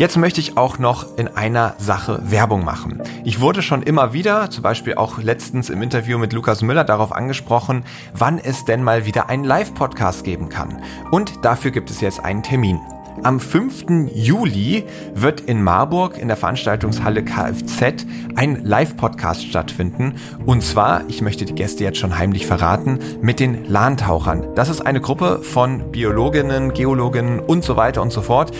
Jetzt 0.01 0.17
möchte 0.17 0.41
ich 0.41 0.57
auch 0.57 0.79
noch 0.79 1.15
in 1.19 1.27
einer 1.27 1.75
Sache 1.77 2.23
Werbung 2.23 2.65
machen. 2.65 3.03
Ich 3.23 3.39
wurde 3.39 3.61
schon 3.61 3.83
immer 3.83 4.13
wieder, 4.13 4.49
zum 4.49 4.63
Beispiel 4.63 4.95
auch 4.95 5.19
letztens 5.19 5.69
im 5.69 5.79
Interview 5.83 6.17
mit 6.17 6.33
Lukas 6.33 6.63
Müller, 6.63 6.83
darauf 6.83 7.11
angesprochen, 7.11 7.83
wann 8.11 8.39
es 8.39 8.65
denn 8.65 8.81
mal 8.81 9.05
wieder 9.05 9.29
einen 9.29 9.43
Live-Podcast 9.43 10.23
geben 10.23 10.49
kann. 10.49 10.81
Und 11.11 11.45
dafür 11.45 11.69
gibt 11.69 11.91
es 11.91 12.01
jetzt 12.01 12.19
einen 12.19 12.41
Termin. 12.41 12.79
Am 13.21 13.39
5. 13.39 14.09
Juli 14.15 14.85
wird 15.13 15.41
in 15.41 15.61
Marburg 15.61 16.17
in 16.17 16.29
der 16.29 16.37
Veranstaltungshalle 16.37 17.23
Kfz 17.23 18.07
ein 18.35 18.63
Live-Podcast 18.63 19.45
stattfinden. 19.45 20.15
Und 20.47 20.63
zwar, 20.63 21.03
ich 21.09 21.21
möchte 21.21 21.45
die 21.45 21.53
Gäste 21.53 21.83
jetzt 21.83 21.99
schon 21.99 22.17
heimlich 22.17 22.47
verraten, 22.47 22.97
mit 23.21 23.39
den 23.39 23.65
Lahntauchern. 23.65 24.47
Das 24.55 24.69
ist 24.69 24.81
eine 24.81 25.01
Gruppe 25.01 25.43
von 25.43 25.91
Biologinnen, 25.91 26.73
Geologinnen 26.73 27.39
und 27.39 27.63
so 27.63 27.75
weiter 27.75 28.01
und 28.01 28.11
so 28.11 28.23
fort, 28.23 28.51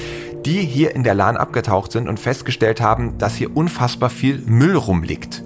die 0.45 0.61
hier 0.61 0.95
in 0.95 1.03
der 1.03 1.15
Lahn 1.15 1.37
abgetaucht 1.37 1.91
sind 1.91 2.07
und 2.07 2.19
festgestellt 2.19 2.81
haben, 2.81 3.17
dass 3.17 3.35
hier 3.35 3.55
unfassbar 3.55 4.09
viel 4.09 4.39
Müll 4.45 4.75
rumliegt. 4.75 5.43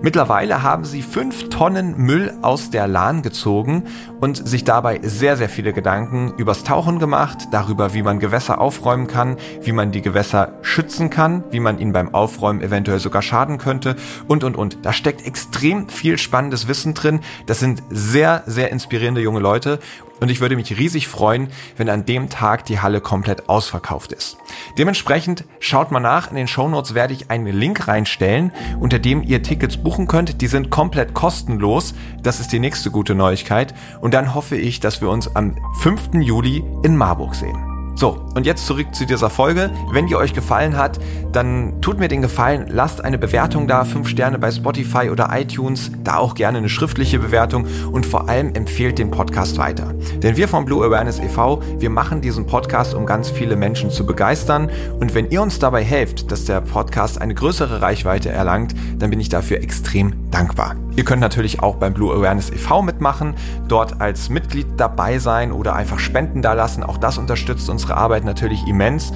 Mittlerweile 0.00 0.62
haben 0.62 0.84
sie 0.84 1.02
fünf 1.02 1.48
Tonnen 1.48 1.96
Müll 1.98 2.32
aus 2.40 2.70
der 2.70 2.86
Lahn 2.86 3.22
gezogen 3.22 3.82
und 4.20 4.46
sich 4.46 4.62
dabei 4.62 5.00
sehr, 5.02 5.36
sehr 5.36 5.48
viele 5.48 5.72
Gedanken 5.72 6.34
übers 6.36 6.62
Tauchen 6.62 7.00
gemacht, 7.00 7.48
darüber, 7.50 7.94
wie 7.94 8.04
man 8.04 8.20
Gewässer 8.20 8.60
aufräumen 8.60 9.08
kann, 9.08 9.38
wie 9.62 9.72
man 9.72 9.90
die 9.90 10.00
Gewässer 10.00 10.52
schützen 10.62 11.10
kann, 11.10 11.42
wie 11.50 11.58
man 11.58 11.80
ihnen 11.80 11.92
beim 11.92 12.14
Aufräumen 12.14 12.62
eventuell 12.62 13.00
sogar 13.00 13.22
schaden 13.22 13.58
könnte 13.58 13.96
und, 14.28 14.44
und, 14.44 14.56
und. 14.56 14.78
Da 14.82 14.92
steckt 14.92 15.26
extrem 15.26 15.88
viel 15.88 16.16
spannendes 16.16 16.68
Wissen 16.68 16.94
drin. 16.94 17.18
Das 17.46 17.58
sind 17.58 17.82
sehr, 17.90 18.44
sehr 18.46 18.70
inspirierende 18.70 19.20
junge 19.20 19.40
Leute 19.40 19.80
und 20.20 20.30
ich 20.30 20.40
würde 20.40 20.56
mich 20.56 20.76
riesig 20.78 21.08
freuen, 21.08 21.48
wenn 21.76 21.88
an 21.88 22.06
dem 22.06 22.28
Tag 22.28 22.64
die 22.64 22.80
Halle 22.80 23.00
komplett 23.00 23.48
ausverkauft 23.48 24.12
ist. 24.12 24.36
Dementsprechend 24.76 25.44
schaut 25.60 25.90
mal 25.90 26.00
nach, 26.00 26.30
in 26.30 26.36
den 26.36 26.48
Shownotes 26.48 26.94
werde 26.94 27.14
ich 27.14 27.30
einen 27.30 27.46
Link 27.46 27.88
reinstellen, 27.88 28.52
unter 28.80 28.98
dem 28.98 29.22
ihr 29.22 29.42
Tickets 29.42 29.76
buchen 29.76 30.06
könnt. 30.06 30.40
Die 30.40 30.46
sind 30.46 30.70
komplett 30.70 31.14
kostenlos. 31.14 31.94
Das 32.22 32.40
ist 32.40 32.52
die 32.52 32.60
nächste 32.60 32.90
gute 32.90 33.14
Neuigkeit. 33.14 33.74
Und 34.00 34.14
dann 34.14 34.34
hoffe 34.34 34.56
ich, 34.56 34.80
dass 34.80 35.00
wir 35.00 35.10
uns 35.10 35.34
am 35.34 35.56
5. 35.80 36.14
Juli 36.14 36.64
in 36.82 36.96
Marburg 36.96 37.34
sehen. 37.34 37.67
So, 37.98 38.16
und 38.36 38.46
jetzt 38.46 38.64
zurück 38.64 38.94
zu 38.94 39.06
dieser 39.06 39.28
Folge. 39.28 39.72
Wenn 39.90 40.06
die 40.06 40.14
euch 40.14 40.32
gefallen 40.32 40.76
hat, 40.76 41.00
dann 41.32 41.82
tut 41.82 41.98
mir 41.98 42.06
den 42.06 42.22
Gefallen, 42.22 42.66
lasst 42.68 43.04
eine 43.04 43.18
Bewertung 43.18 43.66
da, 43.66 43.84
5 43.84 44.06
Sterne 44.08 44.38
bei 44.38 44.52
Spotify 44.52 45.10
oder 45.10 45.30
iTunes, 45.32 45.90
da 46.04 46.18
auch 46.18 46.36
gerne 46.36 46.58
eine 46.58 46.68
schriftliche 46.68 47.18
Bewertung 47.18 47.66
und 47.90 48.06
vor 48.06 48.28
allem 48.28 48.54
empfehlt 48.54 49.00
den 49.00 49.10
Podcast 49.10 49.58
weiter. 49.58 49.94
Denn 50.22 50.36
wir 50.36 50.46
von 50.46 50.64
Blue 50.64 50.86
Awareness 50.86 51.18
e.V., 51.18 51.60
wir 51.80 51.90
machen 51.90 52.20
diesen 52.20 52.46
Podcast, 52.46 52.94
um 52.94 53.04
ganz 53.04 53.30
viele 53.30 53.56
Menschen 53.56 53.90
zu 53.90 54.06
begeistern 54.06 54.70
und 55.00 55.16
wenn 55.16 55.28
ihr 55.30 55.42
uns 55.42 55.58
dabei 55.58 55.82
helft, 55.82 56.30
dass 56.30 56.44
der 56.44 56.60
Podcast 56.60 57.20
eine 57.20 57.34
größere 57.34 57.82
Reichweite 57.82 58.30
erlangt, 58.30 58.76
dann 59.00 59.10
bin 59.10 59.18
ich 59.18 59.28
dafür 59.28 59.56
extrem 59.56 60.30
dankbar. 60.30 60.76
Ihr 60.98 61.04
könnt 61.04 61.20
natürlich 61.20 61.62
auch 61.62 61.76
beim 61.76 61.94
Blue 61.94 62.12
Awareness 62.12 62.50
e.V. 62.50 62.82
mitmachen, 62.82 63.34
dort 63.68 64.00
als 64.00 64.30
Mitglied 64.30 64.66
dabei 64.76 65.20
sein 65.20 65.52
oder 65.52 65.76
einfach 65.76 66.00
Spenden 66.00 66.42
da 66.42 66.54
lassen. 66.54 66.82
Auch 66.82 66.98
das 66.98 67.18
unterstützt 67.18 67.68
unsere 67.88 67.96
Arbeit 67.96 68.24
natürlich 68.24 68.66
immens. 68.66 69.12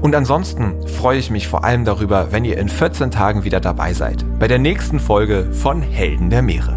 Und 0.00 0.14
ansonsten 0.14 0.74
freue 0.88 1.18
ich 1.18 1.30
mich 1.30 1.46
vor 1.46 1.62
allem 1.64 1.84
darüber, 1.84 2.32
wenn 2.32 2.44
ihr 2.44 2.58
in 2.58 2.68
14 2.68 3.10
Tagen 3.12 3.44
wieder 3.44 3.60
dabei 3.60 3.92
seid. 3.92 4.24
Bei 4.40 4.48
der 4.48 4.58
nächsten 4.58 4.98
Folge 4.98 5.52
von 5.52 5.80
Helden 5.80 6.28
der 6.30 6.42
Meere. 6.42 6.76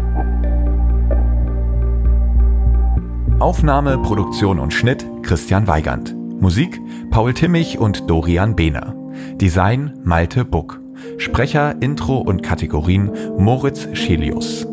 Aufnahme, 3.40 3.98
Produktion 3.98 4.60
und 4.60 4.72
Schnitt 4.72 5.04
Christian 5.22 5.66
Weigand. 5.66 6.14
Musik 6.40 6.80
Paul 7.10 7.34
Timmich 7.34 7.78
und 7.78 8.08
Dorian 8.08 8.54
Behner. 8.54 8.94
Design 9.34 9.98
Malte 10.04 10.44
Buck. 10.44 10.80
Sprecher, 11.18 11.74
Intro 11.80 12.18
und 12.18 12.42
Kategorien 12.42 13.10
Moritz 13.38 13.88
Schelius. 13.94 14.69